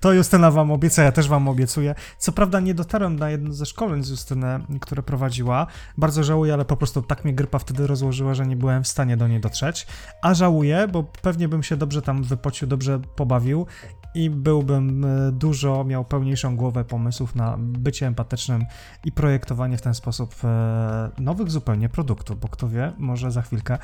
To 0.00 0.12
Justyna 0.12 0.50
wam 0.50 0.70
obieca, 0.70 1.02
ja 1.02 1.12
też 1.12 1.28
wam 1.28 1.48
obiecuję. 1.48 1.94
Co 2.18 2.32
prawda 2.32 2.60
nie 2.60 2.74
dotarłem 2.74 3.18
na 3.18 3.30
jedno 3.30 3.52
ze 3.52 3.66
szkoleń 3.66 4.04
z 4.04 4.10
Justyny, 4.10 4.60
które 4.80 5.02
prowadziła. 5.02 5.66
Bardzo 5.98 6.24
żałuję, 6.24 6.54
ale 6.54 6.64
po 6.64 6.76
prostu 6.76 7.02
tak 7.02 7.24
mnie 7.24 7.34
grypa 7.34 7.58
wtedy 7.58 7.86
rozłożyła, 7.86 8.34
że 8.34 8.46
nie 8.46 8.56
byłem 8.56 8.84
w 8.84 8.88
stanie 8.88 9.16
do 9.16 9.28
niej 9.28 9.40
dotrzeć. 9.40 9.86
A 10.22 10.34
żałuję, 10.34 10.88
bo 10.88 11.02
pewnie 11.02 11.48
bym 11.48 11.62
się 11.62 11.76
dobrze 11.76 12.02
tam 12.02 12.22
wypocił, 12.22 12.68
dobrze 12.68 13.00
pobawił 13.16 13.66
i 14.14 14.30
byłbym 14.30 15.04
e, 15.04 15.32
dużo, 15.32 15.84
miał 15.84 16.04
pełniejszą 16.04 16.56
głowę 16.56 16.84
pomysłów 16.84 17.34
na 17.34 17.56
bycie 17.58 18.06
empatycznym 18.06 18.64
i 19.04 19.12
projektowanie 19.12 19.76
w 19.76 19.82
ten 19.82 19.94
sposób 19.94 20.34
e, 20.44 21.10
nowych 21.18 21.50
zupełnie 21.50 21.88
produktów, 21.88 22.40
bo 22.40 22.48
kto 22.48 22.68
wie, 22.68 22.92
może 22.98 23.30
za 23.30 23.42
chwilkę 23.42 23.78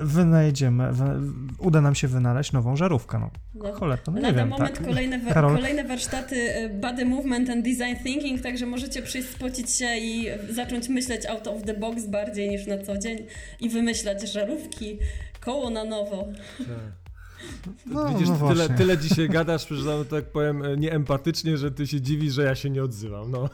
wynajdziemy, 0.00 0.92
wy, 0.92 1.04
uda 1.58 1.80
nam 1.80 1.94
się 1.94 2.08
wynaleźć 2.08 2.52
nową 2.52 2.76
żarówkę. 2.76 3.18
No, 3.18 3.30
No. 3.54 3.72
cholera, 3.72 4.02
no 4.06 4.12
nie 4.12 4.20
Lada 4.20 4.36
wiem, 4.38 4.48
moment 4.48 4.76
tak? 4.78 4.86
kolejne, 4.86 5.18
wa- 5.18 5.32
Karol? 5.32 5.54
kolejne 5.56 5.84
warsztaty 5.84 6.36
e, 6.54 6.68
Body 6.68 7.04
Movement 7.04 7.50
and 7.50 7.64
Design 7.64 8.02
Thinking, 8.04 8.40
także 8.42 8.66
możecie 8.66 9.02
przyjść, 9.02 9.28
spocić 9.28 9.70
się 9.70 9.96
i 9.96 10.26
zacząć 10.50 10.88
myśleć 10.88 11.26
out 11.26 11.46
of 11.48 11.62
the 11.62 11.74
box 11.74 12.06
bardziej 12.06 12.48
niż 12.50 12.66
na 12.66 12.78
co 12.78 12.98
dzień 12.98 13.18
i 13.60 13.68
wymyślać 13.68 14.32
żarówki, 14.32 14.98
Koło 15.40 15.70
na 15.70 15.84
nowo. 15.84 16.24
No, 17.86 18.08
Widzisz, 18.08 18.28
no 18.28 18.34
ty 18.48 18.54
tyle, 18.54 18.68
tyle 18.68 18.98
dzisiaj 18.98 19.28
gadasz, 19.28 19.68
że 19.68 20.04
tak 20.04 20.24
powiem, 20.24 20.64
e, 20.64 20.76
nieempatycznie, 20.76 21.56
że 21.56 21.70
ty 21.70 21.86
się 21.86 22.00
dziwisz, 22.00 22.32
że 22.34 22.42
ja 22.42 22.54
się 22.54 22.70
nie 22.70 22.84
odzywam. 22.84 23.30
No. 23.30 23.48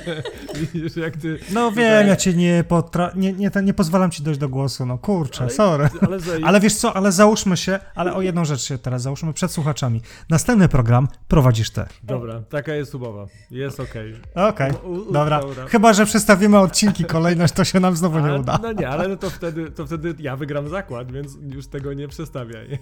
Widzisz, 0.60 0.96
jak 0.96 1.16
ty. 1.16 1.38
No 1.52 1.72
wiem, 1.72 2.06
ja 2.08 2.16
cię 2.16 2.34
nie, 2.34 2.64
potra... 2.68 3.12
nie, 3.16 3.32
nie, 3.32 3.50
nie 3.62 3.74
pozwalam 3.74 4.10
ci 4.10 4.22
dojść 4.22 4.40
do 4.40 4.48
głosu, 4.48 4.86
no 4.86 4.98
kurczę, 4.98 5.40
Ale- 5.44 5.50
sorry. 5.52 5.88
Ale, 6.00 6.20
za, 6.20 6.32
Ale 6.44 6.60
wiesz 6.60 6.74
co, 6.74 6.96
ale 6.96 7.12
załóżmy 7.12 7.56
się, 7.56 7.78
ale 7.94 8.14
o 8.14 8.22
jedną 8.22 8.44
rzecz 8.44 8.60
się 8.60 8.78
teraz 8.78 9.02
załóżmy 9.02 9.32
przed 9.32 9.52
słuchaczami. 9.52 10.00
Następny 10.30 10.68
program 10.68 11.08
prowadzisz 11.28 11.70
ty. 11.70 11.84
Dobra, 12.02 12.40
taka 12.40 12.74
jest 12.74 12.94
umowa. 12.94 13.26
Jest 13.50 13.80
okej. 13.80 14.14
Okej, 14.34 14.72
U- 14.84 14.90
u- 14.92 15.12
dobra. 15.12 15.40
dobra. 15.40 15.66
Chyba, 15.66 15.92
że 15.92 16.06
przestawimy 16.06 16.58
odcinki 16.58 17.04
kolejność, 17.04 17.54
to 17.54 17.64
się 17.64 17.80
nam 17.80 17.96
znowu 17.96 18.18
nie 18.20 18.34
uda. 18.34 18.58
No 18.62 18.72
nie, 18.72 18.88
ale 18.88 19.16
to 19.16 19.30
wtedy, 19.30 19.70
to 19.70 19.86
wtedy 19.86 20.14
ja 20.18 20.36
wygram 20.36 20.68
zakład, 20.68 21.12
więc 21.12 21.36
już 21.54 21.66
tego 21.66 21.92
nie 21.92 22.08
przestawiaj. 22.08 22.68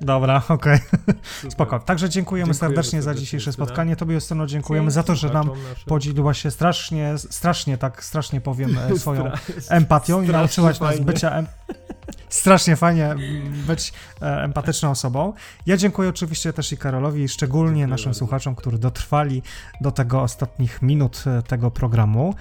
Dobra, 0.00 0.42
okej, 0.48 0.78
Super. 1.22 1.52
spoko. 1.52 1.78
Także 1.80 2.08
dziękujemy, 2.08 2.52
Dziękujemy 2.52 2.74
serdecznie 2.74 3.02
za 3.02 3.14
dzisiejsze 3.14 3.48
Justyna. 3.48 3.66
spotkanie. 3.66 3.96
Tobie, 3.96 4.14
Justyno, 4.14 4.46
dziękujemy 4.46 4.90
za 4.90 5.02
to, 5.02 5.14
że 5.14 5.28
nam 5.28 5.46
naszym. 5.48 5.84
podzieliłaś 5.86 6.42
się 6.42 6.50
strasznie, 6.50 7.18
strasznie, 7.18 7.78
tak 7.78 8.04
strasznie 8.04 8.40
powiem, 8.40 8.78
e, 8.78 8.96
swoją 8.98 9.30
empatią 9.68 10.22
i 10.22 10.28
nauczyłaś 10.28 10.80
nas 10.80 10.88
fajnie. 10.90 11.04
bycia 11.04 11.30
em... 11.30 11.46
strasznie 12.28 12.76
fajnie 12.76 13.14
być 13.66 13.92
e, 14.22 14.42
empatyczną 14.42 14.90
osobą. 14.90 15.32
Ja 15.66 15.76
dziękuję 15.76 16.08
oczywiście 16.08 16.52
też 16.52 16.72
i 16.72 16.76
Karolowi, 16.76 17.22
i 17.22 17.28
szczególnie 17.28 17.68
Dziękuję 17.70 17.86
naszym 17.86 18.04
bardzo. 18.04 18.18
słuchaczom, 18.18 18.54
którzy 18.54 18.78
dotrwali 18.78 19.42
do 19.80 19.90
tego 19.90 20.22
ostatnich 20.22 20.82
minut 20.82 21.24
e, 21.26 21.42
tego 21.42 21.70
programu. 21.70 22.34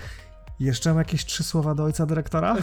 Jeszcze 0.59 0.89
mam 0.89 0.97
jakieś 0.99 1.25
trzy 1.25 1.43
słowa 1.43 1.75
do 1.75 1.83
ojca 1.83 2.05
dyrektora? 2.05 2.55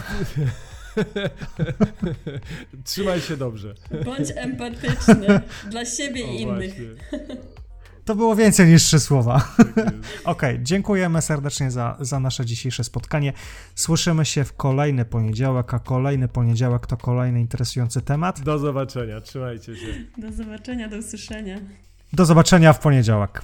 Trzymaj 2.85 3.21
się 3.21 3.37
dobrze. 3.37 3.73
Bądź 4.05 4.29
empatyczny 4.35 5.41
dla 5.71 5.85
siebie 5.85 6.23
O, 6.25 6.27
i 6.27 6.41
innych. 6.41 6.75
właśnie. 6.75 7.29
To 8.05 8.15
było 8.15 8.35
więcej 8.35 8.67
niż 8.67 8.83
trzy 8.83 8.99
słowa. 8.99 9.47
Tak. 9.75 9.93
Okej, 10.23 10.59
dziękujemy 10.63 11.21
serdecznie 11.21 11.71
za, 11.71 11.97
za 11.99 12.19
nasze 12.19 12.45
dzisiejsze 12.45 12.83
spotkanie. 12.83 13.33
Słyszymy 13.75 14.25
się 14.25 14.43
w 14.43 14.53
kolejny 14.53 15.05
poniedziałek, 15.05 15.73
a 15.73 15.79
kolejny 15.79 16.27
poniedziałek 16.27 16.87
to 16.87 16.97
kolejny 16.97 17.41
interesujący 17.41 18.01
temat. 18.01 18.39
Do 18.41 18.59
zobaczenia, 18.59 19.21
trzymajcie 19.21 19.75
się. 19.75 19.87
Do 20.17 20.31
zobaczenia, 20.31 20.89
do 20.89 20.97
usłyszenia. 20.97 21.59
Do 22.13 22.25
zobaczenia 22.25 22.73
w 22.73 22.79
poniedziałek. 22.79 23.41